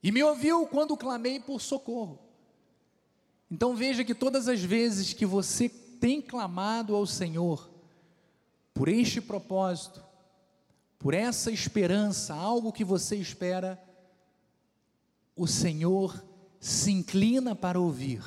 e 0.00 0.12
me 0.12 0.22
ouviu 0.22 0.64
quando 0.68 0.96
clamei 0.96 1.40
por 1.40 1.60
socorro. 1.60 2.20
Então 3.50 3.74
veja 3.74 4.04
que 4.04 4.14
todas 4.14 4.46
as 4.46 4.62
vezes 4.62 5.12
que 5.12 5.26
você 5.26 5.68
tem 6.02 6.20
clamado 6.20 6.96
ao 6.96 7.06
Senhor 7.06 7.70
por 8.74 8.88
este 8.88 9.20
propósito, 9.20 10.04
por 10.98 11.14
essa 11.14 11.48
esperança, 11.48 12.34
algo 12.34 12.72
que 12.72 12.82
você 12.82 13.14
espera, 13.14 13.80
o 15.36 15.46
Senhor 15.46 16.20
se 16.58 16.90
inclina 16.90 17.54
para 17.54 17.78
ouvir 17.78 18.20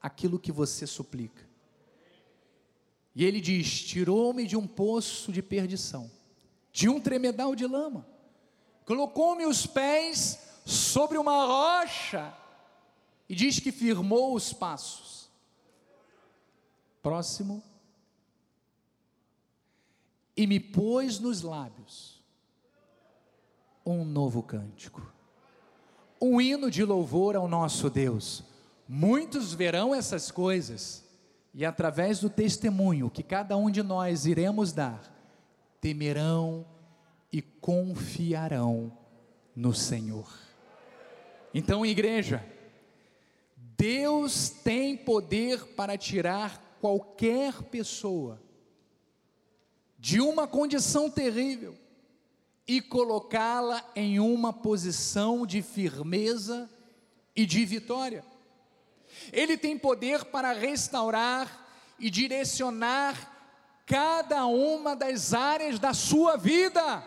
aquilo 0.00 0.38
que 0.38 0.52
você 0.52 0.86
suplica. 0.86 1.42
E 3.16 3.24
ele 3.24 3.40
diz: 3.40 3.82
Tirou-me 3.82 4.46
de 4.46 4.56
um 4.56 4.64
poço 4.64 5.32
de 5.32 5.42
perdição, 5.42 6.08
de 6.72 6.88
um 6.88 7.00
tremedal 7.00 7.56
de 7.56 7.66
lama, 7.66 8.06
colocou-me 8.84 9.44
os 9.44 9.66
pés 9.66 10.38
sobre 10.64 11.18
uma 11.18 11.46
rocha, 11.46 12.32
e 13.28 13.34
diz 13.34 13.58
que 13.58 13.72
firmou 13.72 14.36
os 14.36 14.52
passos. 14.52 15.15
Próximo. 17.06 17.62
E 20.36 20.44
me 20.44 20.58
pôs 20.58 21.20
nos 21.20 21.42
lábios 21.42 22.20
um 23.86 24.04
novo 24.04 24.42
cântico, 24.42 25.14
um 26.20 26.40
hino 26.40 26.68
de 26.68 26.82
louvor 26.82 27.36
ao 27.36 27.46
nosso 27.46 27.88
Deus 27.88 28.42
Muitos 28.88 29.54
verão 29.54 29.94
essas 29.94 30.32
coisas 30.32 31.04
e, 31.54 31.64
através 31.64 32.18
do 32.18 32.28
testemunho 32.28 33.08
que 33.08 33.22
cada 33.22 33.56
um 33.56 33.70
de 33.70 33.84
nós 33.84 34.26
iremos 34.26 34.72
dar, 34.72 35.00
temerão 35.80 36.66
e 37.32 37.40
confiarão 37.40 38.92
no 39.54 39.72
Senhor. 39.72 40.28
Então, 41.54 41.86
igreja, 41.86 42.44
Deus 43.56 44.50
tem 44.50 44.96
poder 44.96 45.74
para 45.74 45.96
tirar 45.96 46.65
qualquer 46.80 47.62
pessoa 47.64 48.40
de 49.98 50.20
uma 50.20 50.46
condição 50.46 51.10
terrível 51.10 51.76
e 52.66 52.80
colocá-la 52.80 53.84
em 53.94 54.18
uma 54.18 54.52
posição 54.52 55.46
de 55.46 55.62
firmeza 55.62 56.68
e 57.34 57.46
de 57.46 57.64
vitória. 57.64 58.24
Ele 59.32 59.56
tem 59.56 59.78
poder 59.78 60.24
para 60.26 60.52
restaurar 60.52 61.66
e 61.98 62.10
direcionar 62.10 63.32
cada 63.86 64.46
uma 64.46 64.96
das 64.96 65.32
áreas 65.32 65.78
da 65.78 65.94
sua 65.94 66.36
vida. 66.36 67.02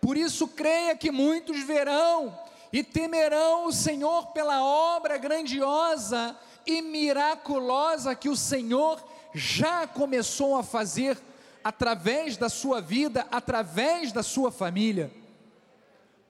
Por 0.00 0.16
isso, 0.16 0.46
creia 0.48 0.94
que 0.94 1.10
muitos 1.10 1.62
verão 1.62 2.38
e 2.72 2.82
temerão 2.82 3.66
o 3.66 3.72
Senhor 3.72 4.32
pela 4.32 4.62
obra 4.62 5.16
grandiosa 5.16 6.38
e 6.66 6.82
miraculosa 6.82 8.14
que 8.14 8.28
o 8.28 8.36
Senhor 8.36 9.02
já 9.34 9.86
começou 9.86 10.56
a 10.56 10.62
fazer 10.62 11.18
através 11.62 12.36
da 12.36 12.48
sua 12.48 12.80
vida, 12.80 13.26
através 13.30 14.12
da 14.12 14.22
sua 14.22 14.50
família. 14.50 15.10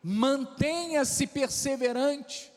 Mantenha-se 0.03 1.27
perseverante 1.27 2.55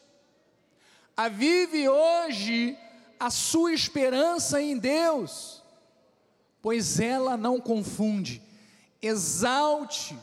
Avive 1.17 1.89
hoje 1.89 2.78
a 3.19 3.32
sua 3.32 3.73
esperança 3.73 4.61
em 4.61 4.78
Deus, 4.78 5.63
pois 6.61 6.99
ela 6.99 7.36
não 7.36 7.59
confunde. 7.59 8.39
Exalte 9.01 10.15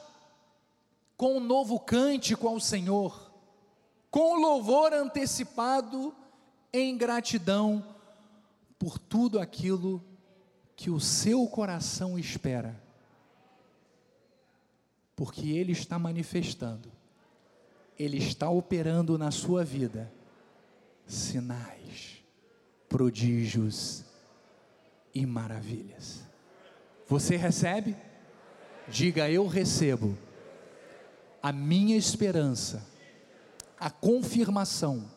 com 1.16 1.38
um 1.38 1.40
novo 1.40 1.80
cântico 1.80 2.46
ao 2.46 2.60
Senhor, 2.60 3.28
com 4.08 4.36
louvor 4.36 4.92
antecipado 4.92 6.14
em 6.76 6.98
gratidão 6.98 7.86
por 8.76 8.98
tudo 8.98 9.38
aquilo 9.38 10.04
que 10.74 10.90
o 10.90 10.98
seu 10.98 11.46
coração 11.46 12.18
espera, 12.18 12.82
porque 15.14 15.50
Ele 15.50 15.70
está 15.70 16.00
manifestando, 16.00 16.90
Ele 17.96 18.18
está 18.18 18.50
operando 18.50 19.16
na 19.16 19.30
sua 19.30 19.64
vida 19.64 20.12
sinais, 21.06 22.20
prodígios 22.88 24.04
e 25.14 25.24
maravilhas. 25.24 26.24
Você 27.06 27.36
recebe? 27.36 27.96
Diga 28.88 29.30
eu 29.30 29.46
recebo. 29.46 30.18
A 31.40 31.52
minha 31.52 31.96
esperança, 31.96 32.84
a 33.78 33.90
confirmação 33.90 35.08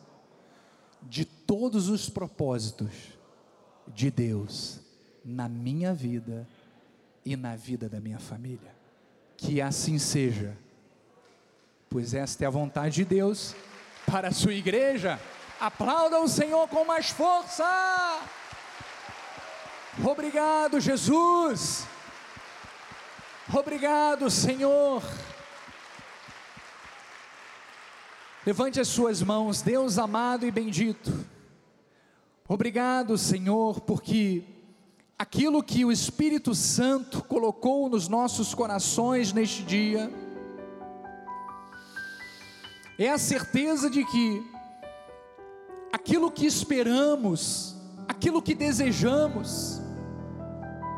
de 1.02 1.37
todos 1.48 1.88
os 1.88 2.10
propósitos 2.10 2.90
de 3.86 4.10
Deus 4.10 4.80
na 5.24 5.48
minha 5.48 5.94
vida 5.94 6.46
e 7.24 7.34
na 7.36 7.56
vida 7.56 7.88
da 7.88 7.98
minha 7.98 8.18
família. 8.18 8.76
Que 9.34 9.58
assim 9.62 9.98
seja, 9.98 10.54
pois 11.88 12.12
esta 12.12 12.44
é 12.44 12.46
a 12.46 12.50
vontade 12.50 12.96
de 12.96 13.04
Deus 13.06 13.54
para 14.04 14.28
a 14.28 14.30
sua 14.30 14.52
igreja. 14.52 15.18
Aplauda 15.58 16.20
o 16.20 16.28
Senhor 16.28 16.68
com 16.68 16.84
mais 16.84 17.08
força. 17.08 17.64
Obrigado, 20.04 20.78
Jesus. 20.78 21.86
Obrigado, 23.54 24.30
Senhor. 24.30 25.02
Levante 28.44 28.78
as 28.78 28.88
suas 28.88 29.22
mãos, 29.22 29.62
Deus 29.62 29.96
amado 29.96 30.44
e 30.44 30.50
bendito. 30.50 31.37
Obrigado, 32.50 33.18
Senhor, 33.18 33.78
porque 33.82 34.42
aquilo 35.18 35.62
que 35.62 35.84
o 35.84 35.92
Espírito 35.92 36.54
Santo 36.54 37.22
colocou 37.22 37.90
nos 37.90 38.08
nossos 38.08 38.54
corações 38.54 39.34
neste 39.34 39.62
dia, 39.62 40.10
é 42.98 43.10
a 43.10 43.18
certeza 43.18 43.90
de 43.90 44.02
que 44.02 44.42
aquilo 45.92 46.30
que 46.30 46.46
esperamos, 46.46 47.76
aquilo 48.08 48.40
que 48.40 48.54
desejamos, 48.54 49.82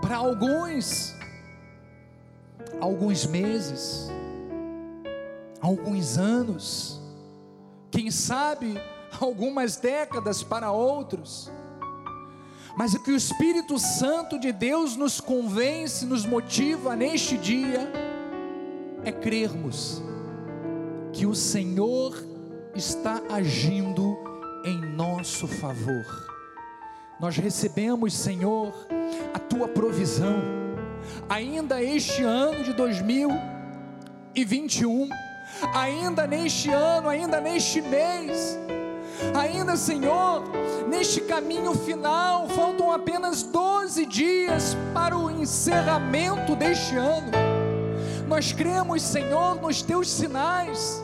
para 0.00 0.18
alguns, 0.18 1.12
alguns 2.80 3.26
meses, 3.26 4.08
alguns 5.60 6.16
anos, 6.16 7.00
quem 7.90 8.08
sabe 8.08 8.80
algumas 9.18 9.76
décadas 9.76 10.42
para 10.42 10.70
outros, 10.70 11.50
mas 12.76 12.92
o 12.94 13.02
que 13.02 13.10
o 13.10 13.16
Espírito 13.16 13.78
Santo 13.78 14.38
de 14.38 14.52
Deus 14.52 14.96
nos 14.96 15.20
convence, 15.20 16.06
nos 16.06 16.24
motiva 16.24 16.94
neste 16.94 17.36
dia, 17.36 17.90
é 19.04 19.10
crermos 19.12 20.00
que 21.12 21.26
o 21.26 21.34
Senhor 21.34 22.14
está 22.74 23.20
agindo 23.28 24.16
em 24.64 24.80
nosso 24.80 25.48
favor. 25.48 26.06
Nós 27.18 27.36
recebemos, 27.36 28.14
Senhor, 28.14 28.72
a 29.34 29.38
tua 29.38 29.68
provisão, 29.68 30.40
ainda 31.28 31.82
este 31.82 32.22
ano 32.22 32.64
de 32.64 32.72
2021, 32.72 35.08
ainda 35.74 36.26
neste 36.26 36.70
ano, 36.70 37.08
ainda 37.08 37.40
neste 37.40 37.82
mês, 37.82 38.58
ainda, 39.34 39.76
Senhor, 39.76 40.44
neste 40.88 41.20
caminho 41.20 41.74
final, 41.74 42.48
faltam 42.48 42.90
apenas 42.90 43.42
12 43.42 44.06
dias 44.06 44.76
para 44.94 45.16
o 45.16 45.30
encerramento 45.30 46.54
deste 46.56 46.96
ano. 46.96 47.30
Nós 48.26 48.52
cremos, 48.52 49.02
Senhor, 49.02 49.60
nos 49.60 49.82
teus 49.82 50.08
sinais, 50.08 51.02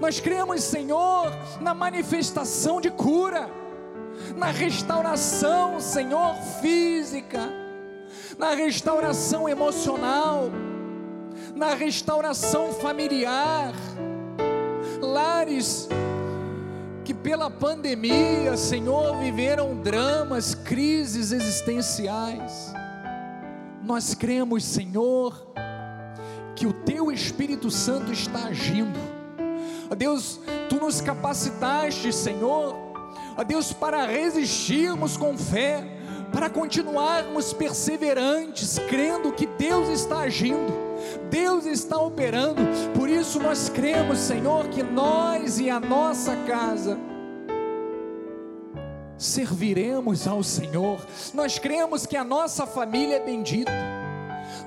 nós 0.00 0.20
cremos, 0.20 0.62
Senhor, 0.62 1.32
na 1.60 1.74
manifestação 1.74 2.80
de 2.80 2.90
cura, 2.90 3.48
na 4.36 4.46
restauração, 4.46 5.80
Senhor, 5.80 6.34
física, 6.60 7.40
na 8.38 8.50
restauração 8.54 9.48
emocional, 9.48 10.50
na 11.54 11.74
restauração 11.74 12.72
familiar, 12.72 13.72
lares 15.00 15.88
que 17.06 17.14
pela 17.14 17.48
pandemia, 17.48 18.56
Senhor, 18.56 19.16
viveram 19.18 19.76
dramas, 19.76 20.56
crises 20.56 21.30
existenciais. 21.30 22.72
Nós 23.80 24.12
cremos, 24.12 24.64
Senhor, 24.64 25.46
que 26.56 26.66
o 26.66 26.72
Teu 26.72 27.12
Espírito 27.12 27.70
Santo 27.70 28.12
está 28.12 28.46
agindo. 28.46 28.98
Ó 29.88 29.94
Deus, 29.94 30.40
Tu 30.68 30.80
nos 30.80 31.00
capacitaste, 31.00 32.12
Senhor, 32.12 32.74
ó 33.38 33.44
Deus, 33.44 33.72
para 33.72 34.04
resistirmos 34.04 35.16
com 35.16 35.38
fé, 35.38 35.84
para 36.32 36.50
continuarmos 36.50 37.52
perseverantes, 37.52 38.80
crendo 38.88 39.30
que 39.30 39.46
Deus 39.46 39.88
está 39.90 40.22
agindo. 40.22 40.85
Deus 41.30 41.66
está 41.66 41.98
operando, 41.98 42.62
por 42.94 43.08
isso 43.08 43.40
nós 43.40 43.68
cremos, 43.68 44.18
Senhor, 44.18 44.68
que 44.68 44.82
nós 44.82 45.58
e 45.58 45.70
a 45.70 45.80
nossa 45.80 46.36
casa 46.46 46.98
serviremos 49.18 50.28
ao 50.28 50.42
Senhor, 50.42 51.04
nós 51.32 51.58
cremos 51.58 52.06
que 52.06 52.16
a 52.16 52.24
nossa 52.24 52.66
família 52.66 53.16
é 53.16 53.24
bendita, 53.24 53.72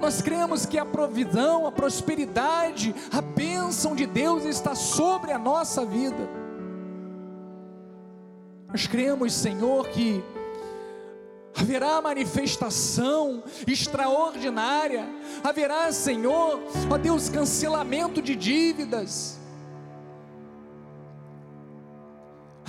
nós 0.02 0.22
cremos 0.22 0.66
que 0.66 0.78
a 0.78 0.86
provisão, 0.86 1.68
a 1.68 1.72
prosperidade, 1.72 2.96
a 3.12 3.22
bênção 3.22 3.96
de 3.96 4.06
Deus 4.06 4.46
está 4.46 4.74
sobre 4.74 5.32
a 5.32 5.38
nossa 5.38 5.86
vida, 5.86 6.28
nós 8.68 8.86
cremos, 8.86 9.34
Senhor, 9.34 9.88
que 9.88 10.24
haverá 11.60 12.02
manifestação 12.02 13.44
extraordinária, 13.68 15.06
haverá, 15.44 15.92
Senhor, 15.92 16.62
ó 16.90 16.98
Deus, 16.98 17.28
cancelamento 17.28 18.22
de 18.22 18.36
dívidas, 18.36 19.38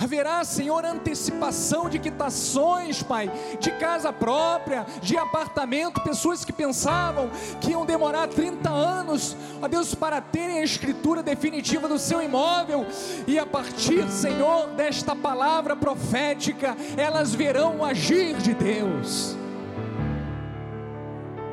haverá, 0.03 0.43
Senhor, 0.43 0.83
antecipação 0.83 1.87
de 1.87 1.99
quitações, 1.99 3.03
Pai, 3.03 3.31
de 3.59 3.71
casa 3.71 4.11
própria, 4.11 4.85
de 4.99 5.15
apartamento, 5.15 6.01
pessoas 6.01 6.43
que 6.43 6.51
pensavam 6.51 7.29
que 7.59 7.71
iam 7.71 7.85
demorar 7.85 8.27
30 8.27 8.67
anos, 8.69 9.37
ó 9.61 9.67
Deus, 9.67 9.93
para 9.93 10.19
terem 10.19 10.59
a 10.59 10.63
escritura 10.63 11.21
definitiva 11.21 11.87
do 11.87 11.99
seu 11.99 12.21
imóvel, 12.21 12.85
e 13.27 13.37
a 13.37 13.45
partir, 13.45 14.09
Senhor, 14.09 14.69
desta 14.69 15.15
palavra 15.15 15.75
profética, 15.75 16.75
elas 16.97 17.35
verão 17.35 17.77
o 17.77 17.85
agir 17.85 18.35
de 18.37 18.55
Deus. 18.55 19.37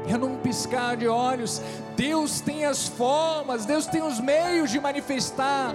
É 0.09 0.17
num 0.17 0.39
piscar 0.39 0.97
de 0.97 1.07
olhos, 1.07 1.61
Deus 1.95 2.41
tem 2.41 2.65
as 2.65 2.89
formas, 2.89 3.67
Deus 3.67 3.85
tem 3.85 4.03
os 4.03 4.19
meios 4.19 4.71
de 4.71 4.81
manifestar 4.81 5.75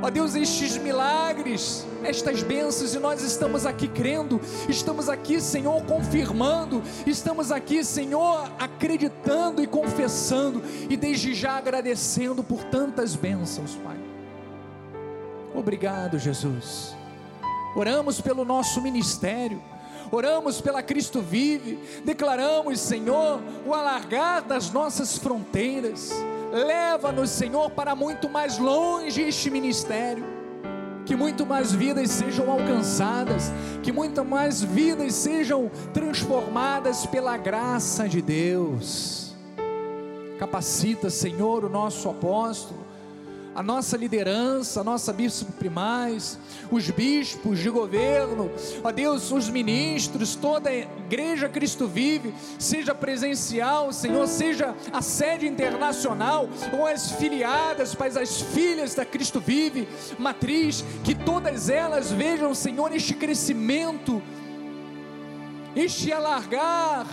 Ó 0.00 0.10
Deus, 0.10 0.36
estes 0.36 0.76
milagres, 0.76 1.84
estas 2.04 2.42
bênçãos, 2.42 2.94
e 2.94 2.98
nós 3.00 3.20
estamos 3.22 3.66
aqui 3.66 3.88
crendo, 3.88 4.40
estamos 4.68 5.08
aqui, 5.08 5.40
Senhor, 5.40 5.82
confirmando, 5.84 6.82
estamos 7.04 7.50
aqui, 7.50 7.82
Senhor, 7.82 8.48
acreditando 8.60 9.60
e 9.60 9.66
confessando, 9.66 10.62
e 10.88 10.96
desde 10.96 11.34
já 11.34 11.56
agradecendo 11.56 12.44
por 12.44 12.62
tantas 12.64 13.16
bênçãos, 13.16 13.74
Pai. 13.82 13.98
Obrigado, 15.52 16.16
Jesus. 16.16 16.94
Oramos 17.74 18.20
pelo 18.20 18.44
nosso 18.44 18.80
ministério 18.80 19.60
oramos 20.10 20.60
pela 20.60 20.82
Cristo 20.82 21.20
Vive, 21.20 21.78
declaramos, 22.04 22.80
Senhor, 22.80 23.40
o 23.66 23.74
alargar 23.74 24.42
das 24.42 24.70
nossas 24.70 25.18
fronteiras, 25.18 26.12
Leva-nos, 26.52 27.30
Senhor, 27.30 27.70
para 27.70 27.94
muito 27.94 28.28
mais 28.28 28.58
longe 28.58 29.22
este 29.22 29.50
ministério. 29.50 30.24
Que 31.04 31.16
muito 31.16 31.46
mais 31.46 31.72
vidas 31.72 32.10
sejam 32.10 32.50
alcançadas, 32.50 33.50
que 33.82 33.90
muito 33.90 34.24
mais 34.24 34.62
vidas 34.62 35.14
sejam 35.14 35.70
transformadas 35.94 37.06
pela 37.06 37.36
graça 37.36 38.08
de 38.08 38.20
Deus. 38.20 39.34
Capacita, 40.38 41.08
Senhor, 41.08 41.64
o 41.64 41.68
nosso 41.68 42.10
apóstolo 42.10 42.87
a 43.58 43.62
nossa 43.62 43.96
liderança, 43.96 44.82
a 44.82 44.84
nossa 44.84 45.12
bispo 45.12 45.50
primais, 45.50 46.38
os 46.70 46.88
bispos 46.90 47.58
de 47.58 47.68
governo, 47.68 48.52
ó 48.84 48.92
Deus, 48.92 49.32
os 49.32 49.50
ministros, 49.50 50.36
toda 50.36 50.70
a 50.70 50.76
igreja 50.76 51.48
Cristo 51.48 51.88
vive, 51.88 52.32
seja 52.56 52.94
presencial, 52.94 53.92
Senhor, 53.92 54.28
seja 54.28 54.76
a 54.92 55.02
sede 55.02 55.48
internacional, 55.48 56.48
ou 56.72 56.86
as 56.86 57.10
filiadas, 57.10 57.96
Pai, 57.96 58.10
as 58.10 58.40
filhas 58.40 58.94
da 58.94 59.04
Cristo 59.04 59.40
vive, 59.40 59.88
matriz, 60.16 60.84
que 61.02 61.16
todas 61.16 61.68
elas 61.68 62.12
vejam, 62.12 62.54
Senhor, 62.54 62.94
este 62.94 63.12
crescimento, 63.12 64.22
este 65.74 66.12
alargar, 66.12 67.08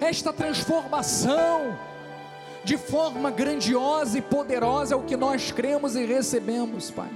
esta 0.00 0.32
transformação, 0.32 1.89
de 2.64 2.76
forma 2.76 3.30
grandiosa 3.30 4.18
e 4.18 4.22
poderosa 4.22 4.94
é 4.94 4.96
o 4.96 5.02
que 5.02 5.16
nós 5.16 5.50
cremos 5.50 5.96
e 5.96 6.04
recebemos, 6.04 6.90
Pai. 6.90 7.10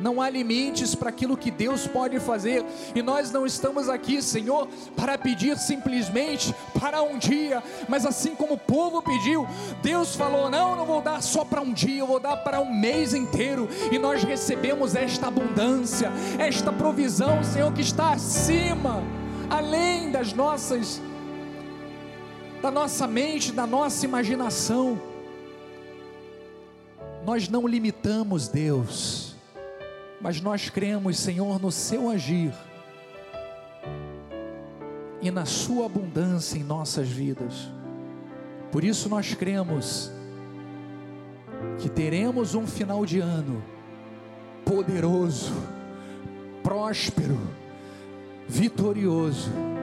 Não 0.00 0.20
há 0.20 0.28
limites 0.28 0.94
para 0.94 1.08
aquilo 1.08 1.36
que 1.36 1.50
Deus 1.50 1.86
pode 1.86 2.18
fazer, 2.18 2.64
e 2.94 3.00
nós 3.00 3.30
não 3.30 3.46
estamos 3.46 3.88
aqui, 3.88 4.20
Senhor, 4.20 4.66
para 4.96 5.16
pedir 5.16 5.56
simplesmente 5.56 6.54
para 6.78 7.02
um 7.02 7.16
dia, 7.16 7.62
mas 7.88 8.04
assim 8.04 8.34
como 8.34 8.54
o 8.54 8.58
povo 8.58 9.00
pediu, 9.00 9.46
Deus 9.82 10.16
falou: 10.16 10.50
Não, 10.50 10.74
não 10.74 10.84
vou 10.84 11.00
dar 11.00 11.22
só 11.22 11.44
para 11.44 11.62
um 11.62 11.72
dia, 11.72 12.00
eu 12.00 12.06
vou 12.06 12.18
dar 12.18 12.38
para 12.38 12.60
um 12.60 12.74
mês 12.74 13.14
inteiro, 13.14 13.68
e 13.92 13.98
nós 13.98 14.24
recebemos 14.24 14.96
esta 14.96 15.28
abundância, 15.28 16.10
esta 16.38 16.72
provisão, 16.72 17.44
Senhor, 17.44 17.72
que 17.72 17.82
está 17.82 18.12
acima, 18.12 19.00
além 19.48 20.10
das 20.10 20.32
nossas 20.32 21.00
da 22.64 22.70
nossa 22.70 23.06
mente, 23.06 23.52
da 23.52 23.66
nossa 23.66 24.06
imaginação. 24.06 24.98
Nós 27.22 27.46
não 27.46 27.68
limitamos 27.68 28.48
Deus, 28.48 29.36
mas 30.18 30.40
nós 30.40 30.70
cremos, 30.70 31.18
Senhor, 31.18 31.60
no 31.60 31.70
seu 31.70 32.08
agir 32.08 32.54
e 35.20 35.30
na 35.30 35.44
sua 35.44 35.84
abundância 35.84 36.56
em 36.56 36.64
nossas 36.64 37.06
vidas. 37.06 37.70
Por 38.72 38.82
isso 38.82 39.10
nós 39.10 39.34
cremos 39.34 40.10
que 41.80 41.90
teremos 41.90 42.54
um 42.54 42.66
final 42.66 43.04
de 43.04 43.20
ano 43.20 43.62
poderoso, 44.64 45.52
próspero, 46.62 47.38
vitorioso 48.48 49.73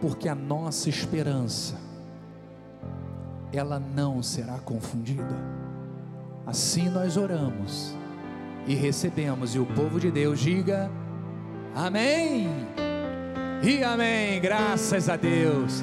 porque 0.00 0.28
a 0.28 0.34
nossa 0.34 0.88
esperança 0.88 1.76
ela 3.52 3.78
não 3.78 4.22
será 4.22 4.58
confundida. 4.58 5.36
Assim 6.46 6.88
nós 6.88 7.16
oramos 7.16 7.94
e 8.66 8.74
recebemos, 8.74 9.54
e 9.54 9.58
o 9.58 9.66
povo 9.66 9.98
de 9.98 10.10
Deus 10.10 10.40
diga: 10.40 10.90
Amém. 11.74 12.48
E 13.62 13.82
amém, 13.82 14.40
graças 14.40 15.08
a 15.08 15.16
Deus. 15.16 15.82